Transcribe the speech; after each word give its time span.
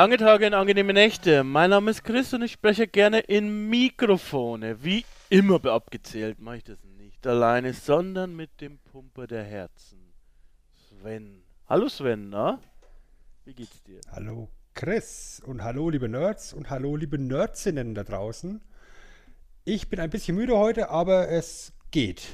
Lange 0.00 0.16
Tage 0.16 0.46
und 0.46 0.54
angenehme 0.54 0.94
Nächte. 0.94 1.44
Mein 1.44 1.68
Name 1.68 1.90
ist 1.90 2.04
Chris 2.04 2.32
und 2.32 2.40
ich 2.40 2.52
spreche 2.52 2.86
gerne 2.86 3.20
in 3.20 3.68
Mikrofone. 3.68 4.82
Wie 4.82 5.04
immer 5.28 5.62
abgezählt 5.66 6.40
mache 6.40 6.56
ich 6.56 6.64
das 6.64 6.78
nicht 6.96 7.26
alleine, 7.26 7.74
sondern 7.74 8.34
mit 8.34 8.62
dem 8.62 8.78
Pumper 8.78 9.26
der 9.26 9.44
Herzen. 9.44 10.14
Sven. 10.88 11.42
Hallo 11.68 11.90
Sven, 11.90 12.30
na? 12.30 12.60
Wie 13.44 13.52
geht's 13.52 13.82
dir? 13.82 14.00
Hallo 14.10 14.48
Chris 14.72 15.42
und 15.44 15.62
hallo 15.62 15.90
liebe 15.90 16.08
Nerds 16.08 16.54
und 16.54 16.70
hallo 16.70 16.96
liebe 16.96 17.18
Nerdsinnen 17.18 17.94
da 17.94 18.02
draußen. 18.02 18.62
Ich 19.66 19.90
bin 19.90 20.00
ein 20.00 20.08
bisschen 20.08 20.34
müde 20.34 20.56
heute, 20.56 20.88
aber 20.88 21.28
es 21.28 21.74
geht. 21.90 22.26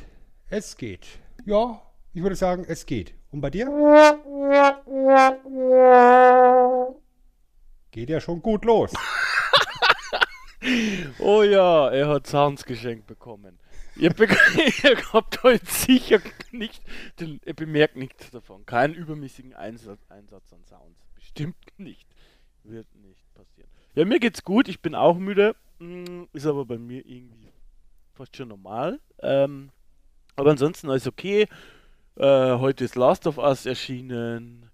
Es 0.49 0.77
geht. 0.77 1.19
Ja, 1.45 1.83
ich 2.15 2.23
würde 2.23 2.37
sagen, 2.37 2.65
es 2.69 2.87
geht. 2.87 3.13
Und 3.33 3.41
bei 3.41 3.51
dir? 3.51 3.67
Geht 7.97 8.11
ja 8.11 8.21
schon 8.21 8.43
gut 8.43 8.67
los. 8.67 8.93
oh 11.19 11.43
ja, 11.43 11.89
er 11.89 12.09
hat 12.09 12.27
Sounds 12.27 12.67
geschenkt 12.67 13.07
bekommen. 13.07 13.59
Ihr, 13.97 14.11
be 14.11 14.25
ihr 14.83 15.13
habt 15.15 15.43
heute 15.43 15.65
sicher 15.65 16.21
nicht, 16.53 16.83
den, 17.19 17.41
ihr 17.47 17.55
bemerkt 17.55 17.97
nichts 17.97 18.31
davon. 18.31 18.67
Keinen 18.67 18.93
übermäßigen 18.93 19.55
Einsatz, 19.55 19.99
Einsatz 20.11 20.53
an 20.53 20.63
Sounds. 20.67 21.07
Bestimmt 21.15 21.57
nicht. 21.79 22.07
Wird 22.65 22.87
nicht 22.97 23.33
passieren. 23.33 23.71
Ja, 23.95 24.05
mir 24.05 24.21
geht's 24.21 24.45
gut. 24.45 24.69
Ich 24.69 24.83
bin 24.83 24.95
auch 24.95 25.17
müde. 25.17 25.57
Hm, 25.79 26.29
ist 26.35 26.45
aber 26.45 26.67
bei 26.67 26.77
mir 26.77 27.03
irgendwie 27.07 27.51
fast 28.13 28.37
schon 28.37 28.49
normal. 28.49 29.01
Ähm, 29.23 29.71
aber 30.35 30.51
ansonsten 30.51 30.91
alles 30.91 31.07
okay. 31.07 31.49
Äh, 32.17 32.59
heute 32.59 32.85
ist 32.85 32.95
Last 32.95 33.27
of 33.27 33.39
Us 33.39 33.65
erschienen 33.65 34.71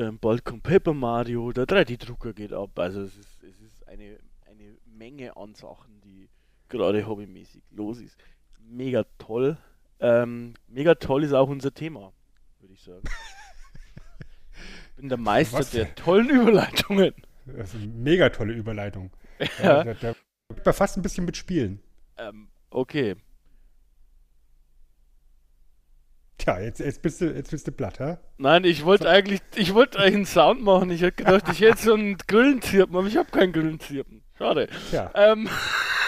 ähm, 0.00 0.18
bald 0.18 0.44
kommt 0.44 0.62
Paper 0.62 0.94
Mario, 0.94 1.52
der 1.52 1.64
3D-Drucker 1.64 2.32
geht 2.32 2.52
ab. 2.52 2.78
Also 2.78 3.02
es 3.02 3.16
ist, 3.16 3.42
es 3.42 3.60
ist 3.60 3.88
eine, 3.88 4.18
eine 4.46 4.76
Menge 4.86 5.36
an 5.36 5.54
Sachen, 5.54 6.00
die 6.00 6.28
gerade 6.68 7.06
hobbymäßig 7.06 7.62
los 7.70 8.00
ist. 8.00 8.16
Mega 8.58 9.04
toll. 9.18 9.58
Ähm, 9.98 10.54
mega 10.68 10.94
toll 10.94 11.24
ist 11.24 11.32
auch 11.32 11.48
unser 11.48 11.74
Thema, 11.74 12.12
würde 12.60 12.74
ich 12.74 12.82
sagen. 12.82 13.02
bin 14.96 15.08
der 15.08 15.18
Meister 15.18 15.58
Was? 15.58 15.70
der 15.70 15.94
tollen 15.94 16.28
Überleitungen. 16.30 17.14
Das 17.46 17.74
ist 17.74 17.82
eine 17.82 17.86
mega 17.86 18.28
tolle 18.28 18.52
Überleitung. 18.52 19.10
Ja. 19.62 19.84
Da, 19.84 19.94
da, 19.94 20.14
da 20.64 20.72
fast 20.72 20.96
ein 20.96 21.02
bisschen 21.02 21.24
mitspielen. 21.24 21.82
Ähm, 22.18 22.48
okay. 22.70 23.16
Tja, 26.40 26.58
jetzt, 26.58 26.80
jetzt, 26.80 27.02
bist, 27.02 27.20
du, 27.20 27.26
jetzt 27.34 27.50
bist 27.50 27.66
du 27.66 27.72
platt, 27.72 28.00
hä? 28.00 28.16
Nein, 28.38 28.64
ich 28.64 28.86
wollte 28.86 29.04
so. 29.04 29.10
eigentlich, 29.10 29.42
ich 29.56 29.74
wollte 29.74 29.98
eigentlich 29.98 30.14
einen 30.14 30.24
Sound 30.24 30.62
machen. 30.62 30.90
Ich 30.90 31.02
hätte 31.02 31.22
gedacht, 31.22 31.44
ich 31.52 31.60
hätte 31.60 31.82
so 31.82 31.92
einen 31.92 32.16
Grillenzirpen, 32.16 32.96
aber 32.96 33.06
ich 33.06 33.18
habe 33.18 33.30
keinen 33.30 33.52
Grillenzirpen. 33.52 34.22
Schade. 34.38 34.70
Tja. 34.88 35.10
Ähm, 35.14 35.50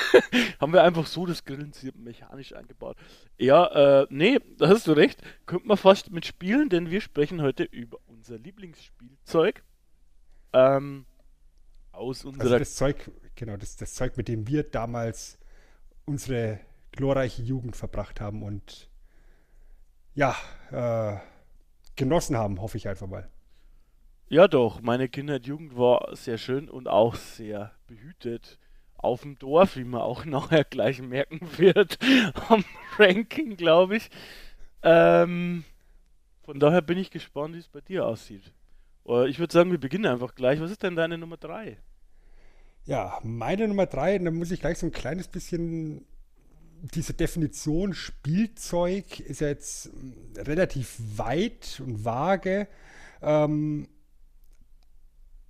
haben 0.60 0.72
wir 0.72 0.84
einfach 0.84 1.06
so 1.06 1.26
das 1.26 1.44
Grillenzirpen 1.44 2.02
mechanisch 2.02 2.54
eingebaut. 2.54 2.96
Ja, 3.36 4.00
äh, 4.00 4.06
nee, 4.08 4.38
da 4.56 4.68
hast 4.68 4.86
du 4.86 4.92
recht. 4.92 5.20
Könnte 5.44 5.68
man 5.68 5.76
fast 5.76 6.10
mitspielen, 6.10 6.70
denn 6.70 6.90
wir 6.90 7.02
sprechen 7.02 7.42
heute 7.42 7.64
über 7.64 7.98
unser 8.06 8.38
Lieblingsspielzeug. 8.38 9.62
Ähm, 10.54 11.04
aus 11.92 12.24
unserer. 12.24 12.44
Also 12.44 12.58
das 12.58 12.74
Zeug, 12.74 13.10
genau, 13.34 13.58
das, 13.58 13.76
das 13.76 13.92
Zeug, 13.92 14.16
mit 14.16 14.28
dem 14.28 14.48
wir 14.48 14.62
damals 14.62 15.38
unsere 16.06 16.58
glorreiche 16.92 17.42
Jugend 17.42 17.76
verbracht 17.76 18.18
haben 18.22 18.42
und 18.42 18.88
ja, 20.14 20.36
äh, 20.70 21.18
genossen 21.96 22.36
haben, 22.36 22.60
hoffe 22.60 22.76
ich 22.76 22.88
einfach 22.88 23.06
mal. 23.06 23.28
Ja, 24.28 24.48
doch. 24.48 24.80
Meine 24.80 25.08
Kindheit, 25.08 25.46
Jugend 25.46 25.76
war 25.76 26.16
sehr 26.16 26.38
schön 26.38 26.68
und 26.70 26.88
auch 26.88 27.14
sehr 27.14 27.72
behütet. 27.86 28.58
Auf 28.96 29.22
dem 29.22 29.38
Dorf, 29.38 29.76
wie 29.76 29.84
man 29.84 30.00
auch 30.00 30.24
nachher 30.26 30.64
gleich 30.64 31.02
merken 31.02 31.40
wird, 31.58 31.98
am 32.48 32.64
Ranking, 32.98 33.56
glaube 33.56 33.96
ich. 33.96 34.10
Ähm, 34.82 35.64
von 36.44 36.58
daher 36.58 36.82
bin 36.82 36.98
ich 36.98 37.10
gespannt, 37.10 37.54
wie 37.54 37.58
es 37.58 37.68
bei 37.68 37.80
dir 37.80 38.06
aussieht. 38.06 38.52
Ich 39.26 39.38
würde 39.38 39.52
sagen, 39.52 39.70
wir 39.70 39.80
beginnen 39.80 40.06
einfach 40.06 40.34
gleich. 40.34 40.60
Was 40.60 40.70
ist 40.70 40.82
denn 40.82 40.96
deine 40.96 41.18
Nummer 41.18 41.36
3? 41.36 41.76
Ja, 42.84 43.18
meine 43.22 43.68
Nummer 43.68 43.86
3, 43.86 44.18
da 44.18 44.30
muss 44.30 44.50
ich 44.50 44.60
gleich 44.60 44.78
so 44.78 44.86
ein 44.86 44.92
kleines 44.92 45.28
bisschen 45.28 46.04
diese 46.82 47.14
Definition 47.14 47.94
Spielzeug 47.94 49.20
ist 49.20 49.40
ja 49.40 49.48
jetzt 49.48 49.86
hm, 49.86 50.14
relativ 50.36 50.96
weit 51.16 51.80
und 51.84 52.04
vage. 52.04 52.66
Ähm, 53.22 53.88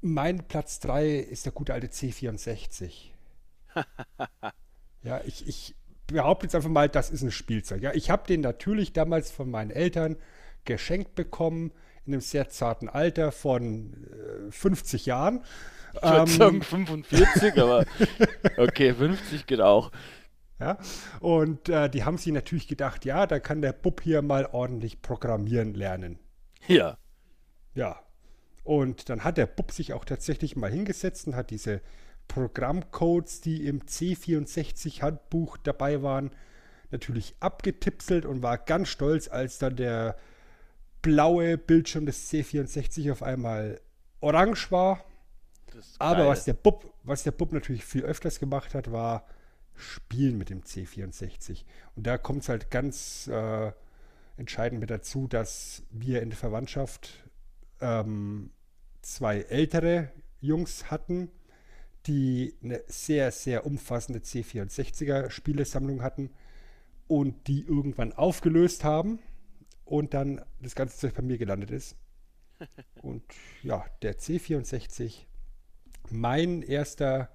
mein 0.02 0.46
Platz 0.46 0.80
3 0.80 1.16
ist 1.16 1.46
der 1.46 1.52
gute 1.52 1.72
alte 1.72 1.86
C64. 1.86 3.10
ja, 5.02 5.20
ich, 5.24 5.48
ich 5.48 5.74
behaupte 6.06 6.46
jetzt 6.46 6.54
einfach 6.54 6.68
mal, 6.68 6.88
das 6.88 7.10
ist 7.10 7.22
ein 7.22 7.30
Spielzeug. 7.30 7.82
Ja, 7.82 7.92
ich 7.94 8.10
habe 8.10 8.26
den 8.26 8.42
natürlich 8.42 8.92
damals 8.92 9.30
von 9.30 9.50
meinen 9.50 9.70
Eltern 9.70 10.16
geschenkt 10.64 11.14
bekommen, 11.14 11.72
in 12.04 12.12
einem 12.12 12.20
sehr 12.20 12.48
zarten 12.48 12.88
Alter 12.88 13.32
von 13.32 13.94
äh, 14.48 14.50
50 14.50 15.06
Jahren. 15.06 15.42
Ich 15.94 16.02
würde 16.02 16.18
ähm, 16.18 16.26
sagen 16.26 16.62
45, 16.62 17.58
aber 17.58 17.86
okay, 18.56 18.92
50 18.92 19.46
geht 19.46 19.60
auch. 19.60 19.92
Ja? 20.62 20.78
Und 21.20 21.68
äh, 21.68 21.90
die 21.90 22.04
haben 22.04 22.18
sich 22.18 22.32
natürlich 22.32 22.68
gedacht, 22.68 23.04
ja, 23.04 23.26
da 23.26 23.40
kann 23.40 23.62
der 23.62 23.72
Bub 23.72 24.00
hier 24.00 24.22
mal 24.22 24.46
ordentlich 24.46 25.02
programmieren 25.02 25.74
lernen. 25.74 26.18
Ja. 26.68 26.96
Ja. 27.74 28.00
Und 28.62 29.08
dann 29.08 29.24
hat 29.24 29.38
der 29.38 29.46
Bub 29.46 29.72
sich 29.72 29.92
auch 29.92 30.04
tatsächlich 30.04 30.54
mal 30.54 30.70
hingesetzt 30.70 31.26
und 31.26 31.34
hat 31.34 31.50
diese 31.50 31.80
Programmcodes, 32.28 33.40
die 33.40 33.66
im 33.66 33.80
C64-Handbuch 33.82 35.56
dabei 35.56 36.02
waren, 36.02 36.30
natürlich 36.92 37.34
abgetipselt 37.40 38.24
und 38.24 38.42
war 38.42 38.58
ganz 38.58 38.88
stolz, 38.88 39.28
als 39.28 39.58
dann 39.58 39.74
der 39.74 40.16
blaue 41.00 41.58
Bildschirm 41.58 42.06
des 42.06 42.30
C64 42.30 43.10
auf 43.10 43.24
einmal 43.24 43.80
orange 44.20 44.70
war. 44.70 45.04
Aber 45.98 46.28
was 46.28 46.44
der 46.44 46.52
Bub, 46.52 46.92
was 47.02 47.24
der 47.24 47.32
Bub 47.32 47.52
natürlich 47.52 47.84
viel 47.84 48.02
öfters 48.02 48.38
gemacht 48.38 48.74
hat, 48.74 48.92
war 48.92 49.26
spielen 49.74 50.38
mit 50.38 50.50
dem 50.50 50.62
C64. 50.62 51.64
Und 51.96 52.06
da 52.06 52.18
kommt 52.18 52.42
es 52.42 52.48
halt 52.48 52.70
ganz 52.70 53.26
äh, 53.28 53.72
entscheidend 54.36 54.80
mit 54.80 54.90
dazu, 54.90 55.28
dass 55.28 55.82
wir 55.90 56.22
in 56.22 56.30
der 56.30 56.38
Verwandtschaft 56.38 57.28
ähm, 57.80 58.50
zwei 59.02 59.40
ältere 59.40 60.10
Jungs 60.40 60.90
hatten, 60.90 61.30
die 62.06 62.54
eine 62.62 62.82
sehr, 62.86 63.30
sehr 63.30 63.66
umfassende 63.66 64.20
C64er 64.20 65.30
Spielesammlung 65.30 66.02
hatten 66.02 66.30
und 67.06 67.46
die 67.46 67.62
irgendwann 67.62 68.12
aufgelöst 68.12 68.84
haben 68.84 69.20
und 69.84 70.14
dann 70.14 70.44
das 70.60 70.74
ganze 70.74 70.96
Zeug 70.96 71.14
bei 71.14 71.22
mir 71.22 71.38
gelandet 71.38 71.70
ist. 71.70 71.96
Und 73.02 73.24
ja, 73.62 73.84
der 74.02 74.18
C64, 74.18 75.26
mein 76.10 76.62
erster 76.62 77.28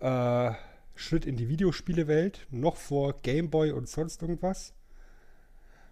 äh, 0.00 0.52
Schritt 0.98 1.26
in 1.26 1.36
die 1.36 1.48
Videospielewelt, 1.48 2.46
noch 2.50 2.76
vor 2.76 3.20
Gameboy 3.22 3.70
und 3.70 3.88
sonst 3.88 4.20
irgendwas. 4.20 4.74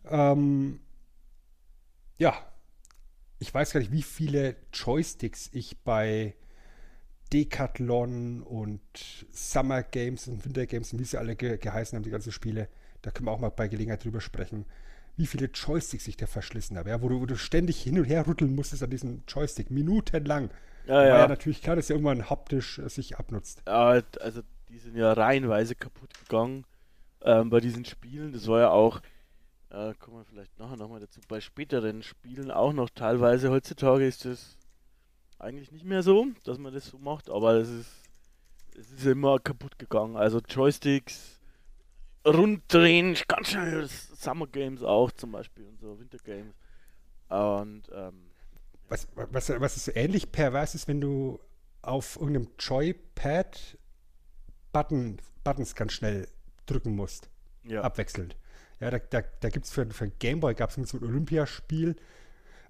Ähm, 0.05 0.81
ja, 2.19 2.35
ich 3.39 3.53
weiß 3.53 3.73
gar 3.73 3.81
nicht, 3.81 3.93
wie 3.93 4.03
viele 4.03 4.57
Joysticks 4.73 5.49
ich 5.53 5.79
bei 5.85 6.35
Decathlon 7.33 8.43
und 8.43 8.81
Summer 9.31 9.83
Games 9.83 10.27
und 10.27 10.45
Winter 10.45 10.67
Games 10.67 10.93
und 10.93 10.99
wie 10.99 11.05
sie 11.05 11.19
alle 11.19 11.37
ge 11.37 11.57
geheißen 11.57 11.97
haben, 11.97 12.05
die 12.05 12.11
ganzen 12.11 12.33
Spiele, 12.33 12.69
da 13.03 13.11
können 13.11 13.27
wir 13.27 13.33
auch 13.33 13.39
mal 13.39 13.51
bei 13.51 13.69
Gelegenheit 13.69 14.05
drüber 14.05 14.21
sprechen, 14.21 14.65
wie 15.17 15.27
viele 15.27 15.47
Joysticks 15.47 16.09
ich 16.09 16.17
da 16.17 16.27
verschlissen 16.27 16.77
habe, 16.79 16.91
ja, 16.91 17.01
wo, 17.01 17.09
du, 17.09 17.21
wo 17.21 17.27
du 17.27 17.37
ständig 17.37 17.81
hin 17.81 17.99
und 17.99 18.05
her 18.05 18.27
rütteln 18.27 18.55
musstest 18.55 18.83
an 18.83 18.91
diesem 18.91 19.23
Joystick, 19.29 19.71
minutenlang. 19.71 20.51
Ja, 20.87 20.95
War 20.95 21.07
ja. 21.07 21.19
ja 21.19 21.29
natürlich 21.29 21.63
klar, 21.63 21.77
dass 21.77 21.91
er 21.91 21.97
irgendwann 21.97 22.29
haptisch 22.29 22.79
äh, 22.79 22.89
sich 22.89 23.19
abnutzt. 23.19 23.63
Ja, 23.67 24.03
also 24.21 24.43
die 24.69 24.79
sind 24.79 24.97
ja 24.97 25.13
reihenweise 25.13 25.75
kaputt 25.75 26.13
gegangen 26.21 26.65
ähm, 27.23 27.51
bei 27.51 27.61
diesen 27.61 27.85
Spielen. 27.85 28.33
Das 28.33 28.47
war 28.49 28.61
ja 28.61 28.71
auch, 28.71 29.01
Äh, 29.71 29.95
kommen 29.99 30.19
wir 30.19 30.25
vielleicht 30.25 30.59
nachher 30.59 30.77
nochmal 30.77 31.01
dazu. 31.01 31.21
Bei 31.29 31.41
späteren 31.41 32.03
Spielen 32.03 32.51
auch 32.53 32.73
noch 32.73 32.89
teilweise. 32.91 33.51
Heutzutage 33.51 34.07
ist 34.07 34.25
es 34.25 34.57
eigentlich 35.39 35.73
nicht 35.73 35.85
mehr 35.85 36.03
so, 36.03 36.27
dass 36.45 36.59
man 36.59 36.73
das 36.73 36.87
so 36.87 36.99
macht, 36.99 37.29
aber 37.31 37.55
es 37.55 37.69
ist, 37.69 37.91
es 38.79 38.91
ist 38.93 39.07
immer 39.07 39.39
kaputt 39.41 39.79
gegangen. 39.79 40.17
Also 40.17 40.41
Joysticks 40.41 41.41
runddrehen, 42.25 43.17
ganz 43.29 43.51
schnell 43.51 43.89
Summer 43.89 44.47
Games 44.47 44.83
auch 44.83 45.11
zum 45.13 45.33
Beispiel 45.33 45.67
und 45.67 45.81
so, 45.81 45.99
Winter 45.99 46.19
Games. 46.19 46.55
Und 47.29 47.83
ähm, 47.93 48.31
Was, 48.89 49.09
was, 49.15 49.51
was 49.61 49.77
ist 49.77 49.87
so 49.87 49.93
ähnlich 49.95 50.31
pervers 50.31 50.75
ist, 50.77 50.87
wenn 50.87 51.01
du 51.01 51.41
auf 51.83 52.17
irgendeinem 52.17 52.49
Joypad 52.59 53.79
Button, 54.77 55.17
Buttons 55.43 55.75
ganz 55.75 55.93
schnell 55.93 56.29
drücken 56.67 56.95
musst, 56.95 57.31
ja. 57.65 57.81
abwechselnd. 57.83 58.37
Ja, 58.81 58.91
da, 58.91 58.99
da, 58.99 59.23
da 59.41 59.49
gibt 59.49 59.65
es 59.65 59.73
für, 59.73 59.89
für 59.91 60.09
Gameboy 60.09 60.55
gab 60.55 60.69
es 60.77 60.91
so 60.91 60.99
ein 60.99 61.05
Olympiaspiel, 61.05 61.97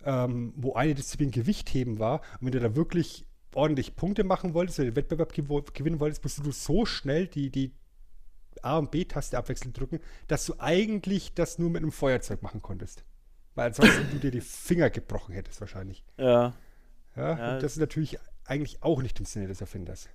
ähm, 0.04 0.52
wo 0.56 0.74
eine 0.74 0.94
Disziplin 0.94 1.32
Gewichtheben 1.32 1.98
war. 1.98 2.20
Und 2.40 2.46
wenn 2.46 2.52
du 2.52 2.60
da 2.60 2.76
wirklich 2.76 3.26
ordentlich 3.54 3.96
Punkte 3.96 4.22
machen 4.22 4.54
wolltest, 4.54 4.78
oder 4.78 4.90
den 4.90 4.96
Wettbewerb 4.96 5.32
gew 5.32 5.62
gewinnen 5.74 5.98
wolltest, 5.98 6.22
musst 6.22 6.38
du 6.46 6.52
so 6.52 6.86
schnell 6.86 7.26
die, 7.26 7.50
die 7.50 7.72
A- 8.62 8.78
und 8.78 8.92
B-Taste 8.92 9.36
abwechselnd 9.36 9.78
drücken, 9.78 9.98
dass 10.28 10.46
du 10.46 10.54
eigentlich 10.58 11.34
das 11.34 11.58
nur 11.58 11.70
mit 11.70 11.82
einem 11.82 11.90
Feuerzeug 11.92 12.40
machen 12.42 12.62
konntest. 12.62 13.04
Weil 13.56 13.68
ansonsten 13.68 14.08
du 14.12 14.18
dir 14.18 14.30
die 14.30 14.40
Finger 14.40 14.90
gebrochen 14.90 15.34
hättest 15.34 15.60
wahrscheinlich. 15.60 16.04
ja, 16.18 16.54
Ja, 17.16 17.36
Ja. 17.38 17.54
und 17.54 17.62
das 17.64 17.72
ist 17.72 17.78
natürlich 17.80 18.18
eigentlich 18.44 18.82
auch 18.84 19.02
nicht 19.02 19.18
im 19.18 19.26
Sinne 19.26 19.48
des 19.48 19.60
Erfinders. 19.60 20.08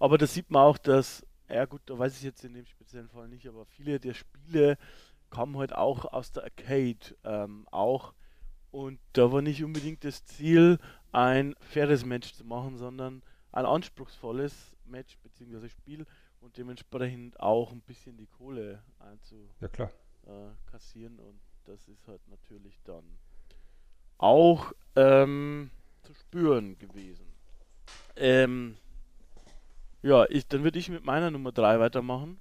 Aber 0.00 0.18
da 0.18 0.26
sieht 0.26 0.50
man 0.50 0.62
auch, 0.64 0.78
dass, 0.78 1.24
ja 1.48 1.64
gut, 1.66 1.82
da 1.86 1.98
weiß 1.98 2.16
ich 2.16 2.22
jetzt 2.24 2.44
in 2.44 2.54
dem 2.54 2.66
speziellen 2.66 3.08
Fall 3.08 3.28
nicht, 3.28 3.46
aber 3.46 3.64
viele 3.66 4.00
der 4.00 4.14
Spiele 4.14 4.76
kamen 5.30 5.56
halt 5.58 5.72
auch 5.74 6.06
aus 6.12 6.32
der 6.32 6.42
Arcade 6.44 6.98
ähm, 7.24 7.68
auch. 7.70 8.14
Und 8.72 8.98
da 9.12 9.30
war 9.30 9.42
nicht 9.42 9.62
unbedingt 9.64 10.04
das 10.04 10.24
Ziel, 10.24 10.78
ein 11.12 11.54
faires 11.60 12.04
Match 12.04 12.32
zu 12.34 12.44
machen, 12.44 12.78
sondern 12.78 13.22
ein 13.52 13.66
anspruchsvolles 13.66 14.76
Match 14.84 15.18
bzw. 15.18 15.68
Spiel 15.68 16.06
und 16.40 16.56
dementsprechend 16.56 17.38
auch 17.40 17.72
ein 17.72 17.80
bisschen 17.82 18.16
die 18.16 18.26
Kohle 18.26 18.82
Ja, 19.60 19.68
klar. 19.68 19.90
einzukassieren. 20.26 21.18
Und 21.18 21.40
das 21.64 21.88
ist 21.88 22.06
halt 22.08 22.26
natürlich 22.28 22.80
dann 22.84 23.04
auch 24.18 24.72
ähm, 24.96 25.70
zu 26.02 26.14
spüren 26.14 26.78
gewesen. 26.78 27.26
Ähm, 28.16 28.76
ja, 30.02 30.26
ich, 30.28 30.46
dann 30.46 30.64
würde 30.64 30.78
ich 30.78 30.88
mit 30.88 31.04
meiner 31.04 31.30
Nummer 31.30 31.52
3 31.52 31.80
weitermachen. 31.80 32.38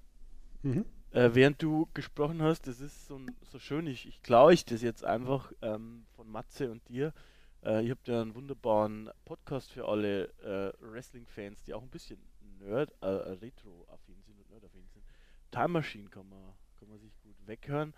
Mhm. 0.64 0.86
Äh, 1.12 1.32
während 1.34 1.62
du 1.62 1.88
gesprochen 1.94 2.42
hast, 2.42 2.68
das 2.68 2.82
ist 2.82 3.08
so, 3.08 3.20
so 3.52 3.58
schön, 3.60 3.88
ich, 3.88 4.08
ich 4.08 4.22
klaue 4.22 4.54
ich 4.54 4.66
das 4.66 4.82
jetzt 4.82 5.04
einfach 5.04 5.52
ähm, 5.62 6.06
von 6.16 6.30
Matze 6.30 6.72
und 6.72 6.88
dir. 6.88 7.14
Äh, 7.64 7.86
ihr 7.86 7.92
habt 7.92 8.08
ja 8.08 8.22
einen 8.22 8.36
wunderbaren 8.36 9.10
Podcast 9.26 9.72
für 9.72 9.88
alle 9.88 10.26
äh, 10.44 10.72
Wrestling-Fans, 10.82 11.64
die 11.64 11.74
auch 11.74 11.82
ein 11.82 11.90
bisschen 11.90 12.20
Nerd, 12.60 12.94
äh, 13.02 13.08
Retro-affin 13.08 14.22
sind 14.26 14.40
und 14.40 14.50
Nerd-affin 14.52 14.88
sind. 14.94 15.04
Time 15.52 15.70
Machine 15.70 16.10
kann 16.10 16.28
man, 16.30 16.54
kann 16.78 16.90
man 16.90 17.00
sich 17.00 17.12
gut 17.24 17.36
weghören. 17.46 17.94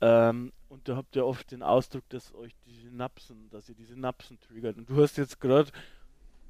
Ähm, 0.00 0.52
und 0.68 0.88
da 0.88 0.96
habt 0.96 1.16
ihr 1.16 1.26
oft 1.26 1.50
den 1.50 1.62
Ausdruck, 1.62 2.08
dass 2.08 2.34
euch 2.34 2.54
die 2.66 2.74
Synapsen, 2.74 3.48
dass 3.50 3.68
ihr 3.68 3.74
die 3.74 3.84
Synapsen 3.84 4.38
triggert. 4.40 4.76
Und 4.76 4.88
du 4.88 5.00
hast 5.00 5.16
jetzt 5.16 5.40
gerade 5.40 5.70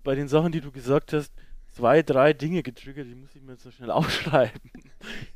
bei 0.03 0.15
den 0.15 0.29
Sachen, 0.29 0.53
die 0.53 0.61
du 0.61 0.71
gesagt 0.73 1.13
hast, 1.13 1.33
zwei, 1.77 2.03
drei 2.03 2.33
Dinge 2.33 2.63
getriggert, 2.63 3.07
die 3.07 3.15
muss 3.15 3.35
ich 3.35 3.43
mir 3.43 3.53
jetzt 3.53 3.65
so 3.65 3.71
schnell 3.71 3.91
aufschreiben. 3.93 4.61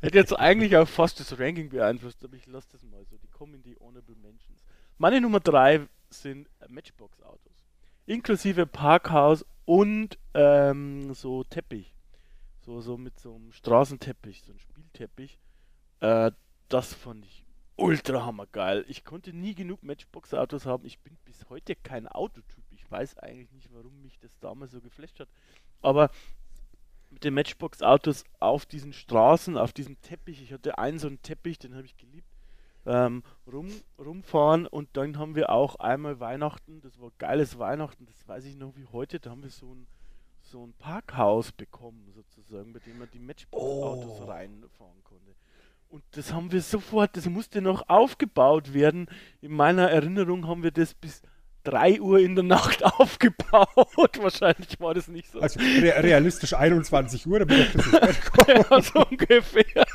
Hätte 0.01 0.19
jetzt 0.19 0.33
eigentlich 0.39 0.77
auch 0.77 0.89
fast 0.89 1.21
das 1.21 1.39
Ranking 1.39 1.69
beeinflusst, 1.69 2.25
aber 2.25 2.35
ich 2.35 2.47
lasse 2.47 2.69
das 2.73 2.83
mal 2.85 3.05
so. 3.05 3.19
Die 3.19 3.29
kommen 3.29 3.55
in 3.55 3.63
die 3.63 3.77
Honorable 3.79 4.17
Mentions. 4.17 4.65
Meine 4.97 5.21
Nummer 5.21 5.41
drei 5.41 5.87
sind 6.09 6.49
Matchbox-Autos. 6.67 7.67
Inklusive 8.07 8.67
Parkhaus 8.67 9.45
und 9.67 10.19
ähm, 10.35 11.13
so 11.13 11.45
Teppich. 11.45 11.95
So, 12.63 12.81
so 12.81 12.97
mit 12.97 13.19
so 13.19 13.35
einem 13.35 13.53
Straßenteppich, 13.53 14.43
so 14.43 14.53
ein 14.53 14.59
Spielteppich. 14.59 15.39
Äh, 16.01 16.33
das 16.69 16.95
fand 16.95 17.25
ich 17.27 17.45
ultra 17.77 18.25
hammergeil. 18.25 18.85
Ich 18.89 19.05
konnte 19.05 19.33
nie 19.33 19.55
genug 19.55 19.83
Matchbox-Autos 19.83 20.67
haben. 20.67 20.87
Ich 20.87 21.01
bin 21.01 21.17
bis 21.25 21.49
heute 21.51 21.77
kein 21.77 22.09
Autotyp. 22.09 22.65
Ich 22.71 22.91
weiß 22.91 23.19
eigentlich 23.19 23.53
nicht, 23.53 23.69
warum 23.73 24.01
mich 24.03 24.19
das 24.19 24.39
damals 24.39 24.73
so 24.73 24.81
geflasht 24.81 25.21
hat. 25.21 25.29
Aber 25.83 26.11
mit 27.11 27.25
den 27.25 27.35
Matchbox-Autos 27.35 28.25
auf 28.39 28.67
diesen 28.67 28.93
Straßen, 28.93 29.57
auf 29.57 29.73
diesem 29.73 30.01
Teppich, 30.01 30.43
ich 30.43 30.53
hatte 30.53 30.79
einen 30.79 30.99
so 30.99 31.09
einen 31.09 31.23
Teppich, 31.23 31.59
den 31.59 31.75
habe 31.75 31.85
ich 31.85 31.97
geliebt, 31.97 32.29
ähm, 32.87 33.23
rum, 33.51 33.71
rumfahren 33.99 34.67
und 34.67 34.89
dann 34.95 35.19
haben 35.19 35.35
wir 35.35 35.51
auch 35.51 35.77
einmal 35.77 36.21
Weihnachten, 36.21 36.81
das 36.81 36.99
war 37.01 37.11
geiles 37.19 37.59
Weihnachten, 37.59 38.07
das 38.07 38.27
weiß 38.27 38.45
ich 38.47 38.57
noch 38.57 38.77
wie 38.77 38.87
heute, 38.93 39.21
da 39.21 39.31
haben 39.31 39.43
wir 39.43 39.51
so 39.51 39.75
ein, 39.75 39.87
so 40.41 40.65
ein 40.67 40.73
Parkhaus 40.79 41.53
bekommen, 41.53 42.11
sozusagen, 42.15 42.73
bei 42.73 42.79
dem 42.81 42.99
man 42.99 43.11
die 43.13 43.19
Matchbox-Autos 43.19 44.21
Oh. 44.21 44.25
reinfahren 44.25 45.05
konnte. 45.05 45.35
Und 45.89 46.05
das 46.13 46.33
haben 46.33 46.53
wir 46.53 46.63
sofort, 46.63 47.17
das 47.17 47.29
musste 47.29 47.61
noch 47.61 47.89
aufgebaut 47.89 48.73
werden. 48.73 49.09
In 49.41 49.53
meiner 49.53 49.91
Erinnerung 49.91 50.47
haben 50.47 50.63
wir 50.63 50.71
das 50.71 50.95
bis 50.95 51.21
3 51.65 52.01
Uhr 52.01 52.19
in 52.21 52.35
der 52.35 52.45
Nacht 52.45 52.85
aufgebaut. 52.99 54.19
Wahrscheinlich 54.21 54.81
war 54.81 54.95
das 54.95 55.09
nicht 55.09 55.31
so. 55.31 55.41
Also 55.41 55.61
re 55.61 56.03
realistisch 56.03 56.55
21 56.55 57.27
Uhr, 57.27 57.41
damit 57.41 57.59
ich 57.59 57.73
das 57.73 57.87
ins 57.87 58.31
Bett. 58.47 58.67
Ja, 58.71 58.83
so 58.83 59.07
ungefähr. 59.07 59.87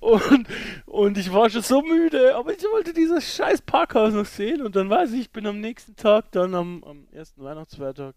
und, 0.00 0.48
und 0.86 1.18
ich 1.18 1.32
war 1.32 1.50
schon 1.50 1.62
so 1.62 1.82
müde, 1.82 2.34
aber 2.36 2.52
ich 2.52 2.62
wollte 2.64 2.92
dieses 2.92 3.34
scheiß 3.36 3.62
Parkhaus 3.62 4.14
noch 4.14 4.26
sehen. 4.26 4.62
Und 4.62 4.76
dann 4.76 4.88
weiß 4.88 5.12
ich, 5.12 5.20
ich 5.20 5.30
bin 5.30 5.46
am 5.46 5.60
nächsten 5.60 5.96
Tag, 5.96 6.32
dann 6.32 6.54
am, 6.54 6.82
am 6.84 7.08
ersten 7.12 7.42
Weihnachtsfeiertag, 7.42 8.14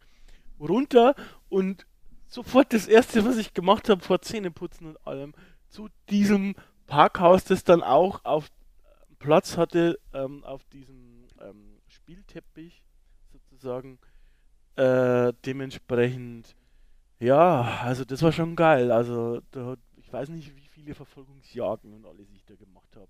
runter 0.60 1.16
und 1.50 1.86
sofort 2.28 2.74
das 2.74 2.88
erste, 2.88 3.26
was 3.26 3.38
ich 3.38 3.54
gemacht 3.54 3.90
habe, 3.90 4.02
vor 4.02 4.22
Zähneputzen 4.22 4.88
und 4.88 5.08
allem, 5.08 5.34
zu 5.68 5.90
diesem 6.10 6.56
Parkhaus, 6.88 7.44
das 7.44 7.64
dann 7.64 7.84
auch 7.84 8.24
auf 8.26 8.48
Platz 9.20 9.58
hatte, 9.58 10.00
ähm, 10.14 10.44
auf 10.44 10.64
diesem 10.74 11.21
Spielteppich 12.12 12.84
sozusagen. 13.32 14.00
Äh, 14.76 15.34
dementsprechend, 15.46 16.56
ja, 17.20 17.80
also 17.84 18.06
das 18.06 18.22
war 18.22 18.32
schon 18.32 18.56
geil. 18.56 18.92
Also 18.92 19.42
da 19.52 19.76
ich 19.98 20.12
weiß 20.12 20.30
nicht, 20.30 20.54
wie 20.56 20.68
viele 20.68 20.94
Verfolgungsjagden 20.94 21.94
und 21.94 22.06
alles 22.06 22.30
ich 22.34 22.44
da 22.46 22.56
gemacht 22.56 22.96
habe. 22.96 23.08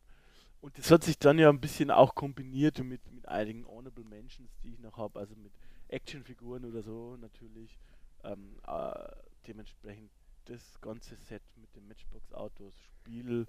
Und 0.60 0.78
das 0.78 0.92
hat 0.92 1.04
sich 1.04 1.18
dann 1.18 1.40
ja 1.40 1.50
ein 1.50 1.60
bisschen 1.60 1.90
auch 1.90 2.14
kombiniert 2.14 2.84
mit, 2.84 3.12
mit 3.12 3.28
einigen 3.28 3.66
Honorable 3.66 4.04
Mentions, 4.04 4.52
die 4.64 4.74
ich 4.74 4.80
noch 4.80 4.98
habe, 4.98 5.20
also 5.20 5.36
mit 5.36 5.52
Actionfiguren 5.88 6.66
oder 6.66 6.84
so 6.84 7.18
natürlich. 7.18 7.80
Ähm, 8.24 8.60
äh, 8.68 9.10
dementsprechend 9.48 10.12
das 10.46 10.80
ganze 10.82 11.16
Set 11.16 11.42
mit 11.56 11.76
den 11.76 11.88
Matchbox-Autos, 11.88 12.76
Spiel, 12.80 13.48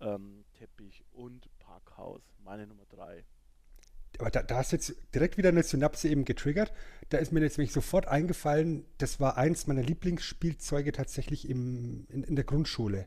ähm, 0.00 0.44
Teppich 0.54 1.04
und 1.12 1.46
Parkhaus, 1.58 2.22
meine 2.42 2.66
Nummer 2.66 2.86
3. 2.88 3.24
Aber 4.18 4.30
da, 4.30 4.42
da 4.42 4.56
hast 4.56 4.72
du 4.72 4.76
jetzt 4.76 4.94
direkt 5.14 5.36
wieder 5.38 5.50
eine 5.50 5.62
Synapse 5.62 6.08
eben 6.08 6.24
getriggert. 6.24 6.72
Da 7.10 7.18
ist 7.18 7.32
mir 7.32 7.40
jetzt 7.40 7.56
nämlich 7.58 7.72
sofort 7.72 8.08
eingefallen, 8.08 8.84
das 8.98 9.20
war 9.20 9.36
eins 9.36 9.66
meiner 9.66 9.82
Lieblingsspielzeuge 9.82 10.92
tatsächlich 10.92 11.48
im, 11.48 12.06
in, 12.10 12.24
in 12.24 12.34
der 12.36 12.44
Grundschule. 12.44 13.06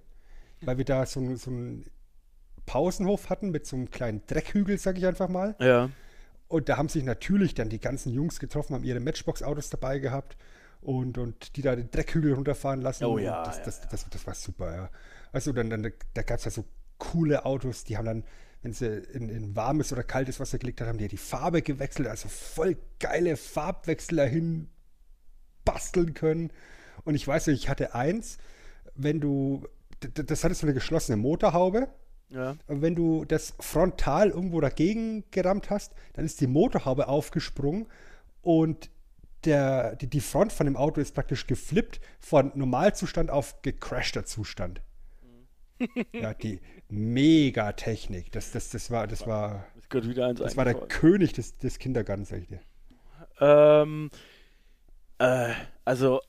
Weil 0.61 0.77
wir 0.77 0.85
da 0.85 1.05
so, 1.05 1.19
einen- 1.19 1.37
so 1.37 1.51
einen 1.51 1.85
Pausenhof 2.65 3.29
hatten 3.29 3.51
mit 3.51 3.65
so 3.65 3.75
einem 3.75 3.89
kleinen 3.91 4.21
Dreckhügel, 4.27 4.77
sag 4.77 4.97
ich 4.97 5.05
einfach 5.05 5.27
mal. 5.29 5.55
Ja. 5.59 5.89
Und 6.47 6.69
da 6.69 6.77
haben 6.77 6.89
sich 6.89 7.03
natürlich 7.03 7.53
dann 7.55 7.69
die 7.69 7.79
ganzen 7.79 8.11
Jungs 8.13 8.39
getroffen, 8.39 8.75
haben 8.75 8.83
ihre 8.83 8.99
Matchbox-Autos 8.99 9.69
dabei 9.69 9.99
gehabt 9.99 10.37
und, 10.81 11.17
und 11.17 11.55
die 11.55 11.61
da 11.61 11.75
den 11.75 11.89
Dreckhügel 11.91 12.33
runterfahren 12.33 12.81
lassen. 12.81 13.05
Oh 13.05 13.17
ja, 13.17 13.43
Das, 13.43 13.57
ja, 13.57 13.63
das. 13.65 13.87
Das, 13.89 14.09
das, 14.09 14.27
war 14.27 14.33
super, 14.35 14.75
ja. 14.75 14.89
Also 15.31 15.53
dann, 15.53 15.69
dann 15.69 15.91
da 16.13 16.21
gab 16.23 16.39
es 16.39 16.45
ja 16.45 16.51
so 16.51 16.65
coole 16.97 17.45
Autos, 17.45 17.83
die 17.83 17.97
haben 17.97 18.05
dann, 18.05 18.23
wenn 18.61 18.73
sie 18.73 18.87
in, 19.13 19.29
in 19.29 19.55
warmes 19.55 19.91
oder 19.91 20.03
kaltes 20.03 20.39
Wasser 20.39 20.59
gelegt 20.59 20.81
haben, 20.81 20.89
haben 20.89 20.97
die 20.97 21.07
die 21.07 21.17
Farbe 21.17 21.61
gewechselt, 21.61 22.07
also 22.07 22.29
voll 22.29 22.77
geile 22.99 23.35
Farbwechsel 23.37 24.17
dahin 24.17 24.69
basteln 25.65 26.13
können. 26.13 26.51
Und 27.03 27.15
ich 27.15 27.27
weiß 27.27 27.47
nicht, 27.47 27.63
ich 27.63 27.69
hatte 27.69 27.95
eins, 27.95 28.37
wenn 28.95 29.19
du, 29.19 29.67
das 30.13 30.43
hatte 30.43 30.53
so 30.53 30.65
eine 30.67 30.73
geschlossene 30.73 31.17
Motorhaube, 31.17 31.87
Ja. 32.29 32.55
und 32.67 32.81
wenn 32.81 32.95
du 32.95 33.25
das 33.25 33.53
frontal 33.59 34.29
irgendwo 34.29 34.61
dagegen 34.61 35.23
gerammt 35.31 35.69
hast, 35.69 35.93
dann 36.13 36.25
ist 36.25 36.39
die 36.41 36.47
Motorhaube 36.47 37.07
aufgesprungen 37.07 37.87
und 38.41 38.89
der, 39.45 39.95
die, 39.95 40.07
die 40.07 40.21
Front 40.21 40.53
von 40.53 40.67
dem 40.67 40.77
Auto 40.77 41.01
ist 41.01 41.15
praktisch 41.15 41.47
geflippt 41.47 41.99
von 42.19 42.51
Normalzustand 42.53 43.31
auf 43.31 43.61
gecrashter 43.63 44.23
Zustand. 44.23 44.81
Ja, 46.13 46.33
die 46.33 46.59
Megatechnik. 46.89 48.31
Das, 48.31 48.51
das, 48.51 48.69
das 48.69 48.91
war, 48.91 49.07
das 49.07 49.25
war, 49.27 49.65
gerade 49.89 50.09
wieder 50.09 50.27
eins 50.27 50.39
das 50.39 50.57
war 50.57 50.65
der. 50.65 50.75
König 50.75 51.33
des, 51.33 51.57
des 51.57 51.79
Kindergartens, 51.79 52.29
sag 52.29 52.39
ich 52.39 52.47
dir. 52.47 52.59
Ähm, 53.39 54.09
äh, 55.17 55.53
also, 55.85 56.21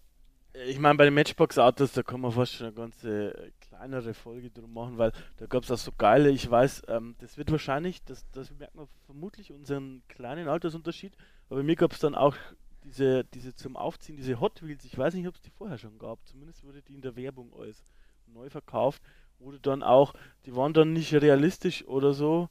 ich 0.66 0.78
meine, 0.78 0.96
bei 0.96 1.04
den 1.04 1.14
Matchbox-Autos, 1.14 1.92
da 1.92 2.02
kann 2.02 2.20
man 2.20 2.32
fast 2.32 2.54
schon 2.54 2.66
eine 2.66 2.76
ganze 2.76 3.52
kleinere 3.60 4.14
Folge 4.14 4.50
drum 4.50 4.72
machen, 4.72 4.98
weil 4.98 5.12
da 5.38 5.46
gab 5.46 5.64
es 5.64 5.70
auch 5.70 5.78
so 5.78 5.92
geile, 5.96 6.30
ich 6.30 6.50
weiß, 6.50 6.82
ähm, 6.88 7.14
das 7.18 7.38
wird 7.38 7.50
wahrscheinlich, 7.50 8.04
das, 8.04 8.24
das 8.30 8.50
merkt 8.58 8.74
man 8.74 8.86
vermutlich 9.06 9.52
unseren 9.52 10.02
kleinen 10.08 10.48
Altersunterschied, 10.48 11.14
aber 11.48 11.62
mir 11.62 11.76
gab 11.76 11.92
es 11.92 11.98
dann 11.98 12.14
auch 12.14 12.36
diese, 12.84 13.24
diese 13.24 13.54
zum 13.54 13.76
Aufziehen, 13.76 14.16
diese 14.16 14.40
Hot 14.40 14.62
Wheels, 14.62 14.84
ich 14.84 14.96
weiß 14.96 15.14
nicht, 15.14 15.26
ob 15.26 15.34
es 15.34 15.40
die 15.40 15.50
vorher 15.50 15.78
schon 15.78 15.98
gab, 15.98 16.18
zumindest 16.26 16.64
wurde 16.64 16.82
die 16.82 16.94
in 16.94 17.00
der 17.00 17.16
Werbung 17.16 17.52
als 17.58 17.82
neu 18.26 18.50
verkauft, 18.50 19.02
wurde 19.42 19.60
dann 19.60 19.82
auch, 19.82 20.14
die 20.46 20.54
waren 20.56 20.72
dann 20.72 20.92
nicht 20.92 21.12
realistisch 21.14 21.84
oder 21.86 22.12
so, 22.14 22.48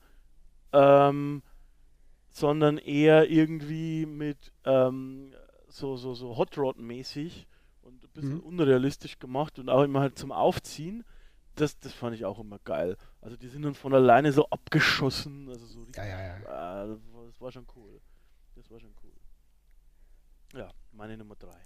ähm, 0.74 1.41
sondern 2.29 2.77
eher 2.77 3.29
irgendwie 3.29 4.05
mit 4.05 4.51
ähm, 4.65 5.33
so, 5.67 5.98
so, 5.98 6.13
so 6.13 6.38
Hot 6.38 6.57
Rod 6.57 6.77
mäßig 6.77 7.48
und 7.81 8.03
ein 8.03 8.10
bisschen 8.13 8.33
Mhm. 8.36 8.39
unrealistisch 8.41 9.19
gemacht 9.19 9.60
und 9.60 9.69
auch 9.69 9.83
immer 9.83 10.01
halt 10.01 10.17
zum 10.17 10.31
Aufziehen. 10.31 11.03
Das, 11.55 11.77
das 11.79 11.91
fand 11.93 12.15
ich 12.15 12.24
auch 12.25 12.39
immer 12.39 12.60
geil. 12.63 12.95
Also 13.19 13.36
die 13.36 13.48
sind 13.50 13.63
dann 13.63 13.75
von 13.75 13.93
alleine 13.93 14.31
so 14.31 14.48
abgeschossen, 14.50 15.50
also 15.50 15.65
so 15.65 15.79
richtig. 15.81 15.98
Ja, 15.98 16.05
ja, 16.05 16.39
ja. 16.39 16.86
Das 16.88 17.00
war- 17.13 17.25
das 17.25 17.41
war 17.41 17.51
schon 17.51 17.67
cool. 17.75 18.00
Das 18.55 18.69
war 18.69 18.79
schon 18.79 18.93
cool. 19.03 19.12
Ja, 20.60 20.69
meine 20.93 21.17
Nummer 21.17 21.36
drei. 21.36 21.57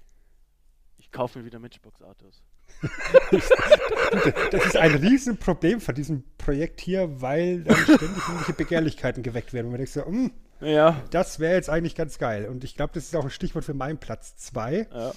Ich 0.98 1.12
kaufe 1.12 1.39
mir 1.39 1.46
wieder 1.46 1.60
Matchbox-Autos. 1.60 2.41
Das 4.51 4.65
ist 4.65 4.77
ein 4.77 4.95
Riesenproblem 4.95 5.81
von 5.81 5.95
diesem 5.95 6.24
Projekt 6.38 6.79
hier, 6.81 7.22
weil 7.22 7.63
dann 7.63 7.75
ständig 7.77 8.01
irgendwelche 8.01 8.53
Begehrlichkeiten 8.53 9.24
geweckt 9.24 9.53
werden. 9.53 9.65
Und 9.67 9.72
man 9.72 9.77
denkt 9.79 9.93
so, 9.93 10.05
"Hm, 10.05 10.31
Ja, 10.62 11.01
das 11.12 11.39
wäre 11.39 11.55
jetzt 11.55 11.69
eigentlich 11.69 11.95
ganz 11.95 12.17
geil. 12.17 12.45
Und 12.48 12.63
ich 12.63 12.75
glaube, 12.75 12.93
das 12.93 13.05
ist 13.05 13.15
auch 13.15 13.24
ein 13.25 13.29
Stichwort 13.29 13.65
für 13.65 13.74
meinen 13.74 13.98
Platz 13.98 14.38
2. 14.38 14.88
ja. 14.91 15.12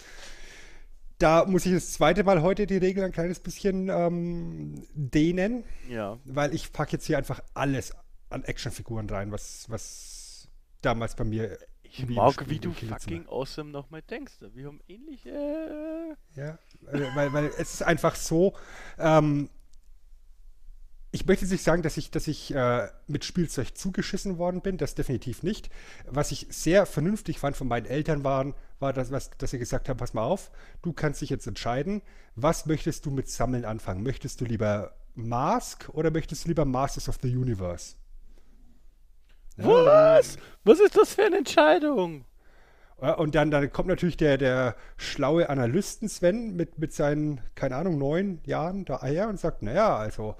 Da 1.21 1.47
muss 1.47 1.67
ich 1.67 1.73
das 1.73 1.93
zweite 1.95 2.23
Mal 2.23 2.43
heute 2.43 2.65
die 2.69 2.77
Regel 2.77 3.03
ein 3.03 3.11
kleines 3.11 3.41
bisschen 3.41 3.89
ähm, 3.89 4.85
dehnen, 4.95 5.65
Ja. 5.91 6.17
weil 6.25 6.55
ich 6.55 6.73
packe 6.73 6.93
jetzt 6.93 7.07
hier 7.07 7.19
einfach 7.19 7.41
alles 7.55 7.93
an 8.31 8.45
Actionfiguren 8.45 9.11
rein, 9.11 9.33
was, 9.33 9.65
was 9.69 10.47
damals 10.81 11.17
bei 11.17 11.25
mir 11.25 11.59
Ich 11.91 12.09
Wie 12.09 12.15
mag, 12.15 12.49
wie 12.49 12.59
du 12.59 12.73
fucking 12.73 13.27
awesome 13.29 13.71
nochmal 13.71 14.03
denkst. 14.03 14.35
Wir 14.55 14.67
haben 14.67 14.81
ähnliche. 14.89 15.31
äh, 15.31 16.41
Ja, 16.41 16.59
äh, 16.93 17.17
weil, 17.17 17.33
weil 17.33 17.47
es 17.59 17.75
ist 17.75 17.83
einfach 17.83 18.15
so, 18.15 18.55
ähm, 18.99 19.49
ich 21.11 21.25
möchte 21.27 21.45
jetzt 21.45 21.53
nicht 21.53 21.65
sagen, 21.65 21.83
dass 21.83 21.97
ich, 21.97 22.11
dass 22.11 22.29
ich 22.29 22.55
äh, 22.55 22.89
mit 23.07 23.25
Spielzeug 23.25 23.77
zugeschissen 23.77 24.37
worden 24.37 24.61
bin, 24.61 24.77
das 24.77 24.95
definitiv 24.95 25.43
nicht. 25.43 25.71
Was 26.07 26.33
ich 26.33 26.47
sehr 26.51 26.85
vernünftig 26.85 27.39
fand 27.39 27.57
von 27.57 27.67
meinen 27.67 27.87
Eltern 27.87 28.25
waren, 28.25 28.55
war 28.79 28.93
das, 28.93 29.11
was, 29.11 29.31
dass 29.39 29.51
sie 29.53 29.59
gesagt 29.59 29.89
haben, 29.89 29.97
pass 29.97 30.13
mal 30.13 30.23
auf, 30.23 30.51
du 30.83 30.93
kannst 30.93 31.23
dich 31.23 31.31
jetzt 31.31 31.47
entscheiden, 31.47 32.03
was 32.35 32.67
möchtest 32.67 33.07
du 33.07 33.11
mit 33.11 33.29
Sammeln 33.31 33.65
anfangen? 33.65 34.03
Möchtest 34.03 34.41
du 34.41 34.45
lieber 34.45 34.95
Mask 35.15 35.89
oder 35.95 36.11
möchtest 36.11 36.45
du 36.45 36.49
lieber 36.49 36.67
Masters 36.67 37.09
of 37.09 37.19
the 37.23 37.35
Universe? 37.35 37.97
Was? 39.59 40.37
Was 40.65 40.81
ist 40.81 40.97
das 40.97 41.15
für 41.15 41.25
eine 41.25 41.39
Entscheidung? 41.39 42.25
Und 42.97 43.37
dann, 43.37 43.53
dann 43.53 43.71
kommt 43.73 43.89
natürlich 43.89 44.17
der, 44.17 44.39
der 44.39 44.75
schlaue 44.97 45.49
Analysten 45.49 46.09
Sven 46.09 46.57
mit, 46.57 46.79
mit 46.79 46.93
seinen, 46.93 47.41
keine 47.55 47.77
Ahnung, 47.77 47.97
neun 47.97 48.41
Jahren 48.45 48.85
da 48.85 49.03
Eier 49.03 49.29
und 49.29 49.39
sagt, 49.39 49.63
naja, 49.63 49.97
also 49.97 50.35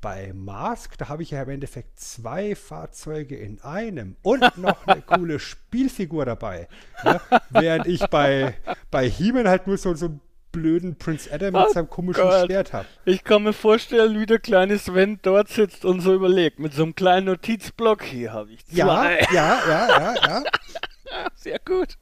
bei 0.00 0.32
Mask, 0.32 0.96
da 0.96 1.08
habe 1.08 1.22
ich 1.22 1.32
ja 1.32 1.42
im 1.42 1.50
Endeffekt 1.50 1.98
zwei 1.98 2.54
Fahrzeuge 2.54 3.36
in 3.36 3.60
einem 3.60 4.16
und 4.22 4.42
noch 4.56 4.86
eine 4.86 5.02
coole 5.02 5.38
Spielfigur 5.38 6.24
dabei. 6.24 6.68
Ja, 7.04 7.20
während 7.50 7.86
ich 7.86 8.06
bei, 8.06 8.54
bei 8.90 9.08
He-Man 9.08 9.48
halt 9.48 9.66
nur 9.66 9.76
so, 9.76 9.94
so 9.94 10.06
einen 10.06 10.20
blöden 10.60 10.96
Prince 10.96 11.32
Adam 11.32 11.52
mit 11.54 11.62
Oh 11.68 11.72
seinem 11.72 11.88
komischen 11.90 12.22
Gott. 12.22 12.46
Schwert 12.46 12.72
habe. 12.72 12.86
Ich 13.04 13.24
kann 13.24 13.42
mir 13.42 13.52
vorstellen, 13.52 14.18
wie 14.20 14.26
der 14.26 14.38
kleine 14.38 14.78
Sven 14.78 15.18
dort 15.22 15.48
sitzt 15.48 15.84
und 15.84 16.00
so 16.00 16.14
überlegt. 16.14 16.58
Mit 16.58 16.74
so 16.74 16.82
einem 16.82 16.94
kleinen 16.94 17.26
Notizblock. 17.26 18.02
Hier 18.02 18.32
habe 18.32 18.52
ich 18.52 18.60
Ja, 18.70 18.86
zwei. 18.86 19.20
ja, 19.32 19.60
ja, 19.68 19.88
ja, 19.88 20.14
ja. 20.26 20.44
Sehr 21.34 21.58
gut. 21.64 21.96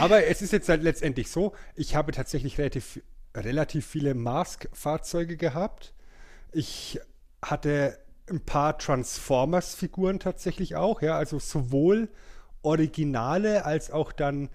Aber 0.00 0.24
es 0.26 0.42
ist 0.42 0.52
jetzt 0.52 0.68
halt 0.68 0.82
letztendlich 0.82 1.30
so, 1.30 1.52
ich 1.74 1.94
habe 1.96 2.12
tatsächlich 2.12 2.58
relativ, 2.58 3.00
relativ 3.34 3.86
viele 3.86 4.14
Mask-Fahrzeuge 4.14 5.36
gehabt. 5.36 5.92
Ich 6.52 6.98
hatte 7.42 7.98
ein 8.30 8.40
paar 8.40 8.78
Transformers-Figuren 8.78 10.18
tatsächlich 10.18 10.76
auch, 10.76 11.02
ja, 11.02 11.16
also 11.16 11.38
sowohl 11.38 12.08
Originale 12.62 13.64
als 13.64 13.90
auch 13.90 14.12
dann 14.12 14.48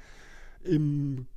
im 0.63 1.27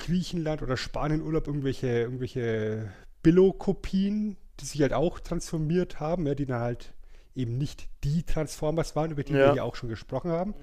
Griechenland 0.00 0.62
oder 0.62 0.76
Spanienurlaub 0.76 1.46
irgendwelche, 1.46 1.86
irgendwelche 1.88 2.92
Billo-Kopien, 3.22 4.36
die 4.58 4.64
sich 4.64 4.80
halt 4.82 4.92
auch 4.92 5.20
transformiert 5.20 6.00
haben, 6.00 6.26
ja, 6.26 6.34
die 6.34 6.46
dann 6.46 6.60
halt 6.60 6.94
eben 7.34 7.58
nicht 7.58 7.88
die 8.04 8.22
Transformers 8.24 8.96
waren, 8.96 9.10
über 9.10 9.22
die 9.22 9.32
Ja. 9.32 9.48
wir 9.50 9.56
ja 9.56 9.62
auch 9.62 9.76
schon 9.76 9.88
gesprochen 9.88 10.30
haben. 10.30 10.54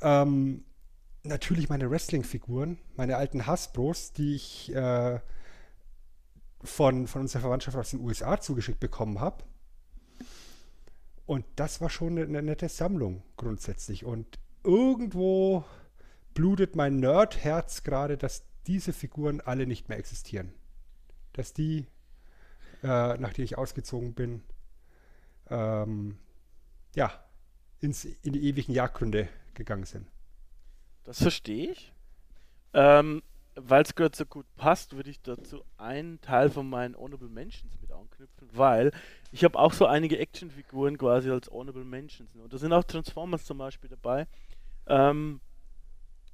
Ähm, 0.00 0.64
natürlich 1.24 1.68
meine 1.68 1.90
Wrestling-Figuren, 1.90 2.78
meine 2.96 3.16
alten 3.16 3.46
Hasbros, 3.46 4.12
die 4.12 4.34
ich 4.34 4.74
äh, 4.74 5.18
von, 6.62 7.06
von 7.06 7.22
unserer 7.22 7.40
Verwandtschaft 7.42 7.76
aus 7.76 7.90
den 7.90 8.00
USA 8.00 8.40
zugeschickt 8.40 8.80
bekommen 8.80 9.20
habe. 9.20 9.44
Und 11.26 11.44
das 11.56 11.80
war 11.80 11.90
schon 11.90 12.18
eine, 12.18 12.22
eine 12.24 12.42
nette 12.42 12.68
Sammlung 12.68 13.22
grundsätzlich. 13.36 14.04
Und 14.04 14.38
irgendwo 14.64 15.64
blutet 16.34 16.76
mein 16.76 16.96
Nerd-Herz 16.96 17.82
gerade, 17.82 18.16
dass 18.16 18.44
diese 18.66 18.92
Figuren 18.92 19.40
alle 19.40 19.66
nicht 19.66 19.88
mehr 19.88 19.98
existieren. 19.98 20.52
Dass 21.32 21.52
die, 21.52 21.86
äh, 22.82 23.16
nachdem 23.18 23.44
ich 23.44 23.58
ausgezogen 23.58 24.14
bin, 24.14 24.42
ähm, 25.50 26.18
ja, 26.94 27.12
ins, 27.80 28.04
in 28.04 28.32
die 28.32 28.46
ewigen 28.48 28.72
Jagdgründe 28.72 29.28
gegangen 29.54 29.84
sind. 29.84 30.06
Das 31.04 31.20
verstehe 31.20 31.72
ich. 31.72 31.92
Ähm, 32.74 33.22
Weil 33.54 33.82
es 33.82 33.94
gerade 33.94 34.16
so 34.16 34.24
gut 34.24 34.46
passt, 34.56 34.96
würde 34.96 35.10
ich 35.10 35.20
dazu 35.20 35.62
einen 35.76 36.20
Teil 36.22 36.48
von 36.48 36.70
meinen 36.70 36.96
Honorable 36.96 37.28
Mentions 37.28 37.78
mit 37.80 37.92
anknüpfen, 37.92 38.48
weil 38.52 38.92
ich 39.30 39.44
habe 39.44 39.58
auch 39.58 39.74
so 39.74 39.84
einige 39.84 40.18
Actionfiguren 40.18 40.96
quasi 40.96 41.30
als 41.30 41.50
Honorable 41.50 41.84
Mentions. 41.84 42.34
Und 42.34 42.50
da 42.52 42.56
sind 42.56 42.72
auch 42.72 42.84
Transformers 42.84 43.44
zum 43.44 43.58
Beispiel 43.58 43.90
dabei. 43.90 44.26
Ähm, 44.86 45.40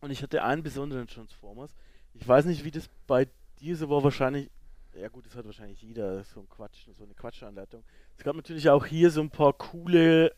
und 0.01 0.11
ich 0.11 0.23
hatte 0.23 0.43
einen 0.43 0.63
besonderen 0.63 1.07
Transformers. 1.07 1.75
Ich 2.15 2.27
weiß 2.27 2.45
nicht, 2.47 2.65
wie 2.65 2.71
das 2.71 2.89
bei 3.07 3.29
dir 3.61 3.77
so 3.77 3.89
war, 3.91 4.03
wahrscheinlich. 4.03 4.51
Ja 4.95 5.09
gut, 5.09 5.27
das 5.27 5.37
hat 5.37 5.45
wahrscheinlich 5.45 5.81
jeder 5.83 6.25
so 6.25 6.41
ein 6.41 6.49
Quatsch, 6.49 6.87
so 6.97 7.05
eine 7.05 7.15
Quatschanleitung. 7.15 7.85
Es 8.17 8.25
gab 8.25 8.35
natürlich 8.35 8.69
auch 8.69 8.85
hier 8.85 9.11
so 9.11 9.21
ein 9.21 9.31
paar 9.31 9.53
coole 9.53 10.35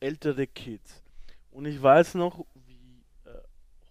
ältere 0.00 0.46
Kids. 0.46 1.02
Und 1.50 1.64
ich 1.64 1.80
weiß 1.80 2.14
noch, 2.14 2.44
wie 2.66 3.02
äh, 3.24 3.30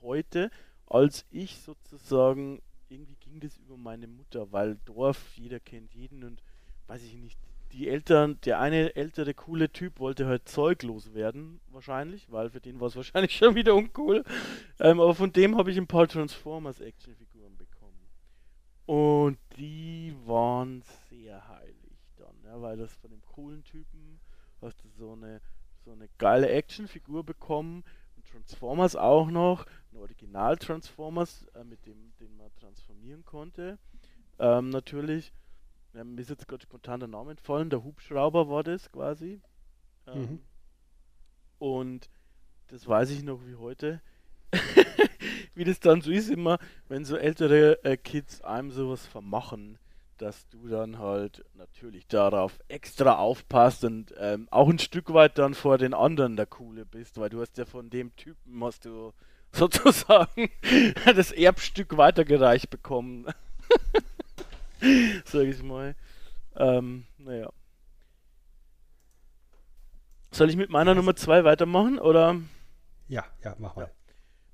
heute, 0.01 0.51
als 0.85 1.25
ich 1.31 1.57
sozusagen, 1.59 2.61
irgendwie 2.89 3.15
ging 3.15 3.39
das 3.39 3.57
über 3.57 3.75
meine 3.75 4.07
Mutter, 4.07 4.51
weil 4.51 4.77
Dorf, 4.85 5.35
jeder 5.35 5.59
kennt 5.59 5.93
jeden 5.93 6.23
und 6.23 6.41
weiß 6.87 7.03
ich 7.03 7.15
nicht, 7.15 7.39
die 7.71 7.89
Eltern, 7.89 8.39
der 8.45 8.59
eine 8.59 8.95
ältere 8.95 9.33
coole 9.33 9.69
Typ 9.69 9.99
wollte 9.99 10.25
halt 10.25 10.47
zeuglos 10.47 11.13
werden, 11.13 11.59
wahrscheinlich, 11.69 12.31
weil 12.31 12.49
für 12.49 12.61
den 12.61 12.79
war 12.79 12.87
es 12.87 12.95
wahrscheinlich 12.95 13.35
schon 13.35 13.55
wieder 13.55 13.75
uncool. 13.75 14.23
Ähm, 14.79 14.99
aber 14.99 15.13
von 15.13 15.31
dem 15.31 15.57
habe 15.57 15.71
ich 15.71 15.77
ein 15.77 15.87
paar 15.87 16.07
Transformers 16.07 16.79
Actionfiguren 16.79 17.57
bekommen. 17.57 18.07
Und 18.85 19.37
die 19.57 20.15
waren 20.25 20.81
sehr 21.09 21.47
heilig 21.47 21.97
dann, 22.15 22.35
ja, 22.45 22.61
weil 22.61 22.77
das 22.77 22.93
von 22.95 23.11
dem 23.11 23.21
coolen 23.25 23.63
Typen 23.63 24.19
hast 24.61 24.83
du 24.83 24.89
so 24.97 25.13
eine, 25.13 25.41
so 25.83 25.91
eine 25.91 26.09
geile 26.17 26.49
Actionfigur 26.49 27.23
bekommen. 27.23 27.83
Transformers 28.31 28.95
auch 28.95 29.29
noch, 29.29 29.65
ein 29.91 29.97
Original 29.97 30.57
Transformers, 30.57 31.45
äh, 31.53 31.63
mit 31.63 31.85
dem 31.85 32.13
den 32.19 32.35
man 32.37 32.53
transformieren 32.55 33.23
konnte. 33.25 33.77
Ähm, 34.39 34.69
natürlich, 34.69 35.33
ja, 35.97 36.03
mir 36.03 36.21
ist 36.21 36.29
jetzt 36.29 36.47
gerade 36.47 36.61
spontan 36.63 36.99
der 36.99 37.09
Name 37.09 37.31
entfallen, 37.31 37.71
der 37.71 37.83
Hubschrauber 37.83 38.49
war 38.49 38.63
das 38.63 38.91
quasi. 38.91 39.41
Ähm, 40.05 40.21
Mhm. 40.21 40.39
Und 41.59 42.09
das 42.67 42.87
weiß 42.87 43.09
ich 43.09 43.23
noch 43.23 43.39
wie 43.47 43.55
heute. 43.55 44.01
wie 45.55 45.63
das 45.63 45.79
dann 45.79 46.01
so 46.01 46.11
ist 46.11 46.29
immer, 46.29 46.59
wenn 46.87 47.03
so 47.03 47.17
ältere 47.17 47.83
äh, 47.83 47.97
Kids 47.97 48.41
einem 48.41 48.71
sowas 48.71 49.07
vermachen, 49.07 49.79
dass 50.19 50.47
du 50.49 50.67
dann 50.67 50.99
halt 50.99 51.43
natürlich 51.55 52.07
darauf 52.07 52.59
extra 52.67 53.17
aufpasst 53.17 53.83
und 53.83 54.13
ähm, 54.19 54.47
auch 54.51 54.69
ein 54.69 54.79
Stück 54.79 55.13
weit 55.13 55.37
dann 55.39 55.55
vor 55.55 55.79
den 55.79 55.95
anderen 55.95 56.35
der 56.35 56.45
Coole 56.45 56.85
bist, 56.85 57.17
weil 57.17 57.29
du 57.29 57.41
hast 57.41 57.57
ja 57.57 57.65
von 57.65 57.89
dem 57.89 58.15
Typen 58.15 58.63
hast 58.63 58.85
du 58.85 59.13
sozusagen 59.51 60.49
das 61.05 61.31
Erbstück 61.31 61.97
weitergereicht 61.97 62.69
bekommen. 62.69 63.25
Sag 65.25 65.43
ich 65.43 65.63
mal. 65.63 65.95
Ähm, 66.55 67.05
naja. 67.17 67.49
Soll 70.31 70.49
ich 70.49 70.55
mit 70.55 70.69
meiner 70.69 70.93
Nummer 70.93 71.15
2 71.15 71.43
weitermachen 71.43 71.99
oder? 71.99 72.35
Ja, 73.07 73.25
ja, 73.43 73.55
mach 73.57 73.75
mal. 73.75 73.91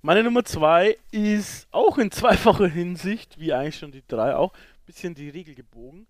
Meine 0.01 0.23
Nummer 0.23 0.43
2 0.43 0.97
ist 1.11 1.67
auch 1.71 1.97
in 1.97 2.11
zweifacher 2.11 2.67
Hinsicht, 2.67 3.39
wie 3.39 3.53
eigentlich 3.53 3.77
schon 3.77 3.91
die 3.91 4.03
drei 4.07 4.35
auch, 4.35 4.53
ein 4.53 4.85
bisschen 4.85 5.15
die 5.15 5.29
Regel 5.29 5.55
gebogen, 5.55 6.07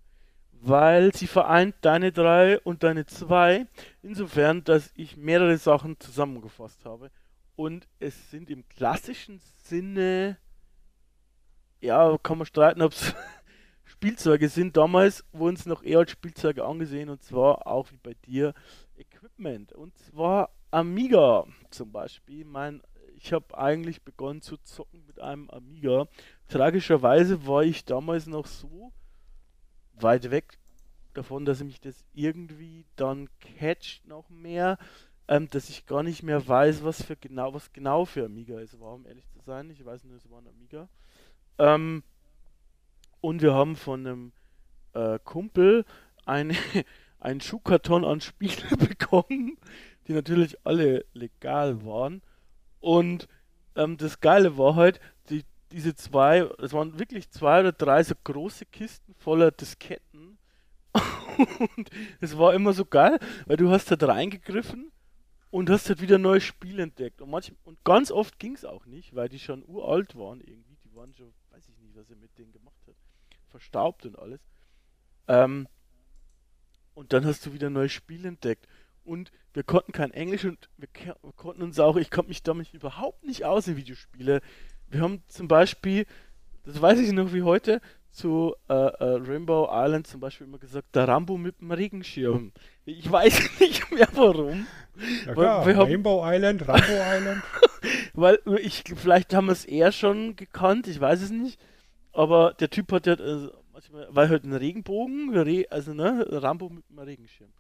weil 0.52 1.14
sie 1.14 1.28
vereint 1.28 1.76
deine 1.82 2.12
drei 2.12 2.60
und 2.60 2.84
deine 2.84 3.06
zwei, 3.06 3.68
insofern, 4.02 4.64
dass 4.64 4.92
ich 4.96 5.16
mehrere 5.16 5.58
Sachen 5.58 6.00
zusammengefasst 6.00 6.86
habe. 6.86 7.12
Und 7.56 7.88
es 8.00 8.32
sind 8.32 8.50
im 8.50 8.68
klassischen 8.68 9.40
Sinne, 9.64 10.38
ja, 11.80 12.18
kann 12.24 12.40
man 12.40 12.48
streiten, 12.48 12.82
ob 12.82 12.94
es 12.94 13.14
Spielzeuge 14.04 14.50
sind. 14.50 14.76
Damals 14.76 15.24
wurden 15.32 15.56
es 15.56 15.66
noch 15.66 15.82
eher 15.82 16.00
als 16.00 16.12
Spielzeuge 16.12 16.66
angesehen 16.66 17.08
und 17.08 17.24
zwar 17.24 17.66
auch 17.66 17.90
wie 17.90 18.00
bei 18.04 18.14
dir 18.26 18.54
Equipment. 18.98 19.72
Und 19.72 19.98
zwar 19.98 20.50
Amiga 20.72 21.46
zum 21.70 21.94
Beispiel. 21.94 22.44
Mein, 22.44 22.82
ich 23.16 23.32
habe 23.32 23.58
eigentlich 23.58 24.02
begonnen 24.02 24.42
zu 24.42 24.58
zocken 24.58 25.06
mit 25.08 25.22
einem 25.22 25.50
Amiga. 25.50 26.10
Tragischerweise 26.50 27.48
war 27.48 27.64
ich 27.64 27.86
damals 27.86 28.28
noch 28.28 28.46
so 28.46 28.92
weit 29.94 30.32
weg 30.32 30.58
davon, 31.14 31.46
dass 31.46 31.64
mich 31.64 31.80
das 31.80 32.04
irgendwie 32.14 32.86
dann 32.98 33.30
catcht 33.40 34.06
noch 34.06 34.30
mehr, 34.30 34.80
ähm, 35.30 35.48
dass 35.50 35.70
ich 35.70 35.86
gar 35.86 36.04
nicht 36.04 36.24
mehr 36.24 36.46
weiß, 36.46 36.84
was 36.84 37.02
für 37.02 37.16
genau, 37.16 37.54
was 37.54 37.72
genau 37.72 38.04
für 38.04 38.26
Amiga 38.26 38.60
es 38.60 38.78
war, 38.82 38.96
um 38.96 39.06
ehrlich 39.06 39.30
zu 39.30 39.40
sein. 39.40 39.70
Ich 39.70 39.86
weiß 39.86 40.04
nur, 40.04 40.18
es 40.18 40.30
war 40.30 40.40
ein 40.40 40.50
Amiga. 40.50 40.90
Ähm, 41.58 42.04
und 43.24 43.42
wir 43.42 43.54
haben 43.54 43.78
von 43.78 44.06
einem 44.06 44.32
äh, 44.92 45.18
Kumpel 45.24 45.86
eine, 46.26 46.56
einen 47.22 47.40
Schuhkarton 47.40 48.04
an 48.04 48.20
Spiele 48.20 48.68
bekommen, 48.78 49.58
die 50.08 50.14
natürlich 50.14 50.58
alle 50.66 51.06
legal 51.14 51.86
waren. 51.86 52.22
Und 52.82 53.30
ähm, 53.78 53.96
das 53.96 54.20
Geile 54.20 54.58
war 54.58 54.76
halt, 54.76 55.00
die, 55.30 55.46
diese 55.72 55.96
zwei, 55.96 56.40
es 56.60 56.74
waren 56.74 57.00
wirklich 57.00 57.30
zwei 57.30 57.62
oder 57.62 57.72
drei 57.72 58.04
so 58.04 58.14
große 58.22 58.66
Kisten 58.66 59.16
voller 59.16 59.52
Disketten. 59.52 60.38
und 61.78 61.90
es 62.20 62.38
war 62.38 62.54
immer 62.54 62.74
so 62.74 62.84
geil, 62.84 63.20
weil 63.46 63.56
du 63.56 63.70
hast 63.70 63.90
halt 63.90 64.04
reingegriffen 64.04 64.92
und 65.50 65.70
hast 65.70 65.88
halt 65.88 66.02
wieder 66.02 66.18
neues 66.18 66.44
Spiel 66.44 66.78
entdeckt. 66.82 67.22
Und, 67.22 67.30
manch, 67.30 67.54
und 67.64 67.82
ganz 67.86 68.12
oft 68.12 68.38
ging 68.38 68.54
es 68.54 68.66
auch 68.66 68.86
nicht, 68.86 69.16
weil 69.16 69.30
die 69.30 69.40
schon 69.40 69.64
uralt 69.66 70.14
waren 70.18 70.42
irgendwie. 70.42 70.76
Die 70.84 70.94
waren 70.94 71.14
schon, 71.14 71.34
weiß 71.52 71.70
ich 71.70 71.78
nicht, 71.78 71.96
was 71.96 72.10
er 72.10 72.18
mit 72.18 72.38
denen 72.38 72.52
gemacht 72.52 72.82
hat. 72.86 72.96
Verstaubt 73.54 74.06
und 74.08 74.18
alles. 74.18 74.40
Ähm, 75.28 75.68
und 76.96 77.14
dann 77.14 77.24
hast 77.24 77.46
du 77.46 77.54
wieder 77.54 77.70
neues 77.70 77.92
Spiel 77.92 78.26
entdeckt. 78.26 78.68
Und 79.06 79.32
wir 79.54 79.62
konnten 79.64 79.92
kein 79.92 80.12
Englisch 80.12 80.44
und 80.46 80.70
wir, 80.78 80.88
wir 81.22 81.32
konnten 81.36 81.62
uns 81.62 81.80
auch, 81.80 81.98
ich 81.98 82.10
konnte 82.10 82.30
mich 82.30 82.42
damit 82.42 82.74
überhaupt 82.74 83.24
nicht 83.24 83.46
aus 83.46 83.68
in 83.68 83.78
Videospiele. 83.78 84.42
Wir 84.90 85.02
haben 85.02 85.22
zum 85.28 85.48
Beispiel, 85.48 86.08
das 86.64 86.82
weiß 86.82 86.98
ich 87.00 87.12
noch 87.12 87.32
wie 87.32 87.44
heute, 87.44 87.80
zu 88.10 88.56
äh, 88.70 88.74
äh, 88.74 89.04
Rainbow 89.28 89.70
Island 89.72 90.08
zum 90.08 90.20
Beispiel 90.20 90.48
immer 90.48 90.58
gesagt, 90.58 90.96
der 90.96 91.08
Rambo 91.08 91.38
mit 91.38 91.62
dem 91.62 91.72
Regenschirm. 91.72 92.52
Ich 92.86 93.12
weiß 93.12 93.40
nicht 93.60 93.92
mehr 93.92 94.08
warum. 94.14 94.66
Ja 95.28 95.34
klar, 95.34 95.66
haben- 95.66 95.78
Rainbow 95.92 96.24
Island, 96.26 96.68
Rambo 96.68 96.82
Island. 97.18 97.44
Weil 98.14 98.40
ich, 98.62 98.84
vielleicht 98.96 99.34
haben 99.36 99.46
wir 99.48 99.52
es 99.54 99.66
eher 99.66 99.92
schon 99.92 100.36
gekannt, 100.36 100.88
ich 100.88 101.00
weiß 101.00 101.22
es 101.22 101.30
nicht. 101.30 101.60
Aber 102.14 102.54
der 102.54 102.70
Typ 102.70 102.92
hat 102.92 103.08
ja, 103.08 103.14
äh, 103.14 103.50
manchmal, 103.72 104.08
weil 104.12 104.30
halt 104.30 104.44
ein 104.44 104.54
Regenbogen, 104.54 105.36
Re, 105.36 105.66
also 105.70 105.94
ne, 105.94 106.26
Rambo 106.30 106.70
mit 106.70 106.84
einem 106.90 107.00
Regenschirm. 107.00 107.52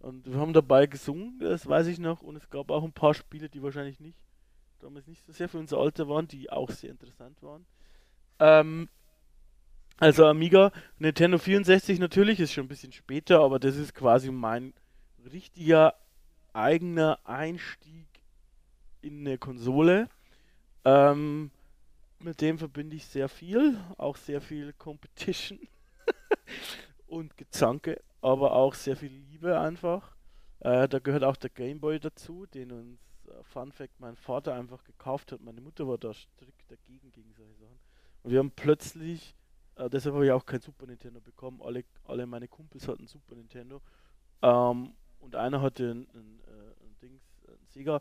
Und 0.00 0.26
wir 0.26 0.38
haben 0.38 0.52
dabei 0.52 0.86
gesungen, 0.86 1.38
das 1.40 1.66
weiß 1.66 1.88
ich 1.88 1.98
noch. 1.98 2.22
Und 2.22 2.36
es 2.36 2.48
gab 2.50 2.70
auch 2.70 2.84
ein 2.84 2.92
paar 2.92 3.14
Spiele, 3.14 3.48
die 3.48 3.62
wahrscheinlich 3.62 4.00
nicht, 4.00 4.18
damals 4.80 5.06
nicht 5.06 5.24
so 5.26 5.32
sehr 5.32 5.48
für 5.48 5.58
unser 5.58 5.78
Alter 5.78 6.08
waren, 6.08 6.26
die 6.26 6.50
auch 6.50 6.70
sehr 6.70 6.90
interessant 6.90 7.42
waren. 7.42 7.66
Ähm, 8.38 8.88
also 9.98 10.26
Amiga, 10.26 10.72
Nintendo 10.98 11.38
64 11.38 11.98
natürlich, 11.98 12.38
ist 12.40 12.52
schon 12.52 12.66
ein 12.66 12.68
bisschen 12.68 12.92
später, 12.92 13.40
aber 13.40 13.58
das 13.58 13.76
ist 13.76 13.94
quasi 13.94 14.30
mein 14.30 14.72
richtiger 15.32 15.94
eigener 16.52 17.18
Einstieg 17.24 18.06
in 19.02 19.20
eine 19.20 19.38
Konsole. 19.38 20.08
Ähm, 20.84 21.50
mit 22.20 22.40
dem 22.40 22.58
verbinde 22.58 22.96
ich 22.96 23.06
sehr 23.06 23.28
viel, 23.28 23.78
auch 23.96 24.16
sehr 24.16 24.40
viel 24.40 24.72
Competition 24.72 25.58
und 27.06 27.36
Gezanke, 27.36 28.00
aber 28.20 28.52
auch 28.52 28.74
sehr 28.74 28.96
viel 28.96 29.12
Liebe 29.12 29.58
einfach. 29.58 30.14
Äh, 30.60 30.88
da 30.88 30.98
gehört 30.98 31.24
auch 31.24 31.36
der 31.36 31.50
Gameboy 31.50 32.00
dazu, 32.00 32.46
den 32.46 32.72
uns, 32.72 33.00
äh, 33.28 33.42
Fun 33.44 33.72
Fact, 33.72 34.00
mein 34.00 34.16
Vater 34.16 34.54
einfach 34.54 34.82
gekauft 34.84 35.32
hat. 35.32 35.40
Meine 35.40 35.60
Mutter 35.60 35.86
war 35.86 35.98
da 35.98 36.12
strikt 36.12 36.70
dagegen 36.70 37.12
gegen 37.12 37.32
solche 37.34 37.54
Sachen. 37.54 37.78
Und 38.24 38.32
wir 38.32 38.40
haben 38.40 38.50
plötzlich, 38.50 39.36
äh, 39.76 39.88
deshalb 39.88 40.14
habe 40.14 40.26
ich 40.26 40.32
auch 40.32 40.44
kein 40.44 40.60
Super 40.60 40.86
Nintendo 40.86 41.20
bekommen, 41.20 41.60
alle, 41.62 41.84
alle 42.04 42.26
meine 42.26 42.48
Kumpels 42.48 42.88
hatten 42.88 43.06
Super 43.06 43.36
Nintendo. 43.36 43.80
Ähm, 44.42 44.94
und 45.20 45.36
einer 45.36 45.62
hatte 45.62 45.90
ein, 45.92 46.08
ein, 46.14 46.40
äh, 46.46 46.84
ein 46.84 46.96
Dings, 47.00 47.22
ein 47.46 47.66
Sega. 47.68 48.00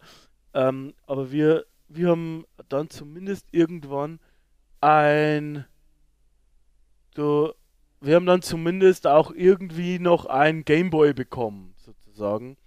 Ähm, 0.54 0.96
aber 1.06 1.32
wir, 1.32 1.66
wir 1.88 2.10
haben 2.10 2.46
dann 2.70 2.90
zumindest 2.90 3.48
irgendwann 3.52 4.20
ein 4.82 5.66
so, 7.18 7.56
wir 8.00 8.16
haben 8.16 8.28
dann 8.28 8.44
zumindest 8.44 9.08
auch 9.08 9.32
irgendwie 9.32 9.98
noch 9.98 10.28
ein 10.28 10.64
Gameboy 10.64 11.14
bekommen, 11.14 11.74
sozusagen. 11.78 12.58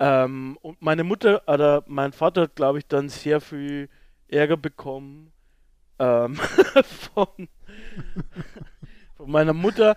Ähm, 0.00 0.58
und 0.60 0.82
meine 0.82 1.04
Mutter, 1.04 1.42
oder 1.46 1.84
mein 1.86 2.12
Vater 2.12 2.42
hat, 2.42 2.56
glaube 2.56 2.78
ich, 2.78 2.88
dann 2.88 3.08
sehr 3.08 3.40
viel 3.40 3.88
Ärger 4.26 4.56
bekommen 4.56 5.32
ähm, 6.00 6.34
von, 7.14 7.48
von 9.16 9.30
meiner 9.30 9.52
Mutter. 9.52 9.94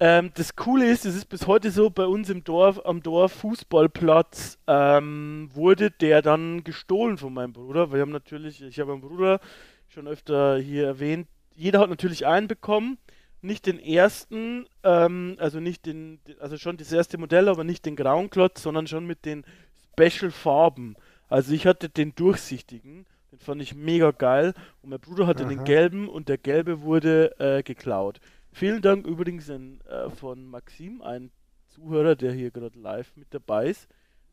Ähm, 0.00 0.30
das 0.34 0.54
Coole 0.54 0.88
ist, 0.88 1.04
es 1.04 1.16
ist 1.16 1.28
bis 1.28 1.46
heute 1.48 1.72
so, 1.72 1.90
bei 1.90 2.06
uns 2.06 2.30
im 2.30 2.44
Dorf, 2.44 2.80
am 2.84 3.02
Dorf 3.02 3.32
Fußballplatz 3.32 4.58
ähm, 4.68 5.50
wurde 5.52 5.90
der 5.90 6.22
dann 6.22 6.62
gestohlen 6.62 7.18
von 7.18 7.34
meinem 7.34 7.52
Bruder. 7.52 7.92
Wir 7.92 8.02
haben 8.02 8.12
natürlich, 8.12 8.62
ich 8.62 8.78
habe 8.78 8.92
meinen 8.92 9.00
Bruder 9.00 9.40
schon 9.88 10.06
öfter 10.06 10.58
hier 10.58 10.86
erwähnt, 10.86 11.26
jeder 11.56 11.80
hat 11.80 11.90
natürlich 11.90 12.26
einen 12.26 12.46
bekommen. 12.46 12.98
Nicht 13.40 13.66
den 13.66 13.78
ersten, 13.78 14.66
ähm, 14.82 15.36
also 15.38 15.60
nicht 15.60 15.86
den, 15.86 16.20
also 16.40 16.56
schon 16.56 16.76
das 16.76 16.92
erste 16.92 17.18
Modell, 17.18 17.48
aber 17.48 17.64
nicht 17.64 17.84
den 17.84 17.96
grauen 17.96 18.30
Klotz, 18.30 18.62
sondern 18.62 18.86
schon 18.86 19.06
mit 19.06 19.24
den 19.24 19.44
Special 19.92 20.30
Farben. 20.30 20.96
Also 21.28 21.52
ich 21.52 21.66
hatte 21.66 21.88
den 21.88 22.14
durchsichtigen, 22.14 23.06
den 23.32 23.38
fand 23.38 23.62
ich 23.62 23.74
mega 23.74 24.12
geil. 24.12 24.54
Und 24.82 24.90
mein 24.90 25.00
Bruder 25.00 25.26
hatte 25.26 25.44
den 25.46 25.58
Aha. 25.58 25.64
gelben 25.64 26.08
und 26.08 26.28
der 26.28 26.38
gelbe 26.38 26.82
wurde 26.82 27.38
äh, 27.38 27.62
geklaut. 27.62 28.20
Vielen 28.58 28.82
Dank 28.82 29.06
übrigens 29.06 29.48
an, 29.50 29.80
äh, 29.82 30.10
von 30.10 30.44
Maxim, 30.44 31.00
ein 31.00 31.30
Zuhörer, 31.68 32.16
der 32.16 32.32
hier 32.32 32.50
gerade 32.50 32.76
live 32.76 33.14
mit 33.14 33.32
dabei 33.32 33.68
ist. 33.68 33.86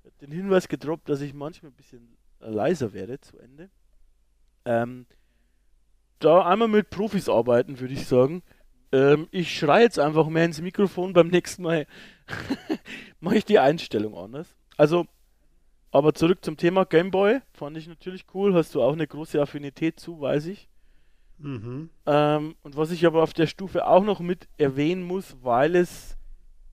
Hat 0.04 0.20
Den 0.20 0.32
Hinweis 0.32 0.68
gedroppt, 0.68 1.08
dass 1.10 1.22
ich 1.22 1.36
manchmal 1.36 1.72
ein 1.72 1.76
bisschen 1.76 2.18
äh, 2.40 2.50
leiser 2.50 2.94
werde 2.94 3.22
zu 3.22 3.38
Ende. 3.38 3.70
Ähm, 4.66 5.06
da 6.18 6.44
einmal 6.44 6.70
mit 6.70 6.90
Profis 6.90 7.30
arbeiten, 7.30 7.80
würde 7.80 7.94
ich 7.94 8.08
sagen. 8.08 8.42
Ähm, 8.92 9.28
ich 9.30 9.56
schreie 9.56 9.84
jetzt 9.84 10.00
einfach 10.00 10.28
mehr 10.28 10.46
ins 10.46 10.60
Mikrofon. 10.60 11.14
Beim 11.14 11.28
nächsten 11.28 11.62
Mal 11.62 11.86
mache 13.20 13.38
ich 13.38 13.46
die 13.46 13.60
Einstellung 13.60 14.18
anders. 14.18 14.56
Also, 14.76 15.06
aber 15.92 16.16
zurück 16.16 16.44
zum 16.44 16.58
Thema 16.58 16.86
Gameboy. 16.86 17.42
Fand 17.54 17.78
ich 17.78 17.88
natürlich 17.88 18.26
cool. 18.34 18.56
Hast 18.56 18.74
du 18.74 18.82
auch 18.82 18.94
eine 18.94 19.06
große 19.06 19.40
Affinität 19.40 20.00
zu, 20.00 20.20
weiß 20.20 20.48
ich. 20.48 20.68
Mhm. 21.38 21.90
Ähm, 22.06 22.56
und 22.64 22.78
was 22.78 22.92
ich 22.92 23.06
aber 23.06 23.24
auf 23.24 23.34
der 23.34 23.48
Stufe 23.48 23.88
auch 23.88 24.04
noch 24.04 24.20
mit 24.20 24.48
erwähnen 24.58 25.04
muss, 25.04 25.36
weil 25.42 25.76
es 25.76 26.18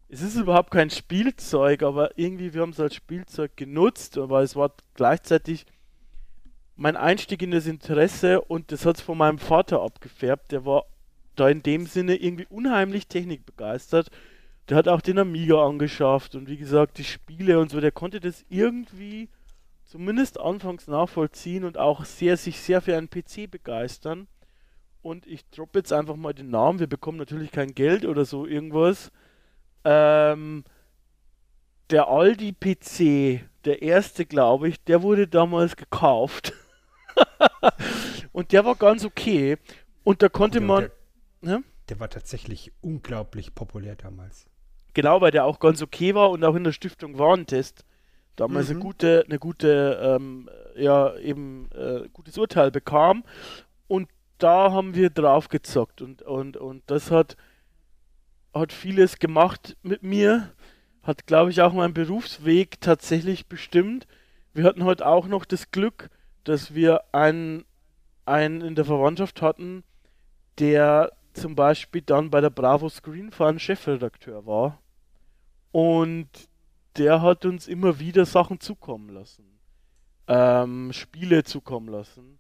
es 0.09 0.21
ist 0.21 0.37
überhaupt 0.37 0.71
kein 0.71 0.91
Spielzeug, 0.91 1.83
aber 1.83 2.19
irgendwie 2.19 2.53
wir 2.53 2.61
haben 2.61 2.71
es 2.71 2.81
als 2.81 2.95
Spielzeug 2.95 3.57
genutzt, 3.57 4.19
aber 4.19 4.43
es 4.43 4.55
war 4.55 4.75
gleichzeitig 4.93 5.65
mein 6.77 6.97
Einstieg 6.97 7.41
in 7.41 7.51
das 7.51 7.67
Interesse 7.67 8.43
und 8.43 8.73
das 8.73 8.85
hat 8.85 8.97
es 8.97 9.03
von 9.03 9.17
meinem 9.17 9.39
Vater 9.39 9.81
abgefärbt. 9.81 10.53
Der 10.53 10.67
war 10.67 10.85
da 11.35 11.49
in 11.49 11.63
dem 11.63 11.87
Sinne 11.87 12.17
irgendwie 12.17 12.47
unheimlich 12.51 13.07
technikbegeistert. 13.07 14.11
Der 14.69 14.77
hat 14.77 14.87
auch 14.87 15.01
den 15.01 15.19
Amiga 15.19 15.67
angeschafft 15.67 16.35
und 16.35 16.49
wie 16.49 16.59
gesagt 16.59 16.99
die 16.99 17.05
Spiele 17.05 17.59
und 17.59 17.71
so. 17.71 17.81
Der 17.81 17.93
konnte 17.93 18.21
das 18.21 18.45
irgendwie 18.51 19.31
zumindest 19.87 20.39
anfangs 20.39 20.89
nachvollziehen 20.89 21.65
und 21.65 21.79
auch 21.79 22.05
sehr 22.05 22.37
sich 22.37 22.61
sehr 22.61 22.83
für 22.83 22.97
einen 22.97 23.09
PC 23.09 23.51
begeistern. 23.51 24.27
Und 25.03 25.27
ich 25.27 25.45
droppe 25.51 25.81
jetzt 25.81 25.93
einfach 25.93 26.17
mal 26.17 26.33
den 26.33 26.51
Namen. 26.51 26.79
Wir 26.79 26.87
bekommen 26.87 27.19
natürlich 27.19 27.51
kein 27.51 27.75
Geld 27.75 28.05
oder 28.05 28.25
so 28.25 28.47
irgendwas. 28.47 29.11
Ähm, 29.85 30.63
der 31.91 32.09
Aldi 32.09 32.53
PC, 32.53 33.45
der 33.65 33.83
erste, 33.83 34.25
glaube 34.25 34.69
ich, 34.69 34.83
der 34.85 35.03
wurde 35.03 35.27
damals 35.27 35.77
gekauft. 35.77 36.53
und 38.33 38.53
der 38.53 38.65
war 38.65 38.77
ganz 38.77 39.05
okay. 39.05 39.57
Und 40.05 40.23
da 40.23 40.29
konnte 40.29 40.59
Der- 40.61 40.67
man, 40.69 40.91
Der, 41.43 41.51
ne? 41.59 41.65
der 41.89 42.01
war 42.01 42.09
tatsächlich 42.09 42.73
unglaublich 42.81 43.55
populär 43.55 43.97
damals. 43.97 44.47
genau, 44.95 45.21
weil 45.21 45.31
der 45.33 45.45
auch 45.45 45.59
ganz 45.59 45.83
okay 45.83 46.15
war 46.15 46.31
und 46.31 46.45
auch 46.45 46.55
in 46.55 46.65
der 46.65 46.73
Stiftung 46.73 47.19
Warentest 47.19 47.85
damals 48.37 48.69
eine 48.71 48.79
Mhm. 48.79 48.83
gute, 48.83 49.25
eine 49.27 49.39
gute, 49.39 49.99
ähm, 50.03 50.49
ja, 50.77 51.17
eben 51.17 51.69
äh, 51.73 52.09
gutes 52.13 52.39
Urteil 52.39 52.71
bekam. 52.71 53.25
Und 53.89 54.09
da 54.43 54.73
haben 54.73 54.95
wir 54.95 55.11
drauf 55.11 55.49
gezockt 55.49 56.03
und, 56.03 56.23
und, 56.23 56.57
und 56.57 56.83
das 56.87 57.11
hat 57.11 57.37
hat 58.55 58.73
vieles 58.73 59.19
gemacht 59.19 59.77
mit 59.83 60.03
mir, 60.03 60.53
hat, 61.03 61.27
glaube 61.27 61.51
ich, 61.51 61.63
auch 61.63 61.73
meinen 61.73 61.95
Berufsweg 61.95 62.81
tatsächlich 62.81 63.47
bestimmt. 63.47 64.07
Wir 64.53 64.65
hatten 64.65 64.85
heute 64.85 65.07
auch 65.07 65.27
noch 65.27 65.45
das 65.45 65.71
Glück, 65.71 66.11
dass 66.45 66.75
wir 66.75 67.03
einen, 67.13 67.65
einen 68.25 68.61
in 68.61 68.75
der 68.75 68.85
Verwandtschaft 68.85 69.43
hatten, 69.43 69.85
der 70.59 71.13
zum 71.33 71.55
Beispiel 71.55 72.03
dann 72.03 72.31
bei 72.31 72.41
der 72.41 72.51
Bravo 72.51 72.89
Screen 72.89 73.33
Fun 73.33 73.59
Chefredakteur 73.59 74.45
war. 74.45 74.83
Und 75.71 76.29
der 76.99 77.23
hat 77.23 77.47
uns 77.47 77.67
immer 77.67 77.99
wieder 77.99 78.27
Sachen 78.27 78.61
zukommen 78.61 79.09
lassen. 79.09 79.45
Ähm, 80.29 80.93
Spiele 80.93 81.43
zukommen 81.43 81.89
lassen. 81.89 82.39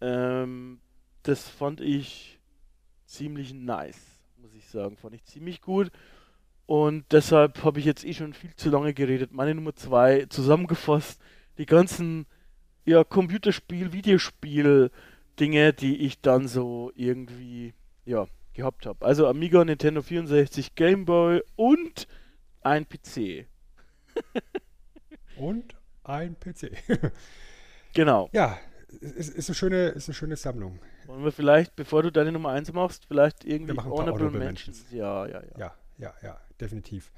Ähm, 0.00 0.80
das 1.28 1.46
fand 1.46 1.82
ich 1.82 2.38
ziemlich 3.04 3.52
nice, 3.52 4.00
muss 4.38 4.54
ich 4.54 4.66
sagen. 4.66 4.96
Fand 4.96 5.14
ich 5.14 5.24
ziemlich 5.24 5.60
gut. 5.60 5.90
Und 6.64 7.04
deshalb 7.12 7.62
habe 7.64 7.80
ich 7.80 7.84
jetzt 7.84 8.04
eh 8.04 8.14
schon 8.14 8.32
viel 8.32 8.54
zu 8.56 8.70
lange 8.70 8.94
geredet. 8.94 9.32
Meine 9.32 9.54
Nummer 9.54 9.74
zwei 9.74 10.24
zusammengefasst. 10.30 11.20
Die 11.58 11.66
ganzen 11.66 12.26
ja, 12.86 13.04
Computerspiel, 13.04 13.92
Videospiel 13.92 14.90
Dinge, 15.38 15.74
die 15.74 15.98
ich 15.98 16.20
dann 16.22 16.48
so 16.48 16.92
irgendwie 16.94 17.74
ja, 18.06 18.26
gehabt 18.54 18.86
habe. 18.86 19.04
Also 19.04 19.26
Amiga, 19.26 19.62
Nintendo 19.64 20.00
64, 20.00 20.74
Game 20.74 21.04
Boy 21.04 21.42
und 21.56 22.08
ein 22.62 22.86
PC. 22.88 23.46
und 25.36 25.76
ein 26.04 26.36
PC. 26.40 26.72
genau. 27.92 28.30
Ja, 28.32 28.58
ist, 29.00 29.34
ist, 29.34 29.50
eine 29.50 29.54
schöne, 29.54 29.88
ist 29.88 30.08
eine 30.08 30.14
schöne 30.14 30.36
Sammlung. 30.36 30.80
Wollen 31.08 31.24
wir 31.24 31.32
vielleicht, 31.32 31.74
bevor 31.74 32.02
du 32.02 32.12
deine 32.12 32.32
Nummer 32.32 32.50
1 32.50 32.70
machst, 32.74 33.06
vielleicht 33.06 33.46
irgendwie 33.46 33.72
Honorable, 33.72 34.12
Honorable 34.12 34.38
Mentions. 34.38 34.84
Mentions. 34.90 34.92
Ja, 34.92 35.26
ja, 35.26 35.42
ja. 35.42 35.58
Ja, 35.58 35.74
ja, 35.96 36.14
ja, 36.22 36.40
definitiv. 36.60 37.10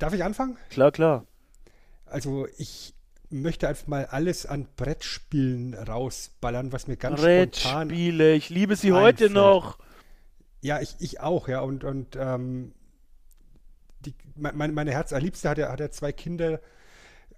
Darf 0.00 0.12
ich 0.14 0.24
anfangen? 0.24 0.58
Klar, 0.68 0.90
klar. 0.90 1.24
Also 2.06 2.48
ich 2.58 2.92
möchte 3.30 3.68
einfach 3.68 3.86
mal 3.86 4.06
alles 4.06 4.46
an 4.46 4.66
Brettspielen 4.76 5.74
rausballern, 5.74 6.72
was 6.72 6.88
mir 6.88 6.96
ganz 6.96 7.20
spontan 7.20 7.86
Brettspiele, 7.86 8.34
ich 8.34 8.50
liebe 8.50 8.74
sie 8.74 8.88
einfällt. 8.88 9.20
heute 9.20 9.30
noch. 9.30 9.78
Ja, 10.60 10.80
ich, 10.80 10.96
ich 10.98 11.20
auch, 11.20 11.46
ja. 11.46 11.60
Und, 11.60 11.84
und 11.84 12.16
ähm, 12.16 12.74
die, 14.00 14.12
meine, 14.34 14.72
meine 14.72 14.90
Herzallerliebste 14.90 15.48
hat 15.48 15.58
ja, 15.58 15.70
hat 15.70 15.78
ja 15.78 15.92
zwei 15.92 16.10
Kinder 16.10 16.60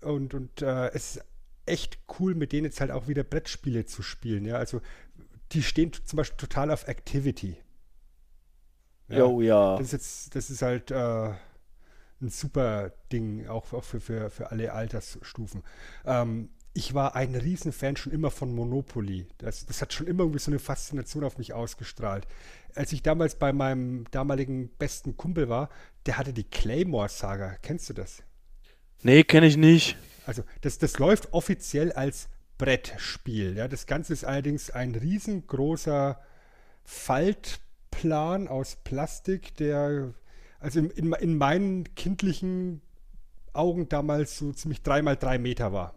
und, 0.01 0.33
und 0.33 0.63
äh, 0.63 0.89
es 0.95 1.17
ist 1.17 1.25
echt 1.67 1.99
cool, 2.19 2.35
mit 2.35 2.53
denen 2.53 2.65
jetzt 2.67 2.81
halt 2.81 2.91
auch 2.91 3.09
wieder 3.09 3.25
Brettspiele 3.25 3.87
zu 3.87 4.03
spielen. 4.03 4.45
Ja, 4.45 4.57
also 4.57 4.81
die 5.55 5.63
stehen 5.63 5.93
zum 5.93 6.17
Beispiel 6.17 6.37
total 6.37 6.71
auf 6.71 6.89
Activity. 6.89 7.57
Ja, 9.09 9.19
jo, 9.19 9.41
ja. 9.41 9.77
Das 9.77 9.87
ist 9.87 9.93
jetzt, 9.93 10.35
das 10.35 10.51
ist 10.51 10.63
halt 10.63 10.91
äh, 10.91 11.33
ein 12.21 12.29
super 12.29 12.93
Ding, 13.13 13.47
auch, 13.49 13.73
auch 13.73 13.85
für, 13.85 14.01
für, 14.01 14.31
für 14.31 14.51
alle 14.51 14.73
Altersstufen. 14.73 15.63
Ähm, 16.05 16.51
ich 16.73 16.93
war 16.93 17.15
ein 17.15 17.35
Riesenfan 17.37 17.97
schon 17.97 18.13
immer 18.13 18.33
von 18.33 18.53
Monopoly. 18.53 19.29
Das, 19.39 19.65
das 19.65 19.81
hat 19.81 19.93
schon 19.93 20.09
immer 20.09 20.25
irgendwie 20.25 20.41
so 20.41 20.51
eine 20.51 20.59
Faszination 20.59 21.23
auf 21.23 21.39
mich 21.39 21.53
ausgestrahlt. 21.53 22.27
Als 22.75 22.93
ich 22.93 23.03
damals 23.03 23.37
bei 23.37 23.53
meinem 23.53 24.07
damaligen 24.11 24.69
besten 24.77 25.17
Kumpel 25.17 25.49
war, 25.49 25.69
der 26.07 26.19
hatte 26.19 26.33
die 26.33 26.45
Claymore-Saga. 26.45 27.57
Kennst 27.63 27.89
du 27.91 27.93
das? 27.93 28.25
Nee, 29.03 29.23
kenne 29.23 29.47
ich 29.47 29.57
nicht. 29.57 29.97
Also, 30.27 30.43
das, 30.63 30.79
das 30.79 30.99
läuft 30.99 31.33
offiziell 31.33 31.93
als 31.93 32.29
Brettspiel. 32.59 33.57
Ja, 33.57 33.69
das 33.69 33.87
Ganze 33.87 34.13
ist 34.13 34.25
allerdings 34.25 34.71
ein 34.71 34.95
riesengroßer 34.95 36.21
Faltplan 36.85 38.49
aus 38.49 38.77
Plastik, 38.77 39.57
der 39.57 40.15
also 40.61 40.79
in, 40.79 40.91
in, 40.91 41.13
in 41.13 41.37
meinen 41.37 41.95
kindlichen 41.95 42.81
Augen 43.53 43.89
damals 43.89 44.39
so 44.39 44.53
ziemlich 44.53 44.83
drei 44.83 45.03
mal 45.03 45.17
drei 45.17 45.39
Meter 45.39 45.73
war. 45.73 45.95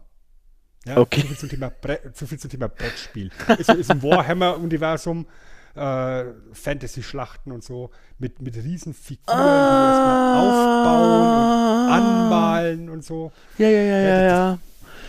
Ja, 0.84 0.98
okay. 0.98 1.22
So 1.22 1.26
viel 1.26 1.38
zum 1.38 1.48
Thema, 1.48 1.70
Bre 1.70 2.00
so 2.14 2.26
viel 2.26 2.38
zum 2.38 2.50
Thema 2.50 2.68
Brettspiel. 2.68 3.30
ist, 3.58 3.70
ist 3.70 3.90
im 3.90 4.02
Warhammer-Universum 4.02 5.26
äh, 5.74 6.24
Fantasy-Schlachten 6.52 7.52
und 7.52 7.64
so 7.64 7.90
mit, 8.18 8.40
mit 8.42 8.56
riesen 8.56 8.94
Figuren, 8.94 9.36
ah, 9.38 10.34
die 10.34 10.48
aufbauen 10.48 11.20
und 11.20 11.92
anmalen 11.92 12.88
und 12.90 13.04
so. 13.04 13.32
Ja, 13.58 13.68
ja, 13.68 13.82
ja, 13.82 13.98
ja, 13.98 14.22
ja. 14.22 14.58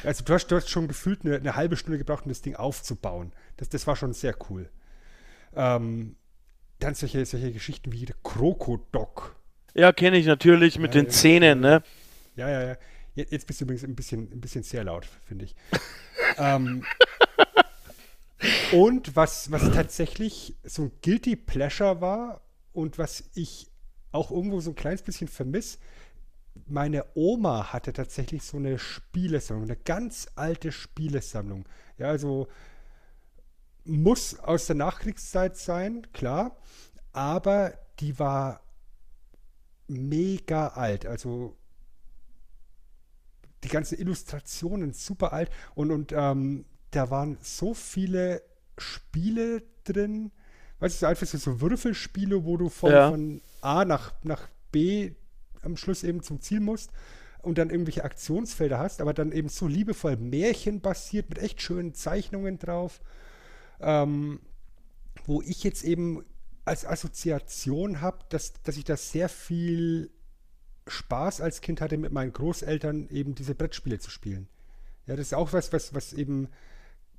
Also 0.04 0.24
du 0.24 0.34
hast, 0.34 0.48
du 0.48 0.56
hast 0.56 0.70
schon 0.70 0.88
gefühlt 0.88 1.26
eine, 1.26 1.36
eine, 1.36 1.56
halbe 1.56 1.78
Stunde 1.78 1.98
gebraucht, 1.98 2.24
um 2.26 2.30
das 2.30 2.42
Ding 2.42 2.56
aufzubauen. 2.56 3.32
Das, 3.58 3.70
das 3.70 3.88
war 3.88 3.96
schon 3.96 4.14
sehr 4.14 4.36
cool. 4.50 4.70
Ähm, 5.56 6.16
dann 6.80 6.96
solche, 6.96 7.26
solche 7.26 7.52
Geschichten 7.52 7.92
wie 7.92 8.06
der 8.06 8.16
Krokodok. 8.24 9.36
Ja, 9.74 9.92
kenne 9.92 10.18
ich 10.18 10.26
natürlich 10.26 10.80
mit 10.80 10.96
ja, 10.96 11.02
den 11.02 11.08
ja, 11.08 11.12
Zähnen, 11.12 11.60
ne? 11.60 11.84
Ja, 12.36 12.50
ja, 12.50 12.68
ja. 12.70 12.76
Jetzt 13.16 13.48
bist 13.48 13.60
du 13.60 13.66
übrigens 13.66 13.84
ein 13.84 13.96
bisschen, 13.96 14.32
ein 14.32 14.40
bisschen 14.40 14.64
sehr 14.64 14.84
laut, 14.84 15.06
finde 15.28 15.46
ich. 15.46 15.56
ähm, 16.38 16.86
und 18.72 19.16
was, 19.16 19.52
was 19.52 19.70
tatsächlich 19.72 20.56
so 20.64 20.84
ein 20.84 20.92
Guilty 21.02 21.36
Pleasure 21.36 22.00
war 22.00 22.42
und 22.72 22.98
was 22.98 23.26
ich 23.34 23.68
auch 24.12 24.32
irgendwo 24.32 24.62
so 24.62 24.72
ein 24.72 24.76
kleines 24.76 25.02
bisschen 25.02 25.28
vermisse, 25.28 25.80
meine 26.68 27.06
Oma 27.16 27.74
hatte 27.74 27.94
tatsächlich 27.94 28.44
so 28.44 28.58
eine 28.58 28.78
Spielesammlung, 28.78 29.66
eine 29.66 29.78
ganz 29.78 30.28
alte 30.36 30.72
Spielesammlung. 30.72 31.68
Ja, 31.98 32.08
also 32.08 32.48
muss 33.86 34.40
aus 34.40 34.68
der 34.68 34.76
Nachkriegszeit 34.76 35.58
sein, 35.58 36.08
klar, 36.14 36.56
aber 37.12 37.74
die 38.00 38.20
war 38.20 38.62
mega 39.88 40.70
alt. 40.70 41.06
Also 41.06 41.56
die 43.64 43.70
ganzen 43.70 44.00
Illustrationen 44.00 44.94
super 44.94 45.34
alt 45.34 45.50
und, 45.76 45.92
und 45.92 46.14
ähm, 46.14 46.66
da 46.92 47.10
waren 47.10 47.38
so 47.42 47.74
viele 47.74 48.42
Spiele 48.78 49.64
drin. 49.84 50.32
Weißt 50.80 51.02
du, 51.02 51.08
einfach 51.08 51.28
so 51.28 51.60
Würfelspiele, 51.60 52.46
wo 52.46 52.56
du 52.58 52.70
von, 52.70 52.92
ja. 52.92 53.10
von 53.10 53.42
A 53.62 53.84
nach, 53.84 54.14
nach 54.24 54.48
B 54.72 55.12
am 55.62 55.78
Schluss 55.78 56.04
eben 56.04 56.22
zum 56.22 56.42
Ziel 56.42 56.60
musst 56.60 56.92
und 57.42 57.58
dann 57.58 57.70
irgendwelche 57.70 58.04
Aktionsfelder 58.04 58.80
hast, 58.80 59.02
aber 59.02 59.14
dann 59.14 59.32
eben 59.32 59.50
so 59.50 59.68
liebevoll 59.68 60.18
märchenbasiert 60.18 61.30
mit 61.30 61.40
echt 61.40 61.62
schönen 61.62 61.94
Zeichnungen 61.94 62.60
drauf, 62.60 63.02
ähm, 63.80 64.40
wo 65.26 65.42
ich 65.42 65.64
jetzt 65.64 65.84
eben 65.84 66.26
als 66.66 66.86
Assoziation 66.86 68.02
habe, 68.02 68.20
dass, 68.30 68.54
dass 68.64 68.78
ich 68.78 68.84
da 68.84 68.98
sehr 68.98 69.30
viel 69.30 70.12
Spaß 70.88 71.42
als 71.42 71.62
Kind 71.62 71.82
hatte, 71.82 71.98
mit 71.98 72.12
meinen 72.12 72.34
Großeltern 72.34 73.10
eben 73.10 73.36
diese 73.36 73.56
Brettspiele 73.56 74.00
zu 74.00 74.10
spielen. 74.10 74.48
Ja, 75.08 75.16
das 75.16 75.28
ist 75.28 75.34
auch 75.34 75.54
was, 75.54 75.72
was, 75.72 75.94
was 75.94 76.14
eben 76.14 76.50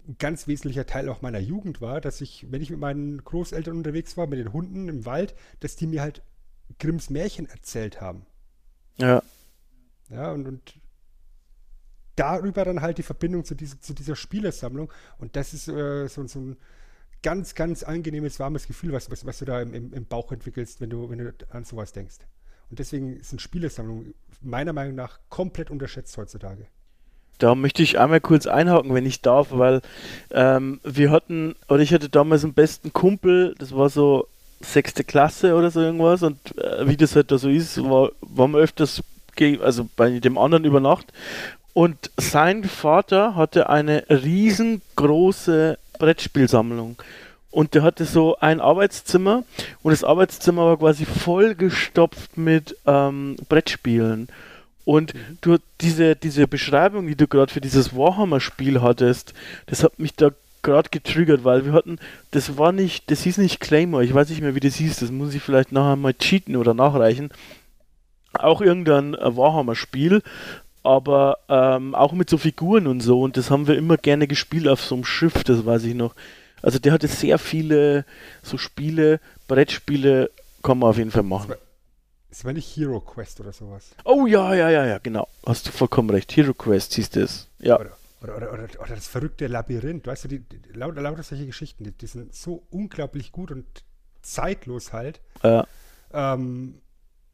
ein 0.06 0.16
ganz 0.18 0.46
wesentlicher 0.46 0.86
Teil 0.86 1.08
auch 1.08 1.22
meiner 1.22 1.38
Jugend 1.38 1.80
war, 1.80 2.00
dass 2.00 2.20
ich, 2.20 2.46
wenn 2.50 2.62
ich 2.62 2.70
mit 2.70 2.80
meinen 2.80 3.22
Großeltern 3.24 3.76
unterwegs 3.76 4.16
war, 4.16 4.26
mit 4.26 4.38
den 4.38 4.52
Hunden 4.52 4.88
im 4.88 5.06
Wald, 5.06 5.34
dass 5.60 5.76
die 5.76 5.86
mir 5.86 6.02
halt 6.02 6.22
Grimms 6.78 7.10
Märchen 7.10 7.48
erzählt 7.48 8.00
haben. 8.00 8.26
Ja. 9.00 9.22
Ja, 10.10 10.32
und, 10.32 10.46
und 10.46 10.74
darüber 12.16 12.64
dann 12.64 12.82
halt 12.82 12.98
die 12.98 13.02
Verbindung 13.02 13.44
zu, 13.44 13.54
diese, 13.54 13.80
zu 13.80 13.94
dieser 13.94 14.16
Spielesammlung. 14.16 14.92
Und 15.18 15.36
das 15.36 15.54
ist 15.54 15.68
äh, 15.68 16.06
so, 16.08 16.26
so 16.26 16.40
ein 16.40 16.56
ganz, 17.22 17.54
ganz 17.54 17.82
angenehmes, 17.82 18.40
warmes 18.40 18.66
Gefühl, 18.66 18.92
was, 18.92 19.10
was, 19.10 19.24
was 19.24 19.38
du 19.38 19.44
da 19.44 19.62
im, 19.62 19.74
im, 19.74 19.92
im 19.92 20.06
Bauch 20.06 20.32
entwickelst, 20.32 20.80
wenn 20.80 20.90
du, 20.90 21.08
wenn 21.10 21.18
du 21.18 21.32
an 21.50 21.64
sowas 21.64 21.92
denkst. 21.92 22.16
Und 22.70 22.78
deswegen 22.78 23.22
sind 23.22 23.40
Spielesammlungen 23.40 24.14
meiner 24.40 24.72
Meinung 24.72 24.94
nach 24.94 25.18
komplett 25.28 25.70
unterschätzt 25.70 26.16
heutzutage. 26.16 26.66
Da 27.38 27.54
möchte 27.54 27.82
ich 27.82 27.98
einmal 27.98 28.20
kurz 28.20 28.46
einhaken, 28.46 28.94
wenn 28.94 29.06
ich 29.06 29.22
darf, 29.22 29.48
weil 29.50 29.80
ähm, 30.30 30.80
wir 30.84 31.10
hatten, 31.10 31.56
oder 31.68 31.80
ich 31.80 31.92
hatte 31.94 32.10
damals 32.10 32.44
einen 32.44 32.52
besten 32.52 32.92
Kumpel, 32.92 33.54
das 33.58 33.74
war 33.74 33.88
so 33.88 34.28
sechste 34.60 35.04
Klasse 35.04 35.54
oder 35.54 35.70
so 35.70 35.80
irgendwas, 35.80 36.22
und 36.22 36.38
äh, 36.58 36.86
wie 36.86 36.96
das 36.96 37.16
halt 37.16 37.30
da 37.30 37.38
so 37.38 37.48
ist, 37.48 37.82
war, 37.82 38.10
waren 38.20 38.52
wir 38.52 38.58
öfters, 38.58 39.02
also 39.62 39.88
bei 39.96 40.18
dem 40.18 40.36
anderen 40.38 40.64
über 40.64 40.80
Nacht. 40.80 41.06
Und 41.72 42.10
sein 42.16 42.64
Vater 42.64 43.36
hatte 43.36 43.70
eine 43.70 44.04
riesengroße 44.10 45.78
Brettspielsammlung. 45.98 46.96
Und 47.50 47.74
der 47.74 47.82
hatte 47.82 48.04
so 48.04 48.36
ein 48.38 48.60
Arbeitszimmer 48.60 49.42
und 49.82 49.90
das 49.90 50.04
Arbeitszimmer 50.04 50.66
war 50.66 50.76
quasi 50.78 51.04
vollgestopft 51.04 52.36
mit 52.36 52.76
ähm, 52.86 53.36
Brettspielen. 53.48 54.28
Und 54.84 55.14
du 55.40 55.56
diese, 55.80 56.16
diese 56.16 56.46
Beschreibung, 56.46 57.06
die 57.06 57.16
du 57.16 57.26
gerade 57.26 57.52
für 57.52 57.60
dieses 57.60 57.94
Warhammer-Spiel 57.96 58.82
hattest, 58.82 59.34
das 59.66 59.82
hat 59.82 59.98
mich 59.98 60.14
da 60.14 60.30
gerade 60.62 60.88
getriggert, 60.90 61.44
weil 61.44 61.64
wir 61.64 61.72
hatten, 61.72 61.98
das 62.30 62.58
war 62.58 62.72
nicht, 62.72 63.10
das 63.10 63.22
hieß 63.22 63.38
nicht 63.38 63.60
Claymore, 63.60 64.04
ich 64.04 64.14
weiß 64.14 64.28
nicht 64.30 64.40
mehr, 64.40 64.54
wie 64.54 64.60
das 64.60 64.76
hieß, 64.76 64.98
das 64.98 65.10
muss 65.10 65.34
ich 65.34 65.42
vielleicht 65.42 65.72
nachher 65.72 65.96
mal 65.96 66.14
cheaten 66.14 66.56
oder 66.56 66.74
nachreichen. 66.74 67.30
Auch 68.32 68.60
irgendein 68.60 69.14
äh, 69.14 69.36
Warhammer-Spiel, 69.36 70.22
aber 70.82 71.38
ähm, 71.48 71.94
auch 71.94 72.12
mit 72.12 72.30
so 72.30 72.38
Figuren 72.38 72.86
und 72.86 73.00
so, 73.00 73.22
und 73.22 73.36
das 73.36 73.50
haben 73.50 73.66
wir 73.66 73.76
immer 73.76 73.96
gerne 73.96 74.26
gespielt 74.26 74.68
auf 74.68 74.82
so 74.82 74.94
einem 74.94 75.04
Schiff, 75.04 75.44
das 75.44 75.66
weiß 75.66 75.84
ich 75.84 75.94
noch. 75.94 76.14
Also 76.62 76.78
der 76.78 76.92
hatte 76.92 77.08
sehr 77.08 77.38
viele 77.38 78.04
so 78.42 78.58
Spiele, 78.58 79.20
Brettspiele 79.48 80.30
kann 80.62 80.78
man 80.78 80.90
auf 80.90 80.98
jeden 80.98 81.10
Fall 81.10 81.22
machen. 81.22 81.54
Es 82.30 82.44
war 82.44 82.52
nicht 82.52 82.76
Hero 82.76 83.00
Quest 83.00 83.40
oder 83.40 83.52
sowas. 83.52 83.90
Oh 84.04 84.26
ja, 84.26 84.54
ja, 84.54 84.70
ja, 84.70 84.86
ja, 84.86 84.98
genau. 84.98 85.26
Hast 85.44 85.66
du 85.66 85.72
vollkommen 85.72 86.10
recht. 86.10 86.36
Hero 86.36 86.54
Quest 86.54 86.94
hieß 86.94 87.10
das. 87.10 87.48
Ja. 87.58 87.80
Oder, 87.80 87.90
oder, 88.22 88.36
oder, 88.36 88.52
oder, 88.52 88.64
oder 88.80 88.94
das 88.94 89.08
verrückte 89.08 89.46
Labyrinth. 89.46 90.06
Weißt 90.06 90.24
du, 90.24 90.28
die, 90.28 90.40
die, 90.40 90.72
lauter, 90.72 91.00
lauter 91.00 91.22
solche 91.22 91.46
Geschichten, 91.46 91.84
die, 91.84 91.92
die 91.92 92.06
sind 92.06 92.34
so 92.34 92.66
unglaublich 92.70 93.32
gut 93.32 93.50
und 93.50 93.66
zeitlos 94.22 94.92
halt. 94.92 95.20
Ja. 95.42 95.66
Ähm, 96.12 96.80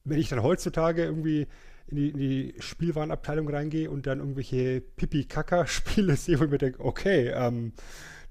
wenn 0.04 0.18
ich 0.18 0.28
dann 0.28 0.42
heutzutage 0.42 1.04
irgendwie 1.04 1.46
in 1.88 1.96
die, 1.96 2.08
in 2.10 2.18
die 2.18 2.54
Spielwarenabteilung 2.58 3.48
reingehe 3.48 3.90
und 3.90 4.06
dann 4.06 4.18
irgendwelche 4.18 4.80
Pipi-Kaka-Spiele 4.80 6.16
sehe, 6.16 6.38
wo 6.40 6.44
ich 6.44 6.50
mir 6.50 6.58
denke, 6.58 6.84
okay, 6.84 7.28
ähm, 7.34 7.72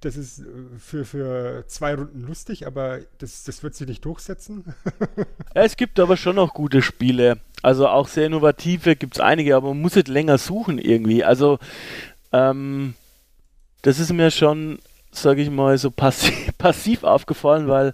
das 0.01 0.17
ist 0.17 0.39
äh, 0.39 0.43
für, 0.77 1.05
für 1.05 1.65
zwei 1.67 1.95
Runden 1.95 2.21
lustig, 2.21 2.67
aber 2.67 2.99
das, 3.17 3.43
das 3.43 3.63
wird 3.63 3.75
sich 3.75 3.87
nicht 3.87 4.05
durchsetzen. 4.05 4.73
Es 5.57 5.77
gibt 5.77 6.01
aber 6.01 6.17
schon 6.17 6.35
noch 6.35 6.53
gute 6.53 6.81
Spiele. 6.81 7.39
Also 7.61 7.87
auch 7.87 8.09
sehr 8.09 8.25
innovative 8.25 8.97
gibt 8.97 9.15
es 9.15 9.21
einige, 9.21 9.55
aber 9.55 9.69
man 9.69 9.79
muss 9.79 9.95
nicht 9.95 10.09
länger 10.09 10.37
suchen 10.37 10.79
irgendwie. 10.79 11.23
Also 11.23 11.59
ähm, 12.31 12.95
das 13.81 13.99
ist 13.99 14.11
mir 14.11 14.31
schon, 14.31 14.79
sage 15.11 15.41
ich 15.41 15.49
mal, 15.49 15.77
so 15.77 15.91
passiv, 15.91 16.33
passiv 16.57 17.03
aufgefallen, 17.03 17.67
weil 17.67 17.93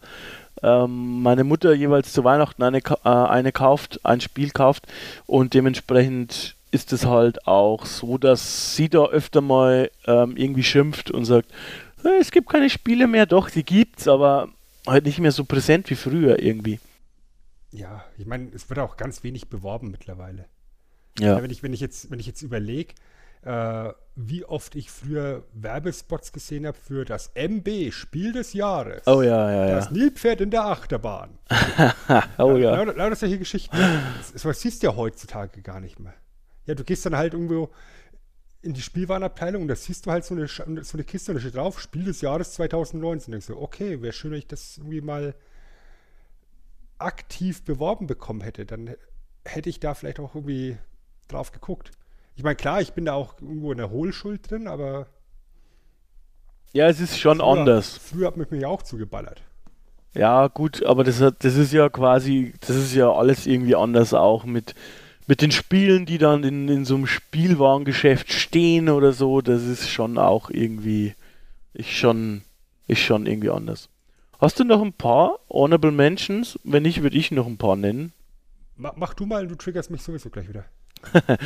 ähm, 0.64 1.22
meine 1.22 1.44
Mutter 1.44 1.74
jeweils 1.74 2.14
zu 2.14 2.24
Weihnachten 2.24 2.64
eine, 2.64 2.80
äh, 2.80 3.10
eine 3.10 3.52
kauft, 3.52 4.00
ein 4.04 4.22
Spiel 4.22 4.52
kauft 4.52 4.88
und 5.26 5.54
dementsprechend 5.54 6.56
ist 6.72 6.94
es 6.94 7.06
halt 7.06 7.48
auch 7.48 7.86
so, 7.86 8.18
dass 8.18 8.76
sie 8.76 8.88
da 8.88 9.06
öfter 9.06 9.42
mal 9.42 9.92
ähm, 10.06 10.38
irgendwie 10.38 10.64
schimpft 10.64 11.12
und 11.12 11.26
sagt, 11.26 11.50
"Äh, 12.06 12.20
es 12.22 12.32
gibt 12.32 12.50
keine 12.50 12.70
Spiele 12.70 13.08
mehr, 13.08 13.26
doch, 13.26 13.50
die 13.50 13.64
gibt's, 13.66 14.08
aber 14.08 14.48
halt 14.88 15.06
nicht 15.06 15.20
mehr 15.20 15.32
so 15.32 15.44
präsent 15.46 15.90
wie 15.90 15.96
früher 15.96 16.42
irgendwie. 16.42 16.80
ja, 17.72 18.04
ich 18.18 18.26
meine, 18.26 18.50
es 18.54 18.70
wird 18.70 18.80
auch 18.80 18.98
ganz 18.98 19.24
wenig 19.24 19.48
beworben 19.50 19.92
mittlerweile. 19.92 20.46
Ja. 21.20 21.38
Ja, 21.38 21.44
wenn, 21.44 21.52
ich, 21.52 21.62
wenn, 21.64 21.74
ich 21.74 21.80
jetzt, 21.80 22.10
wenn 22.12 22.20
ich 22.20 22.26
jetzt 22.26 22.42
überlege, 22.42 22.94
äh, 23.44 23.94
wie 24.16 24.46
oft 24.46 24.76
ich 24.76 24.92
früher 24.92 25.44
Werbespots 25.54 26.32
gesehen 26.32 26.68
habe 26.68 26.78
für 26.78 27.06
das 27.06 27.32
MB 27.34 27.92
Spiel 27.92 28.34
des 28.34 28.54
Jahres. 28.54 29.08
Oh 29.08 29.22
ja, 29.22 29.52
ja, 29.52 29.76
Das 29.76 29.86
ja. 29.86 29.92
Nilpferd 29.92 30.42
in 30.42 30.52
der 30.52 30.66
Achterbahn. 30.66 31.38
Oh 32.38 32.58
ja. 32.58 32.76
Lauter, 32.76 32.94
lauter 32.94 33.16
solche 33.16 33.40
Geschichten. 33.40 33.78
Das, 34.34 34.42
das 34.42 34.62
siehst 34.62 34.84
du 34.84 34.88
ja 34.88 34.96
heutzutage 34.96 35.62
gar 35.62 35.80
nicht 35.80 36.00
mehr. 36.00 36.14
Ja, 36.66 36.76
du 36.76 36.84
gehst 36.84 37.06
dann 37.06 37.16
halt 37.16 37.34
irgendwo 37.34 37.70
in 38.62 38.74
die 38.74 38.82
Spielwarenabteilung 38.82 39.64
und 39.64 39.68
da 39.68 39.76
siehst 39.76 40.06
du 40.06 40.12
halt 40.12 40.26
so 40.26 40.36
eine, 40.36 40.48
so 40.48 40.64
eine 40.66 41.04
Kiste 41.04 41.32
und 41.32 41.36
da 41.36 41.42
steht 41.42 41.56
drauf, 41.56 41.80
Spiel 41.80 42.04
des 42.04 42.22
Jahres 42.22 42.54
2019. 42.54 43.32
denkst 43.32 43.48
du, 43.48 43.58
okay, 43.58 44.02
wäre 44.02 44.14
schön, 44.14 44.32
wenn 44.32 44.40
ich 44.40 44.48
das 44.48 44.78
irgendwie 44.78 45.02
mal 45.02 45.36
aktiv 46.98 47.64
beworben 47.64 48.08
bekommen 48.08 48.42
hätte. 48.42 48.66
Dann 48.66 48.96
hätte 49.46 49.70
ich 49.70 49.80
da 49.80 49.94
vielleicht 49.94 50.20
auch 50.20 50.36
irgendwie 50.36 50.78
drauf 51.28 51.52
geguckt. 51.52 51.92
Ich 52.36 52.44
meine, 52.44 52.56
klar, 52.58 52.82
ich 52.82 52.92
bin 52.94 53.06
da 53.06 53.14
auch 53.14 53.36
irgendwo 53.42 53.72
in 53.72 53.78
der 53.78 53.90
Hohlschuld 53.90 54.50
drin, 54.50 54.68
aber 54.68 55.08
Ja, 56.74 56.88
es 56.90 57.00
ist 57.00 57.18
schon 57.18 57.40
früher, 57.40 57.68
anders. 57.68 58.00
früher 58.00 58.28
hat 58.28 58.38
mich 58.38 58.50
ja 58.52 58.68
auch 58.70 58.84
zugeballert. 58.84 59.44
Ja, 60.14 60.48
gut, 60.48 60.84
aber 60.86 61.04
das, 61.04 61.22
hat, 61.22 61.44
das 61.44 61.56
ist 61.56 61.72
ja 61.72 61.90
quasi, 61.90 62.54
das 62.62 62.76
ist 62.76 62.94
ja 62.94 63.12
alles 63.12 63.48
irgendwie 63.48 63.76
anders 63.76 64.14
auch 64.14 64.44
mit, 64.44 64.76
mit 65.28 65.42
den 65.42 65.52
Spielen, 65.52 66.06
die 66.06 66.18
dann 66.18 66.44
in, 66.44 66.68
in 66.68 66.84
so 66.86 66.96
einem 66.96 67.08
Spielwarengeschäft 67.08 68.32
stehen 68.34 68.90
oder 68.90 69.14
so. 69.14 69.42
Das 69.42 69.64
ist 69.64 69.90
schon 69.90 70.18
auch 70.18 70.50
irgendwie, 70.50 71.16
ist 71.74 71.90
schon, 71.92 72.44
ist 72.88 73.00
schon 73.02 73.26
irgendwie 73.26 73.50
anders. 73.52 73.90
Hast 74.40 74.60
du 74.60 74.66
noch 74.66 74.82
ein 74.82 74.94
paar 74.94 75.40
Honorable 75.50 75.92
Mentions? 75.92 76.60
Wenn 76.64 76.84
nicht, 76.84 77.04
würde 77.04 77.18
ich 77.18 77.32
noch 77.32 77.48
ein 77.48 77.58
paar 77.58 77.76
nennen. 77.78 78.14
Ma, 78.76 78.92
mach 78.98 79.14
du 79.14 79.26
mal, 79.26 79.48
du 79.48 79.56
triggerst 79.56 79.90
mich 79.92 80.02
sowieso 80.04 80.30
gleich 80.30 80.50
wieder. 80.50 80.66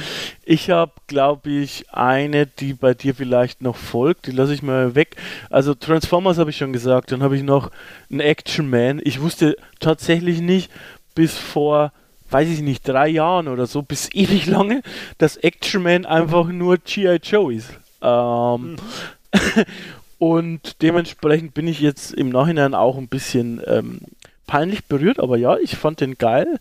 Ich 0.47 0.69
habe, 0.69 0.91
glaube 1.07 1.49
ich, 1.49 1.89
eine, 1.91 2.45
die 2.45 2.73
bei 2.73 2.93
dir 2.93 3.15
vielleicht 3.15 3.61
noch 3.61 3.75
folgt. 3.75 4.27
Die 4.27 4.31
lasse 4.31 4.53
ich 4.53 4.61
mal 4.61 4.95
weg. 4.95 5.15
Also 5.49 5.73
Transformers 5.73 6.37
habe 6.37 6.51
ich 6.51 6.57
schon 6.57 6.73
gesagt. 6.73 7.11
Dann 7.11 7.23
habe 7.23 7.35
ich 7.35 7.43
noch 7.43 7.71
einen 8.11 8.19
Action 8.19 8.69
Man. 8.69 9.01
Ich 9.03 9.21
wusste 9.21 9.55
tatsächlich 9.79 10.41
nicht 10.41 10.71
bis 11.15 11.37
vor, 11.37 11.91
weiß 12.29 12.49
ich 12.49 12.61
nicht, 12.61 12.87
drei 12.87 13.07
Jahren 13.07 13.47
oder 13.47 13.65
so, 13.65 13.81
bis 13.81 14.09
ewig 14.13 14.45
lange, 14.45 14.81
dass 15.17 15.37
Action 15.37 15.83
Man 15.83 16.05
einfach 16.05 16.47
nur 16.47 16.77
G.I. 16.77 17.19
Joe 17.23 17.53
ist. 17.53 17.71
Ähm, 18.01 18.75
und 20.19 20.81
dementsprechend 20.81 21.53
bin 21.53 21.67
ich 21.67 21.79
jetzt 21.79 22.13
im 22.13 22.29
Nachhinein 22.29 22.75
auch 22.75 22.97
ein 22.97 23.07
bisschen 23.07 23.61
ähm, 23.65 24.01
peinlich 24.45 24.85
berührt, 24.85 25.19
aber 25.19 25.37
ja, 25.37 25.57
ich 25.57 25.75
fand 25.75 26.01
den 26.01 26.17
geil. 26.17 26.59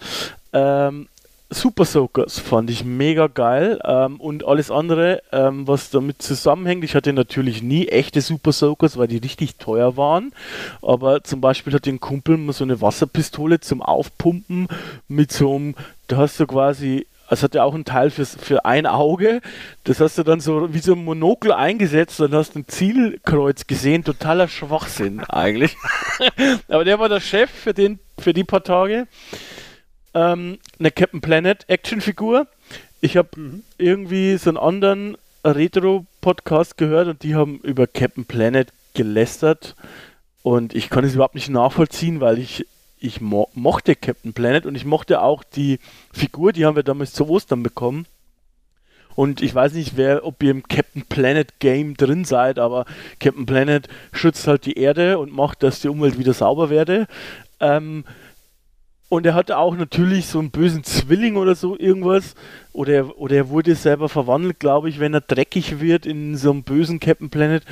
Ähm, 0.52 1.08
Super 1.50 1.84
Soakers 1.84 2.38
fand 2.38 2.70
ich 2.70 2.84
mega 2.84 3.26
geil 3.26 3.78
ähm, 3.84 4.18
und 4.18 4.44
alles 4.44 4.70
andere, 4.70 5.22
ähm, 5.30 5.68
was 5.68 5.90
damit 5.90 6.22
zusammenhängt. 6.22 6.84
Ich 6.84 6.94
hatte 6.94 7.12
natürlich 7.12 7.62
nie 7.62 7.86
echte 7.88 8.22
Super 8.22 8.52
Soakers, 8.52 8.96
weil 8.96 9.08
die 9.08 9.18
richtig 9.18 9.56
teuer 9.56 9.96
waren. 9.96 10.32
Aber 10.82 11.22
zum 11.22 11.40
Beispiel 11.40 11.72
hat 11.74 11.86
ein 11.86 12.00
Kumpel 12.00 12.38
mal 12.38 12.52
so 12.52 12.64
eine 12.64 12.80
Wasserpistole 12.80 13.60
zum 13.60 13.82
Aufpumpen 13.82 14.68
mit 15.06 15.32
so 15.32 15.54
einem, 15.54 15.74
da 16.08 16.16
hast 16.16 16.40
du 16.40 16.46
quasi, 16.46 17.06
es 17.28 17.42
hat 17.42 17.54
ja 17.54 17.62
auch 17.64 17.74
einen 17.74 17.84
Teil 17.84 18.10
fürs, 18.10 18.36
für 18.40 18.64
ein 18.64 18.86
Auge. 18.86 19.40
Das 19.84 20.00
hast 20.00 20.16
du 20.16 20.22
dann 20.22 20.40
so 20.40 20.72
wie 20.72 20.78
so 20.78 20.94
ein 20.94 21.04
Monokel 21.04 21.52
eingesetzt, 21.52 22.20
dann 22.20 22.34
hast 22.34 22.56
ein 22.56 22.66
Zielkreuz 22.66 23.66
gesehen. 23.66 24.02
Totaler 24.02 24.48
Schwachsinn 24.48 25.20
eigentlich. 25.20 25.76
Aber 26.68 26.84
der 26.84 26.98
war 26.98 27.10
der 27.10 27.20
Chef 27.20 27.50
für, 27.50 27.74
den, 27.74 28.00
für 28.18 28.32
die 28.32 28.44
paar 28.44 28.64
Tage 28.64 29.06
ähm, 30.14 30.58
eine 30.78 30.90
Captain 30.90 31.20
Planet 31.20 31.68
Actionfigur. 31.68 32.46
Ich 33.00 33.16
habe 33.16 33.28
irgendwie 33.78 34.36
so 34.36 34.50
einen 34.50 34.56
anderen 34.56 35.16
Retro-Podcast 35.44 36.78
gehört 36.78 37.08
und 37.08 37.22
die 37.22 37.34
haben 37.34 37.58
über 37.58 37.86
Captain 37.86 38.24
Planet 38.24 38.72
gelästert 38.94 39.74
und 40.42 40.74
ich 40.74 40.90
konnte 40.90 41.08
es 41.08 41.14
überhaupt 41.14 41.34
nicht 41.34 41.50
nachvollziehen, 41.50 42.20
weil 42.20 42.38
ich 42.38 42.66
ich 42.98 43.20
mo 43.20 43.48
mochte 43.54 43.96
Captain 43.96 44.32
Planet 44.32 44.64
und 44.64 44.74
ich 44.74 44.84
mochte 44.84 45.20
auch 45.20 45.42
die 45.44 45.78
Figur, 46.12 46.52
die 46.52 46.64
haben 46.64 46.76
wir 46.76 46.82
damals 46.82 47.12
zu 47.12 47.28
Ostern 47.28 47.62
bekommen. 47.62 48.06
Und 49.14 49.42
ich 49.42 49.54
weiß 49.54 49.74
nicht, 49.74 49.96
wer, 49.96 50.26
ob 50.26 50.42
ihr 50.42 50.50
im 50.50 50.64
Captain 50.64 51.04
Planet 51.08 51.60
Game 51.60 51.96
drin 51.96 52.24
seid, 52.24 52.58
aber 52.58 52.84
Captain 53.20 53.46
Planet 53.46 53.88
schützt 54.12 54.46
halt 54.46 54.66
die 54.66 54.78
Erde 54.78 55.18
und 55.18 55.32
macht, 55.32 55.62
dass 55.62 55.80
die 55.80 55.88
Umwelt 55.88 56.18
wieder 56.18 56.32
sauber 56.32 56.68
werde. 56.70 57.06
Ähm, 57.60 58.04
und 59.08 59.26
er 59.26 59.34
hatte 59.34 59.58
auch 59.58 59.76
natürlich 59.76 60.26
so 60.26 60.38
einen 60.38 60.50
bösen 60.50 60.82
Zwilling 60.82 61.36
oder 61.36 61.54
so 61.54 61.78
irgendwas. 61.78 62.34
Oder 62.72 62.92
er, 62.92 63.18
oder 63.18 63.36
er 63.36 63.48
wurde 63.48 63.74
selber 63.74 64.08
verwandelt, 64.08 64.58
glaube 64.58 64.88
ich, 64.88 64.98
wenn 64.98 65.14
er 65.14 65.20
dreckig 65.20 65.80
wird 65.80 66.06
in 66.06 66.36
so 66.36 66.50
einem 66.50 66.64
bösen 66.64 67.00
Captain 67.00 67.30
Planet. 67.30 67.62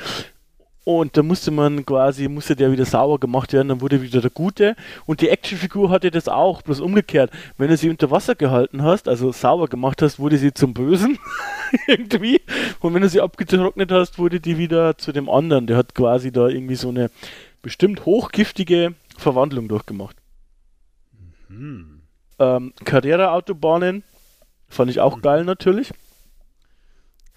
Und 0.85 1.17
da 1.17 1.23
musste 1.23 1.53
man 1.53 1.87
quasi, 1.87 2.29
musste 2.29 2.57
der 2.57 2.73
wieder 2.73 2.85
sauber 2.85 3.19
gemacht 3.19 3.53
werden, 3.53 3.69
dann 3.69 3.81
wurde 3.81 4.03
wieder 4.03 4.21
der 4.21 4.31
Gute. 4.31 4.75
Und 5.07 5.21
die 5.21 5.29
Actionfigur 5.29 5.91
hatte 5.91 6.11
das 6.11 6.29
auch, 6.29 6.63
bloß 6.63 6.81
umgekehrt. 6.81 7.31
Wenn 7.57 7.69
du 7.69 7.77
sie 7.77 7.89
unter 7.89 8.11
Wasser 8.11 8.35
gehalten 8.35 8.83
hast, 8.83 9.09
also 9.09 9.31
sauber 9.31 9.69
gemacht 9.69 10.03
hast, 10.03 10.19
wurde 10.19 10.39
sie 10.39 10.53
zum 10.53 10.75
Bösen. 10.75 11.19
irgendwie. 11.87 12.41
Und 12.81 12.95
wenn 12.95 13.03
du 13.03 13.09
sie 13.09 13.21
abgetrocknet 13.21 13.91
hast, 13.93 14.19
wurde 14.19 14.41
die 14.41 14.59
wieder 14.59 14.99
zu 14.99 15.13
dem 15.13 15.29
anderen. 15.29 15.67
Der 15.67 15.77
hat 15.77 15.95
quasi 15.95 16.33
da 16.33 16.49
irgendwie 16.49 16.77
so 16.77 16.89
eine 16.89 17.11
bestimmt 17.63 18.05
hochgiftige 18.05 18.95
Verwandlung 19.17 19.69
durchgemacht. 19.69 20.22
Ähm, 22.39 22.75
Carrera-Autobahnen 22.85 24.03
fand 24.69 24.91
ich 24.91 25.01
auch 25.01 25.21
geil 25.21 25.45
natürlich. 25.45 25.93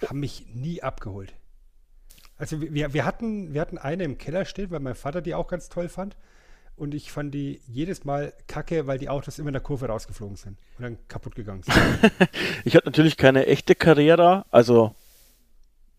Haben 0.08 0.20
mich 0.20 0.46
nie 0.54 0.82
abgeholt. 0.82 1.34
Also 2.38 2.62
wir, 2.62 2.94
wir, 2.94 3.06
hatten, 3.06 3.54
wir 3.54 3.62
hatten 3.62 3.78
eine 3.78 4.04
im 4.04 4.18
Keller 4.18 4.46
stehen, 4.46 4.72
weil 4.72 4.80
mein 4.80 4.96
Vater 4.96 5.22
die 5.22 5.36
auch 5.36 5.48
ganz 5.48 5.70
toll 5.70 5.90
fand. 5.90 6.16
Und 6.78 6.94
ich 6.94 7.10
fand 7.10 7.34
die 7.34 7.62
jedes 7.68 8.04
Mal 8.04 8.34
kacke, 8.48 8.86
weil 8.86 8.98
die 8.98 9.08
Autos 9.08 9.40
immer 9.40 9.48
in 9.50 9.54
der 9.54 9.62
Kurve 9.62 9.88
rausgeflogen 9.88 10.36
sind 10.36 10.58
und 10.78 10.84
dann 10.84 10.98
kaputt 11.08 11.36
gegangen 11.36 11.64
sind. 11.64 11.76
Ich 12.66 12.76
hatte 12.76 12.88
natürlich 12.88 13.16
keine 13.16 13.46
echte 13.46 13.76
Carrera, 13.76 14.46
also 14.52 14.94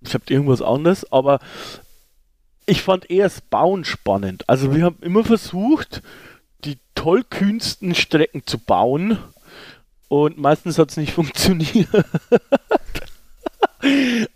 ich 0.02 0.12
habe 0.12 0.24
irgendwas 0.28 0.60
anderes, 0.60 1.10
aber 1.10 1.38
ich 2.66 2.82
fand 2.82 3.10
eher 3.10 3.24
das 3.24 3.40
Bauen 3.40 3.84
spannend. 3.84 4.46
Also 4.48 4.74
wir 4.74 4.84
haben 4.84 4.98
immer 5.00 5.24
versucht, 5.24 6.02
die 6.64 6.78
tollkühnsten 6.94 7.94
Strecken 7.94 8.46
zu 8.46 8.58
bauen 8.58 9.18
und 10.08 10.38
meistens 10.38 10.78
hat 10.78 10.90
es 10.90 10.96
nicht 10.96 11.12
funktioniert. 11.14 11.88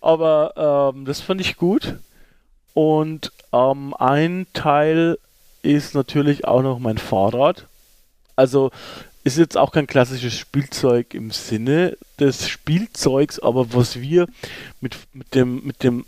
aber 0.00 0.92
ähm, 0.94 1.04
das 1.04 1.20
fand 1.20 1.40
ich 1.40 1.56
gut. 1.56 1.96
Und 2.74 3.32
ähm, 3.52 3.94
ein 3.94 4.46
Teil 4.52 5.18
ist 5.62 5.94
natürlich 5.94 6.44
auch 6.46 6.62
noch 6.62 6.78
mein 6.78 6.98
Fahrrad. 6.98 7.66
Also 8.36 8.70
ist 9.22 9.36
jetzt 9.36 9.56
auch 9.56 9.72
kein 9.72 9.86
klassisches 9.86 10.34
Spielzeug 10.34 11.12
im 11.14 11.30
Sinne 11.30 11.96
des 12.18 12.48
Spielzeugs, 12.48 13.38
aber 13.38 13.74
was 13.74 14.00
wir 14.00 14.26
mit, 14.80 14.96
mit, 15.12 15.34
dem, 15.34 15.64
mit 15.66 15.82
dem 15.82 16.06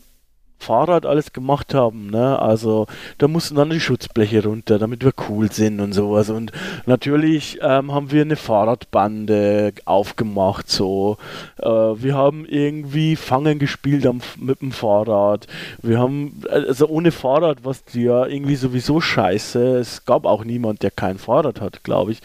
Fahrrad 0.62 1.04
alles 1.04 1.32
gemacht 1.32 1.74
haben. 1.74 2.10
Ne? 2.10 2.38
Also 2.38 2.86
da 3.18 3.28
mussten 3.28 3.56
dann 3.56 3.70
die 3.70 3.80
Schutzbleche 3.80 4.44
runter, 4.44 4.78
damit 4.78 5.04
wir 5.04 5.12
cool 5.28 5.50
sind 5.50 5.80
und 5.80 5.92
sowas. 5.92 6.30
Und 6.30 6.52
natürlich 6.86 7.58
ähm, 7.60 7.92
haben 7.92 8.10
wir 8.10 8.22
eine 8.22 8.36
Fahrradbande 8.36 9.72
aufgemacht. 9.84 10.68
So, 10.70 11.18
äh, 11.58 11.68
wir 11.68 12.14
haben 12.14 12.46
irgendwie 12.46 13.16
Fangen 13.16 13.58
gespielt 13.58 14.06
am, 14.06 14.20
mit 14.38 14.60
dem 14.60 14.72
Fahrrad. 14.72 15.46
Wir 15.82 15.98
haben 15.98 16.42
also 16.48 16.86
ohne 16.86 17.10
Fahrrad, 17.10 17.64
was 17.64 17.82
ja 17.92 18.26
irgendwie 18.26 18.56
sowieso 18.56 19.00
scheiße. 19.00 19.78
Es 19.78 20.04
gab 20.04 20.24
auch 20.24 20.44
niemand, 20.44 20.82
der 20.82 20.90
kein 20.90 21.18
Fahrrad 21.18 21.60
hat, 21.60 21.82
glaube 21.84 22.12
ich. 22.12 22.20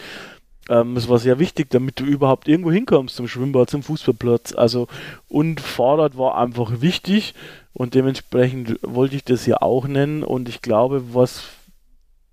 Ähm, 0.70 0.98
es 0.98 1.08
war 1.08 1.20
sehr 1.20 1.40
wichtig, 1.40 1.70
damit 1.70 2.00
du 2.00 2.04
überhaupt 2.04 2.48
irgendwo 2.48 2.72
hinkommst 2.72 3.16
zum 3.16 3.28
Schwimmbad, 3.28 3.70
zum 3.70 3.84
Fußballplatz. 3.84 4.54
Also 4.54 4.88
und 5.28 5.62
Fahrrad 5.62 6.18
war 6.18 6.38
einfach 6.38 6.82
wichtig 6.82 7.34
und 7.74 7.94
dementsprechend 7.94 8.80
wollte 8.82 9.16
ich 9.16 9.24
das 9.24 9.46
ja 9.46 9.62
auch 9.62 9.88
nennen. 9.88 10.24
Und 10.24 10.50
ich 10.50 10.62
glaube, 10.62 11.14
was 11.14 11.44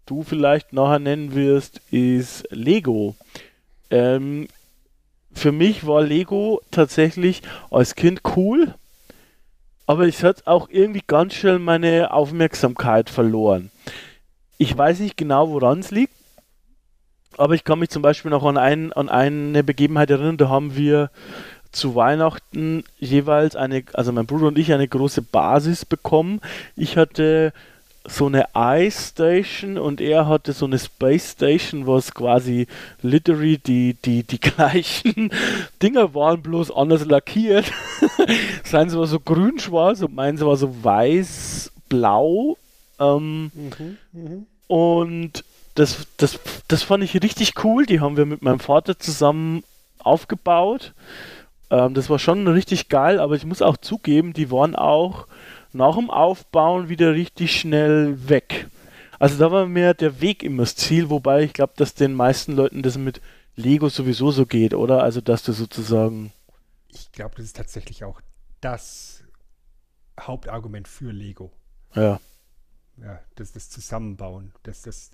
du 0.06 0.22
vielleicht 0.22 0.72
nachher 0.72 0.98
nennen 0.98 1.34
wirst, 1.34 1.80
ist 1.90 2.44
Lego. 2.50 3.14
Ähm, 3.90 4.48
für 5.32 5.52
mich 5.52 5.86
war 5.86 6.02
Lego 6.02 6.60
tatsächlich 6.70 7.42
als 7.70 7.94
Kind 7.94 8.22
cool, 8.36 8.74
aber 9.86 10.06
ich 10.06 10.22
hat 10.22 10.46
auch 10.46 10.68
irgendwie 10.70 11.02
ganz 11.06 11.34
schnell 11.34 11.58
meine 11.58 12.12
Aufmerksamkeit 12.12 13.10
verloren. 13.10 13.70
Ich 14.56 14.76
weiß 14.76 15.00
nicht 15.00 15.16
genau, 15.16 15.50
woran 15.50 15.80
es 15.80 15.90
liegt. 15.90 16.13
Aber 17.38 17.54
ich 17.54 17.64
kann 17.64 17.78
mich 17.78 17.90
zum 17.90 18.02
Beispiel 18.02 18.30
noch 18.30 18.44
an, 18.44 18.56
ein, 18.56 18.92
an 18.92 19.08
eine 19.08 19.64
Begebenheit 19.64 20.10
erinnern, 20.10 20.36
da 20.36 20.48
haben 20.48 20.76
wir 20.76 21.10
zu 21.72 21.94
Weihnachten 21.94 22.84
jeweils 22.98 23.56
eine, 23.56 23.84
also 23.94 24.12
mein 24.12 24.26
Bruder 24.26 24.46
und 24.46 24.58
ich, 24.58 24.72
eine 24.72 24.86
große 24.88 25.22
Basis 25.22 25.84
bekommen. 25.84 26.40
Ich 26.76 26.96
hatte 26.96 27.52
so 28.06 28.26
eine 28.26 28.46
Ice 28.54 29.08
Station 29.10 29.78
und 29.78 30.00
er 30.00 30.28
hatte 30.28 30.52
so 30.52 30.66
eine 30.66 30.78
Space 30.78 31.32
Station, 31.32 31.86
was 31.86 32.12
quasi 32.12 32.66
literally 33.00 33.58
die, 33.58 33.94
die, 33.94 34.22
die 34.22 34.40
gleichen 34.40 35.30
Dinger 35.82 36.14
waren, 36.14 36.42
bloß 36.42 36.70
anders 36.70 37.04
lackiert. 37.06 37.72
Seins 38.64 38.94
war 38.94 39.06
so 39.06 39.18
grün-schwarz 39.20 40.02
und 40.02 40.14
meins 40.14 40.42
war 40.42 40.56
so 40.56 40.84
weiß-blau. 40.84 42.58
Ähm, 43.00 43.50
mhm, 43.54 43.96
mh. 44.12 44.42
Und 44.66 45.44
das, 45.74 46.06
das, 46.16 46.38
das 46.68 46.82
fand 46.82 47.04
ich 47.04 47.14
richtig 47.22 47.64
cool. 47.64 47.86
Die 47.86 48.00
haben 48.00 48.16
wir 48.16 48.26
mit 48.26 48.42
meinem 48.42 48.60
Vater 48.60 48.98
zusammen 48.98 49.64
aufgebaut. 49.98 50.94
Ähm, 51.70 51.94
das 51.94 52.10
war 52.10 52.18
schon 52.18 52.46
richtig 52.46 52.88
geil, 52.88 53.18
aber 53.18 53.34
ich 53.34 53.44
muss 53.44 53.62
auch 53.62 53.76
zugeben, 53.76 54.32
die 54.32 54.50
waren 54.50 54.76
auch 54.76 55.26
nach 55.72 55.96
dem 55.96 56.10
Aufbauen 56.10 56.88
wieder 56.88 57.14
richtig 57.14 57.58
schnell 57.58 58.28
weg. 58.28 58.68
Also 59.18 59.38
da 59.38 59.50
war 59.50 59.66
mir 59.66 59.94
der 59.94 60.20
Weg 60.20 60.42
immer 60.42 60.62
das 60.62 60.76
Ziel, 60.76 61.10
wobei 61.10 61.42
ich 61.42 61.52
glaube, 61.52 61.72
dass 61.76 61.94
den 61.94 62.14
meisten 62.14 62.52
Leuten 62.52 62.82
das 62.82 62.96
mit 62.96 63.20
Lego 63.56 63.88
sowieso 63.88 64.30
so 64.30 64.46
geht, 64.46 64.74
oder? 64.74 65.02
Also 65.02 65.20
dass 65.20 65.42
du 65.42 65.52
sozusagen. 65.52 66.32
Ich 66.88 67.10
glaube, 67.12 67.34
das 67.36 67.46
ist 67.46 67.56
tatsächlich 67.56 68.04
auch 68.04 68.20
das 68.60 69.24
Hauptargument 70.20 70.88
für 70.88 71.10
Lego. 71.10 71.52
Ja. 71.94 72.20
Ja, 72.96 73.18
das, 73.34 73.50
das 73.52 73.70
Zusammenbauen, 73.70 74.52
das, 74.62 74.82
das, 74.82 75.10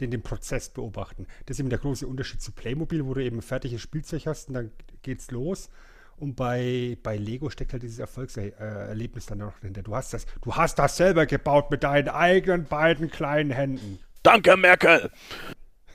den, 0.00 0.10
den 0.10 0.22
Prozess 0.22 0.68
beobachten. 0.68 1.26
Das 1.46 1.56
ist 1.56 1.60
eben 1.60 1.70
der 1.70 1.78
große 1.78 2.06
Unterschied 2.06 2.40
zu 2.40 2.52
Playmobil, 2.52 3.04
wo 3.04 3.14
du 3.14 3.22
eben 3.22 3.42
fertiges 3.42 3.80
Spielzeug 3.80 4.26
hast 4.26 4.48
und 4.48 4.54
dann 4.54 4.70
geht's 5.02 5.30
los. 5.30 5.70
Und 6.16 6.34
bei, 6.34 6.98
bei 7.02 7.16
Lego 7.16 7.48
steckt 7.48 7.72
halt 7.72 7.84
dieses 7.84 8.00
Erfolgserlebnis 8.00 9.26
dann 9.26 9.38
noch 9.38 9.58
dahinter. 9.60 9.82
Du 9.82 9.94
hast 9.94 10.12
das, 10.12 10.26
du 10.42 10.56
hast 10.56 10.78
das 10.78 10.96
selber 10.96 11.26
gebaut 11.26 11.70
mit 11.70 11.84
deinen 11.84 12.08
eigenen 12.08 12.64
beiden 12.64 13.08
kleinen 13.08 13.52
Händen. 13.52 14.00
Danke, 14.24 14.56
Merkel! 14.56 15.10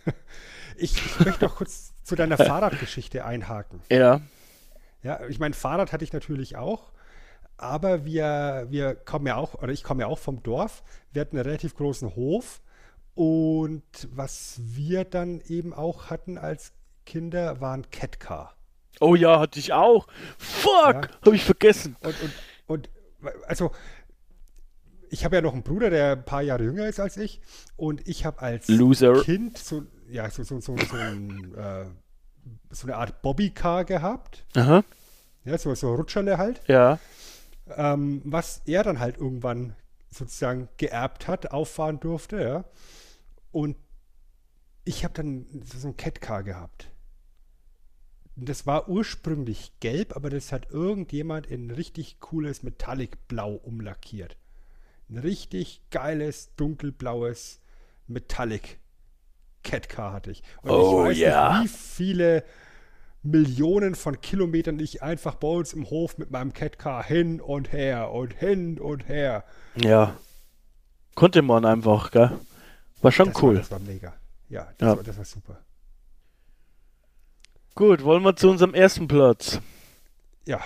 ich, 0.78 0.96
ich 0.96 1.20
möchte 1.20 1.44
noch 1.46 1.58
kurz 1.58 1.94
zu 2.04 2.16
deiner 2.16 2.38
Fahrradgeschichte 2.38 3.26
einhaken. 3.26 3.82
Ja. 3.90 4.22
Ja, 5.02 5.20
ich 5.28 5.38
meine, 5.38 5.54
Fahrrad 5.54 5.92
hatte 5.92 6.06
ich 6.06 6.14
natürlich 6.14 6.56
auch, 6.56 6.94
aber 7.58 8.06
wir, 8.06 8.68
wir 8.70 8.96
kommen 8.96 9.28
ja 9.28 9.36
auch, 9.36 9.56
oder 9.56 9.74
ich 9.74 9.84
komme 9.84 10.04
ja 10.04 10.08
auch 10.08 10.18
vom 10.18 10.42
Dorf. 10.44 10.82
Wir 11.12 11.22
hatten 11.22 11.36
einen 11.36 11.46
relativ 11.46 11.76
großen 11.76 12.16
Hof 12.16 12.62
und 13.16 13.84
was 14.12 14.60
wir 14.64 15.06
dann 15.06 15.42
eben 15.48 15.74
auch 15.74 16.10
hatten 16.10 16.38
als 16.38 16.74
Kinder, 17.06 17.62
waren 17.62 17.90
Catcar. 17.92 18.56
Oh 19.00 19.16
ja, 19.16 19.40
hatte 19.40 19.60
ich 19.60 19.74
auch. 19.74 20.08
Fuck, 20.38 20.94
ja. 20.94 21.02
habe 21.26 21.36
ich 21.36 21.44
vergessen. 21.44 21.96
Und, 22.02 22.16
und, 22.22 22.34
und 22.68 22.90
also 23.48 23.72
ich 25.10 25.26
habe 25.26 25.36
ja 25.36 25.42
noch 25.42 25.54
einen 25.54 25.64
Bruder, 25.64 25.90
der 25.90 26.14
ein 26.14 26.26
paar 26.26 26.42
Jahre 26.42 26.64
jünger 26.64 26.88
ist 26.88 27.00
als 27.00 27.18
ich. 27.18 27.40
Und 27.76 28.08
ich 28.08 28.26
habe 28.26 28.42
als 28.42 28.68
Loser. 28.68 29.22
Kind 29.22 29.58
so, 29.58 29.84
ja, 30.10 30.30
so, 30.30 30.44
so, 30.44 30.60
so, 30.60 30.76
so, 30.76 30.96
ein, 30.96 31.54
äh, 31.56 31.86
so 32.72 32.88
eine 32.88 32.98
Art 32.98 33.22
Bobbycar 33.22 33.86
gehabt. 33.86 34.46
Aha. 34.56 34.84
Ja, 35.46 35.58
so, 35.58 35.76
so 35.76 35.94
Rutscherle 35.94 36.38
halt. 36.38 36.62
Ja. 36.68 36.98
Ähm, 37.76 38.22
was 38.26 38.62
er 38.66 38.84
dann 38.84 39.00
halt 39.00 39.18
irgendwann 39.18 39.76
sozusagen 40.10 40.70
geerbt 40.78 41.28
hat, 41.28 41.52
auffahren 41.52 42.00
durfte, 42.00 42.42
ja. 42.42 42.64
Und 43.54 43.78
ich 44.84 45.06
habe 45.06 45.14
dann 45.14 45.46
so 45.64 45.88
ein 45.88 45.96
Catcar 45.96 46.44
gehabt. 46.44 46.90
Das 48.36 48.66
war 48.66 48.90
ursprünglich 48.90 49.72
gelb, 49.80 50.16
aber 50.16 50.30
das 50.30 50.52
hat 50.52 50.72
irgendjemand 50.72 51.46
in 51.48 51.70
richtig 51.70 52.20
cooles 52.20 52.64
Metallic-Blau 52.64 53.54
umlackiert. 53.54 54.38
Ein 55.08 55.20
richtig 55.20 55.82
geiles, 55.92 56.56
dunkelblaues 56.56 57.62
Metallic 58.08 58.80
Catcar 59.64 60.14
hatte 60.14 60.32
ich. 60.32 60.42
Und 60.64 60.72
oh, 60.72 61.04
ich 61.04 61.10
weiß 61.10 61.18
yeah. 61.20 61.62
nicht, 61.62 61.74
wie 61.74 61.78
viele 61.78 62.44
Millionen 63.22 63.96
von 63.96 64.20
Kilometern 64.20 64.80
ich 64.80 65.04
einfach 65.04 65.36
bei 65.36 65.48
uns 65.48 65.74
im 65.74 65.90
Hof 65.90 66.18
mit 66.18 66.32
meinem 66.32 66.54
Catcar 66.54 67.04
hin 67.04 67.40
und 67.40 67.72
her 67.72 68.12
und 68.12 68.34
hin 68.34 68.80
und 68.80 69.08
her. 69.08 69.46
Ja. 69.76 70.18
Konnte 71.16 71.44
man 71.44 71.66
einfach, 71.66 72.10
gell? 72.10 72.32
War 73.04 73.12
schon 73.12 73.34
das 73.34 73.44
cool. 73.44 73.56
War, 73.56 73.62
das 73.62 73.72
war 73.72 73.80
mega. 73.80 74.14
Ja, 74.50 74.68
das, 74.78 74.88
ja. 74.88 74.98
War, 74.98 75.04
das 75.04 75.18
war 75.18 75.26
super. 75.26 75.60
Gut, 77.76 78.04
wollen 78.04 78.24
wir 78.24 78.36
zu 78.36 78.50
unserem 78.50 78.74
ersten 78.74 79.08
Platz? 79.08 79.60
Ja. 80.46 80.62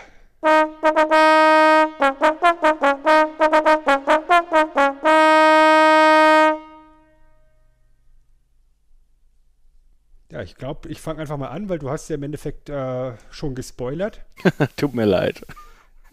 Ja, 10.29 10.41
ich 10.41 10.55
glaube, 10.55 10.89
ich 10.89 10.99
fange 10.99 11.21
einfach 11.21 11.37
mal 11.37 11.47
an, 11.47 11.69
weil 11.69 11.79
du 11.79 11.89
hast 11.89 12.09
ja 12.09 12.15
im 12.15 12.23
Endeffekt 12.23 12.69
äh, 12.69 13.13
schon 13.31 13.55
gespoilert. 13.55 14.25
Tut 14.75 14.93
mir 14.93 15.05
leid. 15.05 15.41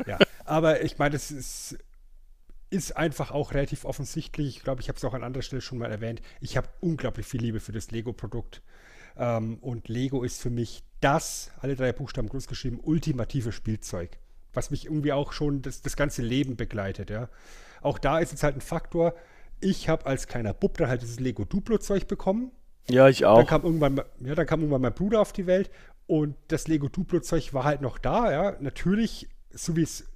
Ja, 0.07 0.19
aber 0.45 0.83
ich 0.83 0.99
meine, 0.99 1.17
es 1.17 1.31
ist, 1.31 1.79
ist 2.75 2.97
einfach 2.97 3.31
auch 3.31 3.53
relativ 3.53 3.85
offensichtlich. 3.85 4.57
Ich 4.57 4.65
glaube, 4.65 4.81
ich 4.81 4.89
habe 4.89 4.97
es 4.97 5.05
auch 5.05 5.15
an 5.15 5.23
anderer 5.23 5.43
Stelle 5.43 5.63
schon 5.63 5.79
mal 5.79 5.93
erwähnt. 5.93 6.21
Ich 6.41 6.57
habe 6.57 6.69
unglaublich 6.81 7.25
viel 7.25 7.41
Liebe 7.41 7.61
für 7.61 7.71
das 7.71 7.93
Lego-Produkt. 7.93 8.63
Ähm, 9.17 9.59
und 9.61 9.89
Lego 9.89 10.25
ist 10.25 10.43
für 10.43 10.51
mich 10.51 10.83
das, 11.01 11.53
alle 11.61 11.77
drei 11.77 11.93
Buchstaben 11.93 12.29
groß 12.29 12.49
geschrieben, 12.49 12.81
ultimative 12.83 13.53
Spielzeug. 13.53 14.19
Was 14.53 14.73
mich 14.73 14.87
irgendwie 14.87 15.13
auch 15.13 15.33
schon 15.33 15.63
das, 15.63 15.83
das 15.83 15.95
ganze 15.95 16.23
Leben 16.23 16.57
begleitet, 16.57 17.11
ja. 17.11 17.29
Auch 17.81 17.99
da 17.99 18.19
ist 18.19 18.33
jetzt 18.33 18.43
halt 18.43 18.57
ein 18.57 18.61
Faktor. 18.61 19.15
Ich 19.61 19.89
habe 19.89 20.07
als 20.07 20.27
kleiner 20.27 20.53
Bub 20.53 20.77
dann 20.77 20.89
halt 20.89 21.03
dieses 21.03 21.21
Lego 21.21 21.45
Duplo-Zeug 21.45 22.09
bekommen. 22.09 22.51
Ja, 22.89 23.09
ich 23.09 23.25
auch. 23.25 23.39
Dann 23.39 23.47
kam 23.47 23.63
irgendwann, 23.63 24.01
ja, 24.21 24.35
dann 24.35 24.47
kam 24.47 24.61
irgendwann 24.61 24.83
mein 24.83 24.95
Bruder 24.95 25.21
auf 25.21 25.33
die 25.33 25.47
Welt 25.47 25.71
und 26.09 26.35
das 26.49 26.67
Lego 26.67 26.89
Duplo-Zeug 26.89 27.55
war 27.55 27.63
halt 27.63 27.83
noch 27.83 27.99
da, 27.99 28.33
ja. 28.33 28.57
Natürlich, 28.61 29.29
so 29.53 29.77
wie 29.77 29.83
es 29.83 30.09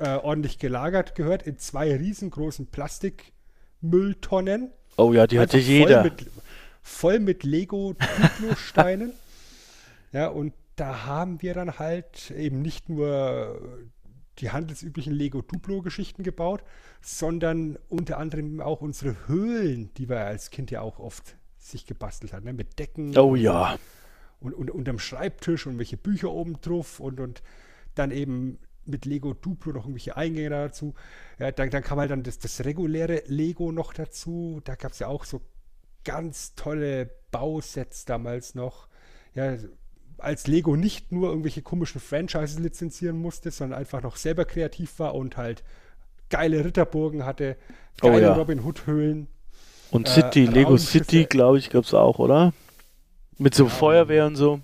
äh, 0.00 0.16
ordentlich 0.16 0.58
gelagert 0.58 1.14
gehört, 1.14 1.42
in 1.42 1.58
zwei 1.58 1.94
riesengroßen 1.94 2.68
Plastikmülltonnen. 2.68 4.72
Oh 4.96 5.12
ja, 5.12 5.26
die 5.26 5.38
hatte 5.38 5.58
jeder. 5.58 6.04
Mit, 6.04 6.26
voll 6.82 7.20
mit 7.20 7.44
Lego-Duplo-Steinen. 7.44 9.12
ja, 10.12 10.28
und 10.28 10.54
da 10.76 11.04
haben 11.04 11.42
wir 11.42 11.54
dann 11.54 11.78
halt 11.78 12.30
eben 12.30 12.62
nicht 12.62 12.88
nur 12.88 13.80
die 14.38 14.50
handelsüblichen 14.50 15.12
Lego-Duplo-Geschichten 15.12 16.22
gebaut, 16.22 16.62
sondern 17.02 17.78
unter 17.88 18.18
anderem 18.18 18.60
auch 18.60 18.80
unsere 18.80 19.28
Höhlen, 19.28 19.92
die 19.94 20.08
wir 20.08 20.20
als 20.20 20.50
Kind 20.50 20.70
ja 20.70 20.80
auch 20.80 20.98
oft 20.98 21.36
sich 21.58 21.84
gebastelt 21.84 22.32
haben, 22.32 22.44
ne? 22.44 22.52
mit 22.52 22.78
Decken. 22.78 23.16
Oh 23.18 23.34
ja. 23.34 23.78
Und, 24.40 24.54
und 24.54 24.70
unterm 24.70 24.98
Schreibtisch 24.98 25.66
und 25.66 25.78
welche 25.78 25.98
Bücher 25.98 26.30
oben 26.30 26.60
drauf 26.62 27.00
und, 27.00 27.20
und 27.20 27.42
dann 27.94 28.10
eben 28.10 28.58
mit 28.86 29.04
Lego 29.06 29.34
Duplo 29.34 29.72
noch 29.72 29.82
irgendwelche 29.84 30.16
Eingänge 30.16 30.50
dazu. 30.50 30.94
Ja, 31.38 31.52
dann, 31.52 31.70
dann 31.70 31.82
kam 31.82 31.98
halt 31.98 32.10
dann 32.10 32.22
das, 32.22 32.38
das 32.38 32.64
reguläre 32.64 33.22
Lego 33.26 33.72
noch 33.72 33.92
dazu. 33.92 34.60
Da 34.64 34.74
gab 34.74 34.92
es 34.92 34.98
ja 35.00 35.08
auch 35.08 35.24
so 35.24 35.42
ganz 36.04 36.54
tolle 36.54 37.10
Bausets 37.30 38.04
damals 38.04 38.54
noch. 38.54 38.88
Ja, 39.34 39.56
als 40.18 40.46
Lego 40.46 40.76
nicht 40.76 41.12
nur 41.12 41.30
irgendwelche 41.30 41.62
komischen 41.62 42.00
Franchises 42.00 42.58
lizenzieren 42.58 43.18
musste, 43.20 43.50
sondern 43.50 43.78
einfach 43.78 44.02
noch 44.02 44.16
selber 44.16 44.44
kreativ 44.44 44.98
war 44.98 45.14
und 45.14 45.36
halt 45.36 45.64
geile 46.30 46.64
Ritterburgen 46.64 47.24
hatte, 47.26 47.56
Oh 48.02 48.16
geile 48.16 48.18
ja. 48.18 48.34
Robin 48.34 48.64
Hood 48.64 48.86
Höhlen. 48.86 49.28
Und 49.90 50.08
Äh, 50.08 50.08
City, 50.08 50.46
Lego 50.46 50.76
Raumschiffe. 50.76 50.78
City, 50.78 51.26
glaube 51.26 51.58
ich, 51.58 51.70
gab 51.70 51.84
es 51.84 51.94
auch, 51.94 52.18
oder? 52.18 52.52
Mit 53.38 53.54
so 53.54 53.68
Ja, 53.68 53.68
Feuerwehr 53.68 54.26
und 54.26 54.36
so. 54.36 54.60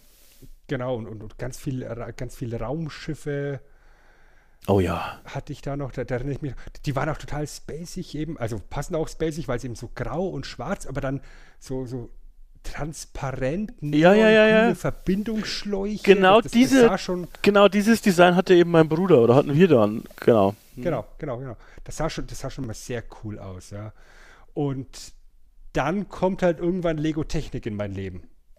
Genau, 0.69 0.97
und, 0.97 1.07
und, 1.07 1.23
und 1.23 1.39
ganz, 1.39 1.59
viel, 1.59 1.81
ganz 2.17 2.35
viele 2.37 2.61
Raumschiffe 2.61 3.61
Oh 4.69 4.81
ja. 4.81 5.21
hatte 5.25 5.53
ich 5.53 5.62
da 5.62 5.77
noch, 5.77 5.93
da, 5.93 6.05
da 6.05 6.17
erinnere 6.17 6.35
ich 6.35 6.43
mich, 6.43 6.53
die 6.85 6.97
waren 6.97 7.09
auch 7.09 7.19
total 7.19 7.47
spacig 7.47 8.14
eben, 8.17 8.37
also 8.39 8.61
passen 8.71 8.95
auch 8.97 9.09
spacig, 9.09 9.47
weil 9.49 9.59
es 9.59 9.64
eben 9.64 9.77
so 9.77 9.91
grau 9.95 10.27
und 10.29 10.45
schwarz, 10.47 10.87
aber 10.87 11.01
dann 11.01 11.21
so, 11.61 11.87
so 11.87 12.11
transparent, 12.64 13.73
Ja, 13.81 14.12
ja, 14.12 14.29
ja, 14.29 14.49
ja. 14.69 14.75
Verbindungsschläuche. 14.75 16.03
Genau 16.03 16.41
das, 16.41 16.51
diese- 16.51 16.89
Das 16.89 17.01
schon, 17.01 17.29
Genau 17.43 17.69
dieses 17.69 18.03
Design 18.03 18.35
hatte 18.35 18.55
eben 18.55 18.71
mein 18.73 18.89
Bruder, 18.89 19.21
oder 19.21 19.37
hatten 19.37 19.55
wir 19.55 19.69
dann. 19.69 20.03
Genau. 20.21 20.55
genau, 20.77 21.07
genau, 21.19 21.39
genau. 21.39 21.57
Das 21.85 21.97
sah 21.97 22.11
schon, 22.11 22.27
das 22.27 22.41
sah 22.41 22.51
schon 22.51 22.67
mal 22.67 22.75
sehr 22.75 23.05
cool 23.23 23.39
aus, 23.39 23.71
ja. 23.71 23.93
Und 24.53 25.12
dann 25.75 26.09
kommt 26.09 26.43
halt 26.43 26.59
irgendwann 26.59 26.99
Lego 26.99 27.23
Technik 27.23 27.67
in 27.67 27.77
mein 27.77 27.93
Leben. 27.93 28.23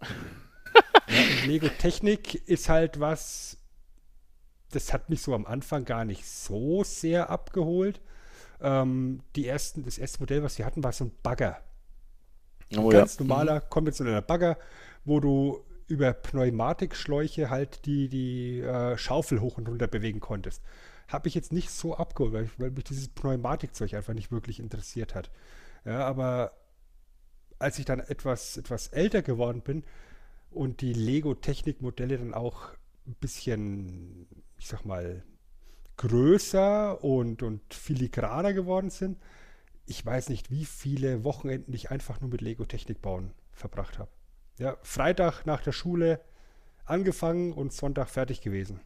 ja, 1.08 1.46
Lego 1.46 1.68
Technik 1.68 2.34
ist 2.48 2.70
halt 2.70 3.00
was, 3.00 3.57
das 4.70 4.92
hat 4.92 5.10
mich 5.10 5.22
so 5.22 5.34
am 5.34 5.46
Anfang 5.46 5.84
gar 5.84 6.04
nicht 6.04 6.26
so 6.26 6.84
sehr 6.84 7.30
abgeholt. 7.30 8.00
Ähm, 8.60 9.20
die 9.36 9.46
ersten, 9.46 9.84
das 9.84 9.98
erste 9.98 10.20
Modell, 10.20 10.42
was 10.42 10.58
wir 10.58 10.66
hatten, 10.66 10.84
war 10.84 10.92
so 10.92 11.04
ein 11.04 11.12
Bagger. 11.22 11.62
Oh 12.76 12.90
ja. 12.90 12.98
Ganz 12.98 13.18
normaler 13.18 13.60
konventioneller 13.60 14.22
Bagger, 14.22 14.58
wo 15.04 15.20
du 15.20 15.64
über 15.86 16.12
Pneumatikschläuche 16.12 17.48
halt 17.48 17.86
die, 17.86 18.08
die 18.08 18.60
äh, 18.60 18.98
Schaufel 18.98 19.40
hoch 19.40 19.56
und 19.56 19.68
runter 19.68 19.86
bewegen 19.86 20.20
konntest. 20.20 20.62
Habe 21.08 21.28
ich 21.28 21.34
jetzt 21.34 21.52
nicht 21.52 21.70
so 21.70 21.96
abgeholt, 21.96 22.34
weil, 22.34 22.50
weil 22.58 22.70
mich 22.70 22.84
dieses 22.84 23.08
Pneumatikzeug 23.08 23.94
einfach 23.94 24.12
nicht 24.12 24.30
wirklich 24.30 24.60
interessiert 24.60 25.14
hat. 25.14 25.30
Ja, 25.86 26.06
aber 26.06 26.52
als 27.58 27.78
ich 27.78 27.86
dann 27.86 28.00
etwas, 28.00 28.58
etwas 28.58 28.88
älter 28.88 29.22
geworden 29.22 29.62
bin 29.62 29.84
und 30.50 30.82
die 30.82 30.92
Lego-Technik-Modelle 30.92 32.18
dann 32.18 32.34
auch 32.34 32.68
ein 33.08 33.16
bisschen, 33.20 34.28
ich 34.58 34.68
sag 34.68 34.84
mal, 34.84 35.24
größer 35.96 37.02
und, 37.02 37.42
und 37.42 37.74
filigraner 37.74 38.52
geworden 38.52 38.90
sind, 38.90 39.18
ich 39.86 40.04
weiß 40.04 40.28
nicht, 40.28 40.50
wie 40.50 40.66
viele 40.66 41.24
Wochenenden 41.24 41.72
ich 41.72 41.90
einfach 41.90 42.20
nur 42.20 42.30
mit 42.30 42.42
Lego-Technik 42.42 43.00
bauen 43.00 43.32
verbracht 43.52 43.98
habe. 43.98 44.10
Ja, 44.58 44.76
Freitag 44.82 45.46
nach 45.46 45.62
der 45.62 45.72
Schule 45.72 46.20
angefangen 46.84 47.52
und 47.52 47.72
Sonntag 47.72 48.08
fertig 48.08 48.40
gewesen. 48.42 48.80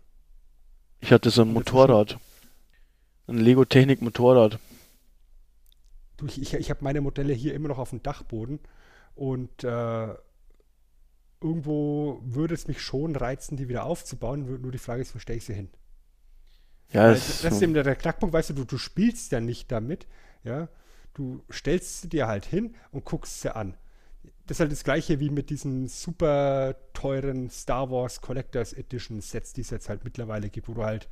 Ich 1.01 1.13
hatte 1.13 1.31
so 1.31 1.43
ein 1.43 1.53
Motorrad. 1.53 2.19
Ein 3.27 3.39
Lego 3.39 3.65
Technik 3.65 4.01
Motorrad. 4.01 4.59
Du, 6.17 6.27
ich 6.27 6.41
ich, 6.41 6.55
ich 6.55 6.71
habe 6.71 6.85
meine 6.85 7.01
Modelle 7.01 7.33
hier 7.33 7.55
immer 7.55 7.69
noch 7.69 7.79
auf 7.79 7.91
dem 7.91 8.03
Dachboden 8.03 8.61
und 9.15 9.65
äh, 9.65 10.15
irgendwo 11.43 12.21
würde 12.25 12.55
es 12.55 12.69
mich 12.69 12.81
schon 12.81 13.17
reizen, 13.17 13.57
die 13.57 13.69
wieder 13.69 13.85
aufzubauen. 13.85 14.61
Nur 14.61 14.73
die 14.73 14.79
Frage 14.79 15.03
ist, 15.03 15.15
wo 15.15 15.19
stelle 15.19 15.39
ich 15.39 15.45
sie 15.45 15.55
hin? 15.55 15.71
Ja, 16.93 17.11
es, 17.11 17.43
das 17.43 17.55
ist 17.55 17.63
eben 17.63 17.75
der, 17.75 17.85
der 17.85 17.97
Knackpunkt, 17.97 18.33
weißt 18.33 18.51
du, 18.51 18.55
du, 18.55 18.65
du 18.65 18.79
spielst 18.79 19.33
ja 19.33 19.41
nicht 19.41 19.73
damit, 19.73 20.07
ja. 20.45 20.69
Du 21.15 21.43
stellst 21.51 22.03
sie 22.03 22.09
dir 22.09 22.27
halt 22.27 22.47
hin 22.47 22.75
und 22.91 23.05
guckst 23.05 23.43
sie 23.43 23.55
an. 23.55 23.77
Das 24.47 24.57
ist 24.57 24.61
halt 24.61 24.73
das 24.73 24.85
gleiche 24.85 25.21
wie 25.21 25.31
mit 25.31 25.51
diesen 25.51 25.89
super 25.89 26.75
teuren 26.95 27.51
Star 27.51 27.91
Wars 27.91 28.21
Collectors 28.21 28.73
Edition 28.73 29.21
Sets, 29.21 29.53
die 29.53 29.61
es 29.61 29.71
jetzt 29.71 29.89
halt 29.89 30.05
mittlerweile 30.05 30.49
gibt, 30.49 30.69
wo 30.69 30.75
du 30.75 30.85
halt 30.85 31.09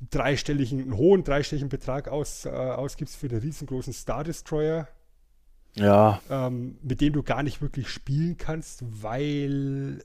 einen 0.00 0.10
dreistelligen, 0.10 0.80
einen 0.80 0.96
hohen 0.96 1.24
dreistelligen 1.24 1.68
Betrag 1.68 2.08
aus, 2.08 2.44
äh, 2.44 2.50
ausgibst 2.50 3.16
für 3.16 3.28
einen 3.28 3.40
riesengroßen 3.40 3.92
Star 3.92 4.24
Destroyer, 4.24 4.88
ja, 5.74 6.20
ähm, 6.28 6.78
mit 6.82 7.00
dem 7.00 7.12
du 7.12 7.22
gar 7.22 7.42
nicht 7.42 7.62
wirklich 7.62 7.88
spielen 7.88 8.36
kannst, 8.36 8.84
weil 9.02 10.04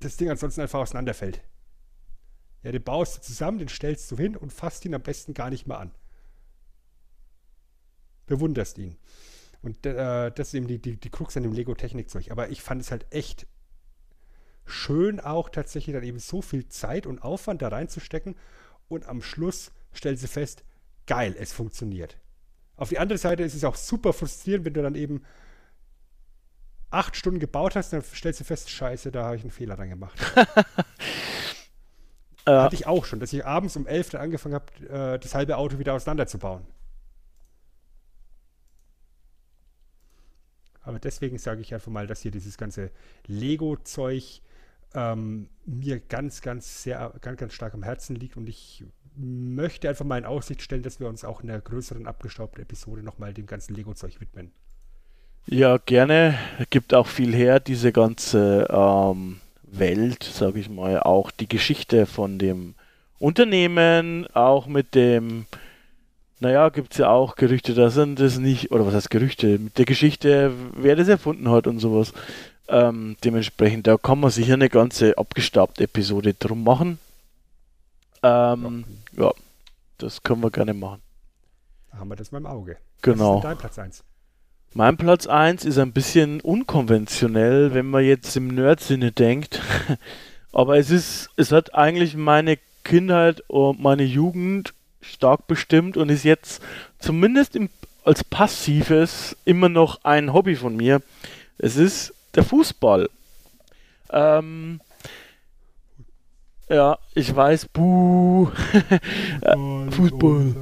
das 0.00 0.16
Ding 0.16 0.30
ansonsten 0.30 0.60
einfach 0.60 0.80
auseinanderfällt. 0.80 1.42
Ja, 2.62 2.72
den 2.72 2.82
baust 2.82 3.16
du 3.16 3.22
zusammen, 3.22 3.58
den 3.58 3.68
stellst 3.68 4.10
du 4.10 4.16
hin 4.16 4.36
und 4.36 4.52
fasst 4.52 4.84
ihn 4.84 4.94
am 4.94 5.02
besten 5.02 5.34
gar 5.34 5.50
nicht 5.50 5.66
mehr 5.66 5.78
an. 5.78 5.90
Bewunderst 8.26 8.78
ihn. 8.78 8.96
Und 9.62 9.84
äh, 9.86 10.30
das 10.30 10.48
ist 10.48 10.54
eben 10.54 10.66
die, 10.66 10.80
die, 10.80 10.96
die 10.96 11.10
Krux 11.10 11.36
an 11.36 11.42
dem 11.44 11.52
Lego-Technikzeug. 11.52 12.30
Aber 12.30 12.50
ich 12.50 12.62
fand 12.62 12.80
es 12.80 12.90
halt 12.90 13.06
echt 13.10 13.46
schön, 14.64 15.18
auch 15.20 15.48
tatsächlich 15.48 15.94
dann 15.94 16.04
eben 16.04 16.18
so 16.18 16.42
viel 16.42 16.68
Zeit 16.68 17.06
und 17.06 17.22
Aufwand 17.22 17.62
da 17.62 17.68
reinzustecken 17.68 18.36
und 18.88 19.06
am 19.06 19.22
Schluss 19.22 19.72
stellst 19.94 20.22
du 20.22 20.28
fest, 20.28 20.64
geil, 21.06 21.34
es 21.38 21.52
funktioniert. 21.52 22.18
Auf 22.76 22.88
die 22.88 22.98
andere 22.98 23.18
Seite 23.18 23.42
ist 23.42 23.54
es 23.54 23.64
auch 23.64 23.76
super 23.76 24.12
frustrierend, 24.12 24.64
wenn 24.64 24.74
du 24.74 24.82
dann 24.82 24.94
eben 24.94 25.22
acht 26.90 27.16
Stunden 27.16 27.40
gebaut 27.40 27.74
hast, 27.76 27.92
dann 27.92 28.02
stellst 28.02 28.40
du 28.40 28.44
fest, 28.44 28.70
scheiße, 28.70 29.10
da 29.10 29.24
habe 29.24 29.36
ich 29.36 29.42
einen 29.42 29.50
Fehler 29.50 29.76
dran 29.76 29.88
gemacht. 29.88 30.18
Hatte 32.46 32.74
ich 32.74 32.86
auch 32.86 33.04
schon, 33.04 33.20
dass 33.20 33.32
ich 33.32 33.46
abends 33.46 33.76
um 33.76 33.86
11 33.86 34.10
dann 34.10 34.20
angefangen 34.20 34.54
habe, 34.56 34.66
äh, 34.88 35.18
das 35.18 35.34
halbe 35.34 35.56
Auto 35.56 35.78
wieder 35.78 35.94
auseinanderzubauen. 35.94 36.66
Aber 40.82 40.98
deswegen 40.98 41.38
sage 41.38 41.60
ich 41.60 41.72
einfach 41.72 41.92
mal, 41.92 42.08
dass 42.08 42.20
hier 42.20 42.32
dieses 42.32 42.58
ganze 42.58 42.90
Lego-Zeug 43.26 44.42
ähm, 44.94 45.48
mir 45.64 46.00
ganz, 46.00 46.42
ganz 46.42 46.82
sehr, 46.82 47.14
ganz, 47.20 47.38
ganz 47.38 47.52
stark 47.54 47.74
am 47.74 47.84
Herzen 47.84 48.16
liegt 48.16 48.36
und 48.36 48.48
ich 48.48 48.84
möchte 49.16 49.88
einfach 49.88 50.04
mal 50.04 50.18
in 50.18 50.24
Aussicht 50.24 50.62
stellen, 50.62 50.82
dass 50.82 51.00
wir 51.00 51.08
uns 51.08 51.24
auch 51.24 51.42
in 51.42 51.50
einer 51.50 51.60
größeren 51.60 52.06
abgestaubten 52.06 52.62
Episode 52.62 53.02
nochmal 53.02 53.34
dem 53.34 53.46
ganzen 53.46 53.74
Lego-Zeug 53.74 54.20
widmen. 54.20 54.52
ja, 55.46 55.78
gerne. 55.78 56.38
Gibt 56.70 56.94
auch 56.94 57.06
viel 57.06 57.34
her, 57.34 57.60
diese 57.60 57.92
ganze 57.92 58.68
ähm, 58.70 59.40
Welt, 59.62 60.22
sage 60.24 60.60
ich 60.60 60.70
mal. 60.70 61.00
Auch 61.00 61.30
die 61.30 61.48
Geschichte 61.48 62.06
von 62.06 62.38
dem 62.38 62.74
Unternehmen, 63.18 64.26
auch 64.34 64.66
mit 64.66 64.94
dem, 64.94 65.46
naja, 66.40 66.70
gibt 66.70 66.92
es 66.92 66.98
ja 66.98 67.10
auch 67.10 67.36
Gerüchte, 67.36 67.72
da 67.72 67.88
sind 67.88 68.18
es 68.18 68.38
nicht, 68.38 68.72
oder 68.72 68.84
was 68.84 68.94
heißt 68.94 69.10
Gerüchte, 69.10 69.58
mit 69.58 69.78
der 69.78 69.84
Geschichte, 69.84 70.52
wer 70.76 70.96
das 70.96 71.06
erfunden 71.06 71.48
hat 71.48 71.68
und 71.68 71.78
sowas. 71.78 72.12
Ähm, 72.68 73.16
dementsprechend, 73.22 73.86
da 73.86 73.96
kann 73.96 74.18
man 74.18 74.30
sicher 74.30 74.54
eine 74.54 74.68
ganze 74.68 75.16
abgestaubte 75.18 75.84
Episode 75.84 76.34
drum 76.34 76.64
machen. 76.64 76.98
Ähm, 78.22 78.84
ja, 79.16 79.32
das 79.98 80.22
können 80.22 80.42
wir 80.42 80.50
gerne 80.50 80.74
machen. 80.74 81.02
Da 81.90 81.98
haben 81.98 82.08
wir 82.08 82.16
das 82.16 82.32
mal 82.32 82.38
im 82.38 82.46
Auge. 82.46 82.76
Genau. 83.02 83.36
Was 83.36 83.36
ist 83.38 83.44
dein 83.44 83.58
Platz 83.58 83.78
1? 83.78 84.04
Mein 84.74 84.96
Platz 84.96 85.26
1 85.26 85.64
ist 85.64 85.78
ein 85.78 85.92
bisschen 85.92 86.40
unkonventionell, 86.40 87.74
wenn 87.74 87.86
man 87.86 88.04
jetzt 88.04 88.34
im 88.36 88.48
Nerd-Sinne 88.48 89.12
denkt. 89.12 89.60
Aber 90.52 90.78
es 90.78 90.90
ist, 90.90 91.30
es 91.36 91.52
hat 91.52 91.74
eigentlich 91.74 92.16
meine 92.16 92.58
Kindheit 92.84 93.42
und 93.48 93.80
meine 93.80 94.04
Jugend 94.04 94.72
stark 95.00 95.46
bestimmt 95.46 95.96
und 95.96 96.08
ist 96.08 96.24
jetzt 96.24 96.62
zumindest 96.98 97.56
im, 97.56 97.68
als 98.04 98.24
passives 98.24 99.36
immer 99.44 99.68
noch 99.68 100.04
ein 100.04 100.32
Hobby 100.32 100.56
von 100.56 100.76
mir. 100.76 101.02
Es 101.58 101.76
ist 101.76 102.14
der 102.34 102.44
Fußball. 102.44 103.10
Ähm, 104.10 104.80
ja, 106.72 106.98
ich 107.14 107.34
weiß, 107.34 107.66
buh. 107.66 108.48
Fußball. 109.90 110.54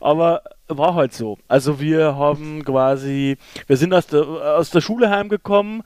Aber 0.00 0.42
war 0.68 0.94
halt 0.94 1.12
so. 1.12 1.38
Also 1.46 1.80
wir 1.80 2.16
haben 2.16 2.64
quasi, 2.64 3.36
wir 3.66 3.76
sind 3.76 3.92
aus 3.92 4.06
der, 4.06 4.22
aus 4.26 4.70
der 4.70 4.80
Schule 4.80 5.10
heimgekommen. 5.10 5.82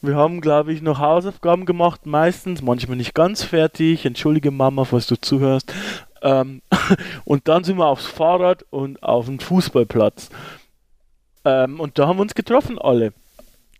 Wir 0.00 0.16
haben, 0.16 0.40
glaube 0.40 0.72
ich, 0.72 0.82
noch 0.82 0.98
Hausaufgaben 0.98 1.64
gemacht, 1.64 2.06
meistens, 2.06 2.62
manchmal 2.62 2.96
nicht 2.96 3.14
ganz 3.14 3.42
fertig. 3.42 4.04
Entschuldige 4.04 4.50
Mama, 4.50 4.84
falls 4.84 5.06
du 5.06 5.16
zuhörst. 5.16 5.72
Ähm, 6.22 6.62
und 7.24 7.48
dann 7.48 7.64
sind 7.64 7.78
wir 7.78 7.86
aufs 7.86 8.06
Fahrrad 8.06 8.64
und 8.70 9.02
auf 9.02 9.26
den 9.26 9.40
Fußballplatz. 9.40 10.30
Ähm, 11.44 11.78
und 11.78 11.98
da 11.98 12.08
haben 12.08 12.18
wir 12.18 12.22
uns 12.22 12.34
getroffen 12.34 12.78
alle. 12.78 13.12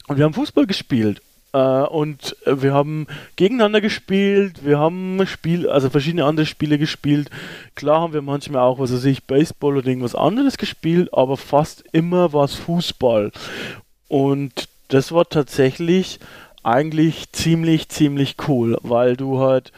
Und 0.08 0.16
wir 0.16 0.24
haben 0.24 0.34
Fußball 0.34 0.66
gespielt. 0.66 1.22
Äh, 1.52 1.58
und 1.58 2.36
äh, 2.46 2.62
wir 2.62 2.72
haben 2.74 3.06
gegeneinander 3.36 3.80
gespielt, 3.80 4.64
wir 4.64 4.78
haben 4.78 5.26
Spiel, 5.26 5.68
also 5.68 5.90
verschiedene 5.90 6.24
andere 6.24 6.46
Spiele 6.46 6.78
gespielt. 6.78 7.30
Klar 7.74 8.00
haben 8.00 8.12
wir 8.12 8.22
manchmal 8.22 8.62
auch, 8.62 8.78
was 8.78 8.92
weiß 8.92 9.04
ich, 9.04 9.24
Baseball 9.24 9.76
oder 9.76 9.88
irgendwas 9.88 10.14
anderes 10.14 10.56
gespielt, 10.58 11.12
aber 11.12 11.36
fast 11.36 11.84
immer 11.92 12.32
war 12.32 12.44
es 12.44 12.54
Fußball. 12.54 13.32
Und 14.08 14.68
das 14.88 15.12
war 15.12 15.28
tatsächlich 15.28 16.20
eigentlich 16.62 17.32
ziemlich, 17.32 17.88
ziemlich 17.88 18.36
cool, 18.48 18.76
weil 18.82 19.16
du 19.16 19.38
halt 19.38 19.72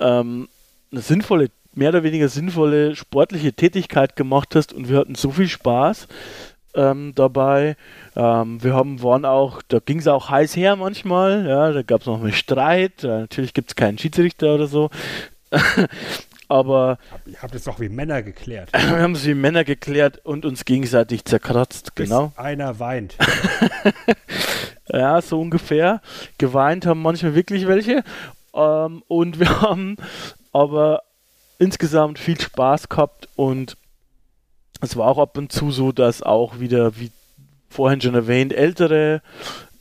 ähm, 0.00 0.48
eine 0.90 1.00
sinnvolle, 1.00 1.50
mehr 1.74 1.90
oder 1.90 2.02
weniger 2.02 2.28
sinnvolle 2.28 2.96
sportliche 2.96 3.52
Tätigkeit 3.52 4.16
gemacht 4.16 4.54
hast 4.54 4.72
und 4.72 4.88
wir 4.88 4.98
hatten 4.98 5.14
so 5.14 5.30
viel 5.30 5.48
Spaß 5.48 6.08
ähm, 6.74 7.12
dabei. 7.14 7.76
Ähm, 8.16 8.62
wir 8.62 8.74
haben, 8.74 9.02
waren 9.02 9.24
auch, 9.24 9.62
da 9.68 9.78
ging 9.78 9.98
es 9.98 10.08
auch 10.08 10.30
heiß 10.30 10.56
her 10.56 10.76
manchmal, 10.76 11.46
ja, 11.46 11.72
da 11.72 11.82
gab 11.82 12.02
es 12.02 12.06
noch 12.06 12.22
einen 12.22 12.32
Streit, 12.32 13.04
äh, 13.04 13.20
natürlich 13.20 13.54
gibt 13.54 13.70
es 13.70 13.76
keinen 13.76 13.98
Schiedsrichter 13.98 14.54
oder 14.54 14.66
so. 14.66 14.90
Aber 16.48 16.98
Ihr 17.24 17.40
habt 17.40 17.54
es 17.54 17.64
doch 17.64 17.80
wie 17.80 17.88
Männer 17.88 18.22
geklärt. 18.22 18.70
wir 18.72 19.00
haben 19.00 19.14
es 19.14 19.24
wie 19.24 19.32
Männer 19.32 19.64
geklärt 19.64 20.20
und 20.24 20.44
uns 20.44 20.66
gegenseitig 20.66 21.24
zerkratzt, 21.24 21.96
genau. 21.96 22.28
Bis 22.28 22.38
einer 22.38 22.78
weint. 22.78 23.16
Ja, 24.88 25.22
so 25.22 25.40
ungefähr. 25.40 26.00
Geweint 26.38 26.86
haben 26.86 27.02
manchmal 27.02 27.34
wirklich 27.34 27.66
welche. 27.66 28.04
Ähm, 28.54 29.02
und 29.08 29.38
wir 29.38 29.60
haben 29.62 29.96
aber 30.52 31.02
insgesamt 31.58 32.18
viel 32.18 32.40
Spaß 32.40 32.88
gehabt 32.88 33.28
und 33.36 33.76
es 34.82 34.96
war 34.96 35.08
auch 35.08 35.18
ab 35.18 35.38
und 35.38 35.52
zu 35.52 35.70
so, 35.70 35.92
dass 35.92 36.22
auch 36.22 36.60
wieder, 36.60 36.98
wie 36.98 37.10
vorhin 37.70 38.00
schon 38.00 38.14
erwähnt, 38.14 38.52
ältere 38.52 39.22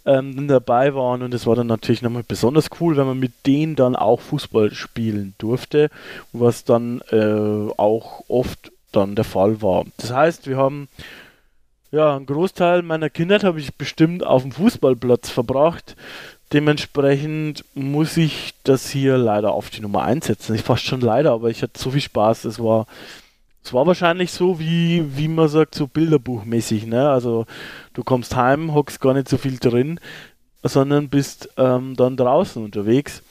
ähm, 0.05 0.47
dabei 0.47 0.95
waren 0.95 1.21
und 1.21 1.33
es 1.33 1.45
war 1.45 1.55
dann 1.55 1.67
natürlich 1.67 2.01
nochmal 2.01 2.23
besonders 2.27 2.69
cool, 2.79 2.97
wenn 2.97 3.07
man 3.07 3.19
mit 3.19 3.33
denen 3.45 3.75
dann 3.75 3.95
auch 3.95 4.21
Fußball 4.21 4.73
spielen 4.73 5.33
durfte, 5.37 5.89
was 6.31 6.63
dann 6.63 7.01
äh, 7.11 7.71
auch 7.77 8.23
oft 8.27 8.71
dann 8.91 9.15
der 9.15 9.25
Fall 9.25 9.61
war. 9.61 9.85
Das 9.97 10.11
heißt, 10.11 10.47
wir 10.47 10.57
haben 10.57 10.87
ja, 11.91 12.15
einen 12.15 12.25
Großteil 12.25 12.83
meiner 12.83 13.09
Kindheit 13.09 13.43
habe 13.43 13.59
ich 13.59 13.75
bestimmt 13.75 14.25
auf 14.25 14.43
dem 14.43 14.53
Fußballplatz 14.53 15.29
verbracht. 15.29 15.97
Dementsprechend 16.53 17.65
muss 17.73 18.15
ich 18.17 18.53
das 18.63 18.89
hier 18.89 19.17
leider 19.17 19.51
auf 19.51 19.69
die 19.69 19.81
Nummer 19.81 20.03
1 20.03 20.25
setzen. 20.25 20.55
Ich 20.55 20.63
fast 20.63 20.83
schon 20.83 21.01
leider, 21.01 21.31
aber 21.31 21.49
ich 21.49 21.61
hatte 21.61 21.79
so 21.79 21.91
viel 21.91 22.01
Spaß. 22.01 22.45
Es 22.45 22.59
war, 22.59 22.87
es 23.63 23.73
war 23.73 23.85
wahrscheinlich 23.85 24.31
so, 24.31 24.59
wie, 24.59 25.17
wie 25.17 25.27
man 25.27 25.47
sagt, 25.47 25.75
so 25.75 25.87
bilderbuchmäßig. 25.87 26.87
Ne? 26.87 27.09
Also 27.09 27.45
du 27.93 28.03
kommst 28.03 28.35
heim, 28.35 28.73
hockst 28.73 28.99
gar 28.99 29.13
nicht 29.13 29.29
so 29.29 29.37
viel 29.37 29.59
drin, 29.59 29.99
sondern 30.63 31.09
bist 31.09 31.49
ähm, 31.57 31.95
dann 31.95 32.17
draußen 32.17 32.63
unterwegs. 32.63 33.21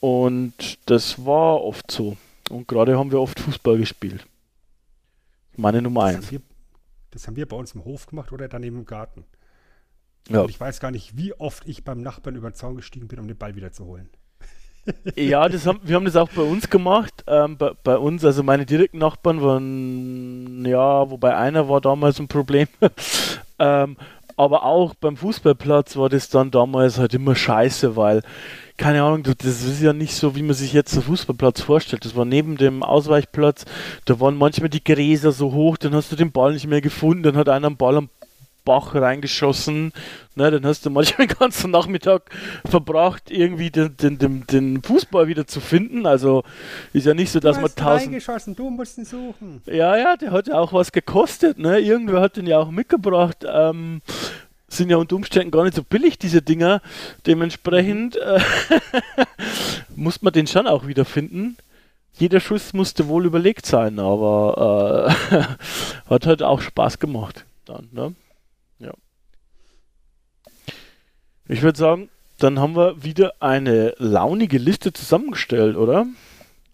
Und 0.00 0.78
das 0.86 1.24
war 1.24 1.62
oft 1.62 1.90
so. 1.90 2.16
Und 2.50 2.68
gerade 2.68 2.98
haben 2.98 3.10
wir 3.10 3.20
oft 3.20 3.38
Fußball 3.40 3.78
gespielt. 3.78 4.26
Meine 5.56 5.82
Nummer 5.82 6.06
Das 6.06 6.16
1. 6.16 6.26
haben, 6.26 6.30
wir, 6.32 6.42
das 7.10 7.26
haben 7.26 7.36
wir 7.36 7.48
bei 7.48 7.56
uns 7.56 7.74
im 7.74 7.84
Hof 7.84 8.06
gemacht 8.06 8.32
oder 8.32 8.48
daneben 8.48 8.78
im 8.78 8.84
Garten. 8.84 9.24
Ja. 10.28 10.42
Und 10.42 10.50
ich 10.50 10.58
weiß 10.58 10.80
gar 10.80 10.90
nicht, 10.90 11.16
wie 11.16 11.34
oft 11.34 11.66
ich 11.68 11.84
beim 11.84 12.00
Nachbarn 12.00 12.36
über 12.36 12.50
den 12.50 12.54
Zaun 12.54 12.76
gestiegen 12.76 13.08
bin, 13.08 13.18
um 13.18 13.28
den 13.28 13.36
Ball 13.36 13.56
wieder 13.56 13.72
zu 13.72 13.84
holen. 13.84 14.08
Ja, 15.16 15.48
das 15.48 15.66
haben, 15.66 15.80
wir 15.82 15.96
haben 15.96 16.04
das 16.04 16.16
auch 16.16 16.28
bei 16.28 16.42
uns 16.42 16.68
gemacht. 16.68 17.24
Ähm, 17.26 17.56
bei, 17.56 17.72
bei 17.82 17.96
uns, 17.96 18.24
also 18.24 18.42
meine 18.42 18.66
direkten 18.66 18.98
Nachbarn 18.98 19.42
waren, 19.42 20.64
ja, 20.66 21.10
wobei 21.10 21.36
einer 21.36 21.68
war 21.68 21.80
damals 21.80 22.18
ein 22.18 22.28
Problem. 22.28 22.68
ähm, 23.58 23.96
aber 24.36 24.64
auch 24.64 24.94
beim 24.94 25.16
Fußballplatz 25.16 25.96
war 25.96 26.08
das 26.08 26.28
dann 26.28 26.50
damals 26.50 26.98
halt 26.98 27.14
immer 27.14 27.36
scheiße, 27.36 27.94
weil, 27.94 28.22
keine 28.76 29.02
Ahnung, 29.04 29.22
das 29.22 29.62
ist 29.62 29.80
ja 29.80 29.92
nicht 29.92 30.14
so, 30.16 30.34
wie 30.34 30.42
man 30.42 30.54
sich 30.54 30.72
jetzt 30.72 30.94
den 30.94 31.02
Fußballplatz 31.02 31.60
vorstellt. 31.60 32.04
Das 32.04 32.16
war 32.16 32.24
neben 32.24 32.56
dem 32.56 32.82
Ausweichplatz, 32.82 33.64
da 34.06 34.18
waren 34.18 34.36
manchmal 34.36 34.70
die 34.70 34.82
Gräser 34.82 35.30
so 35.30 35.52
hoch, 35.52 35.76
dann 35.76 35.94
hast 35.94 36.10
du 36.10 36.16
den 36.16 36.32
Ball 36.32 36.52
nicht 36.52 36.66
mehr 36.66 36.80
gefunden, 36.80 37.22
dann 37.22 37.36
hat 37.36 37.48
einer 37.48 37.68
einen 37.68 37.76
Ball 37.76 37.96
am 37.96 38.08
Bach 38.64 38.94
reingeschossen, 38.94 39.92
ne, 40.34 40.50
dann 40.50 40.64
hast 40.66 40.86
du 40.86 40.90
manchmal 40.90 41.26
den 41.26 41.36
ganzen 41.36 41.70
Nachmittag 41.70 42.30
verbracht, 42.64 43.30
irgendwie 43.30 43.70
den, 43.70 43.96
den, 43.96 44.18
den, 44.18 44.46
den 44.46 44.82
Fußball 44.82 45.26
wieder 45.26 45.46
zu 45.46 45.60
finden. 45.60 46.06
Also 46.06 46.44
ist 46.92 47.06
ja 47.06 47.14
nicht 47.14 47.30
so, 47.30 47.40
dass 47.40 47.60
man 47.60 47.74
tausend. 47.74 48.08
reingeschossen, 48.08 48.56
du 48.56 48.70
musst 48.70 48.98
ihn 48.98 49.04
suchen. 49.04 49.62
Ja, 49.66 49.96
ja, 49.96 50.16
der 50.16 50.32
hat 50.32 50.48
ja 50.48 50.54
auch 50.54 50.72
was 50.72 50.92
gekostet, 50.92 51.58
ne? 51.58 51.78
Irgendwer 51.78 52.20
hat 52.20 52.36
den 52.36 52.46
ja 52.46 52.58
auch 52.58 52.70
mitgebracht. 52.70 53.44
Ähm, 53.46 54.00
sind 54.68 54.90
ja 54.90 54.96
unter 54.96 55.16
Umständen 55.16 55.50
gar 55.50 55.64
nicht 55.64 55.76
so 55.76 55.82
billig, 55.82 56.18
diese 56.18 56.42
Dinger. 56.42 56.80
Dementsprechend 57.26 58.16
äh, 58.16 58.40
muss 59.96 60.22
man 60.22 60.32
den 60.32 60.46
schon 60.46 60.66
auch 60.66 60.86
wieder 60.86 61.04
finden. 61.04 61.56
Jeder 62.16 62.40
Schuss 62.40 62.72
musste 62.72 63.08
wohl 63.08 63.26
überlegt 63.26 63.66
sein, 63.66 63.98
aber 63.98 65.16
äh, 65.30 66.10
hat 66.10 66.26
halt 66.26 66.42
auch 66.42 66.60
Spaß 66.60 66.98
gemacht. 66.98 67.44
Dann, 67.64 67.88
ne? 67.92 68.14
Ja. 68.78 68.92
Ich 71.48 71.62
würde 71.62 71.78
sagen, 71.78 72.08
dann 72.38 72.58
haben 72.58 72.74
wir 72.74 73.02
wieder 73.02 73.34
eine 73.40 73.94
launige 73.98 74.58
Liste 74.58 74.92
zusammengestellt, 74.92 75.76
oder? 75.76 76.06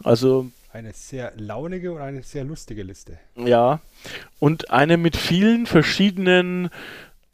Also 0.04 0.46
Eine 0.72 0.92
sehr 0.92 1.32
launige 1.36 1.92
und 1.92 2.00
eine 2.00 2.22
sehr 2.22 2.44
lustige 2.44 2.82
Liste. 2.82 3.18
ja, 3.36 3.80
und 4.38 4.70
eine 4.70 4.96
mit 4.96 5.16
vielen 5.16 5.66
verschiedenen 5.66 6.70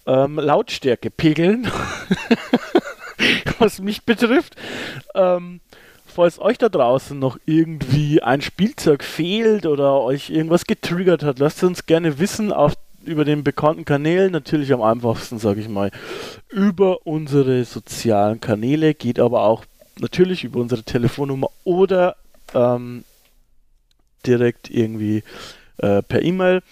ähm, 0.07 0.39
Lautstärkepegeln, 0.39 1.71
was 3.59 3.81
mich 3.81 4.05
betrifft. 4.05 4.57
Ähm, 5.15 5.61
falls 6.07 6.39
euch 6.41 6.59
da 6.59 6.69
draußen 6.69 7.19
noch 7.19 7.39
irgendwie 7.45 8.23
ein 8.23 8.41
Spielzeug 8.41 9.05
fehlt 9.05 9.67
oder 9.67 10.01
euch 10.01 10.31
irgendwas 10.31 10.65
getriggert 10.65 11.23
hat, 11.23 11.39
lasst 11.39 11.63
uns 11.63 11.87
gerne 11.87 12.19
wissen 12.19 12.53
auf 12.53 12.75
über 13.09 13.25
den 13.25 13.45
bekannten 13.45 13.85
Kanälen, 13.85 14.33
natürlich 14.33 14.73
am 14.73 14.83
einfachsten, 14.83 15.39
sage 15.39 15.61
ich 15.61 15.69
mal, 15.69 15.91
über 16.51 17.07
unsere 17.07 17.65
sozialen 17.65 18.41
Kanäle, 18.41 18.95
geht 18.95 19.19
aber 19.19 19.43
auch 19.43 19.65
natürlich 19.99 20.45
über 20.45 20.61
unsere 20.61 20.83
Telefonnummer 20.83 21.49
oder 21.65 22.17
ähm, 22.55 23.05
direkt 24.27 24.71
irgendwie 24.71 25.23
äh, 25.79 26.03
per 26.03 26.23
E-Mail. 26.23 26.63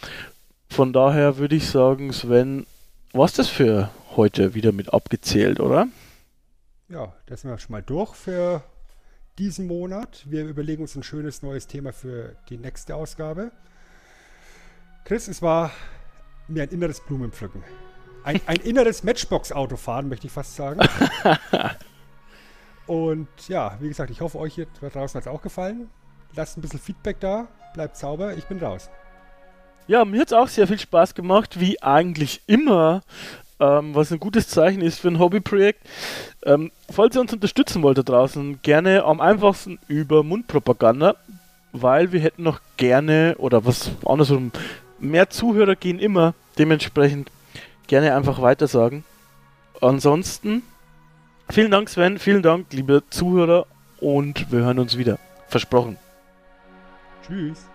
Von 0.69 0.93
daher 0.93 1.39
würde 1.39 1.57
ich 1.57 1.69
sagen, 1.69 2.13
Sven, 2.13 2.67
was 3.13 3.33
das 3.33 3.49
für 3.49 3.91
heute 4.17 4.55
wieder 4.55 4.73
mit 4.73 4.93
abgezählt, 4.93 5.61
oder? 5.61 5.89
Ja, 6.89 7.13
das 7.27 7.41
sind 7.41 7.51
wir 7.51 7.59
schon 7.59 7.73
mal 7.73 7.83
durch 7.83 8.15
für 8.15 8.63
diesen 9.39 9.67
Monat. 9.67 10.25
Wir 10.27 10.45
überlegen 10.45 10.83
uns 10.83 10.95
ein 10.95 11.03
schönes 11.03 11.43
neues 11.43 11.67
Thema 11.67 11.93
für 11.93 12.37
die 12.49 12.59
nächste 12.59 12.95
Ausgabe. 12.95 13.51
Chris, 15.05 15.29
es 15.29 15.43
war 15.43 15.71
mir 16.49 16.65
ein 16.65 16.69
inneres 16.69 17.01
Blumenpflücken. 17.01 17.63
Ein, 18.25 18.41
ein 18.47 18.57
inneres 18.65 19.03
Matchbox-Autofahren, 19.05 20.09
möchte 20.09 20.27
ich 20.27 20.33
fast 20.33 20.57
sagen. 20.57 20.81
Und 22.87 23.29
ja, 23.49 23.77
wie 23.81 23.89
gesagt, 23.89 24.11
ich 24.11 24.21
hoffe, 24.21 24.39
euch 24.39 24.55
hier 24.55 24.67
draußen 24.81 25.19
hat 25.19 25.27
es 25.27 25.33
auch 25.33 25.43
gefallen. 25.43 25.89
Lasst 26.35 26.59
ein 26.59 26.61
bisschen 26.61 26.81
Feedback 26.81 27.21
da, 27.21 27.49
bleibt 27.73 27.97
sauber, 27.97 28.37
ich 28.37 28.45
bin 28.45 28.59
raus. 28.59 28.91
Ja, 29.87 30.05
mir 30.05 30.21
hat 30.21 30.29
es 30.29 30.33
auch 30.33 30.49
sehr 30.49 30.67
viel 30.67 30.79
Spaß 30.79 31.15
gemacht, 31.15 31.61
wie 31.61 31.83
eigentlich 31.83 32.43
immer, 32.47 33.03
ähm, 33.61 33.95
was 33.95 34.13
ein 34.13 34.19
gutes 34.19 34.49
Zeichen 34.49 34.81
ist 34.81 34.99
für 34.99 35.09
ein 35.09 35.19
Hobbyprojekt. 35.19 35.87
Ähm, 36.45 36.73
falls 36.91 37.15
ihr 37.15 37.21
uns 37.21 37.33
unterstützen 37.33 37.83
wollt 37.83 37.99
da 37.99 38.03
draußen, 38.03 38.61
gerne 38.63 39.05
am 39.05 39.21
einfachsten 39.21 39.79
über 39.89 40.23
Mundpropaganda, 40.23 41.17
weil 41.73 42.13
wir 42.13 42.21
hätten 42.21 42.43
noch 42.43 42.61
gerne, 42.77 43.37
oder 43.39 43.65
was 43.65 43.91
andersrum, 44.07 44.53
mehr 45.05 45.31
Zuhörer 45.31 45.77
gehen 45.77 45.99
immer, 45.99 46.35
dementsprechend 46.59 47.31
gerne 47.87 48.15
einfach 48.15 48.41
weitersagen. 48.41 49.05
Ansonsten, 49.81 50.63
vielen 51.51 51.71
Dank 51.71 51.89
Sven, 51.89 52.19
vielen 52.19 52.43
Dank 52.43 52.73
liebe 52.73 53.03
Zuhörer 53.11 53.67
und 54.01 54.51
wir 54.51 54.61
hören 54.61 54.79
uns 54.79 54.97
wieder. 54.97 55.19
Versprochen. 55.49 55.99
Tschüss. 57.27 57.67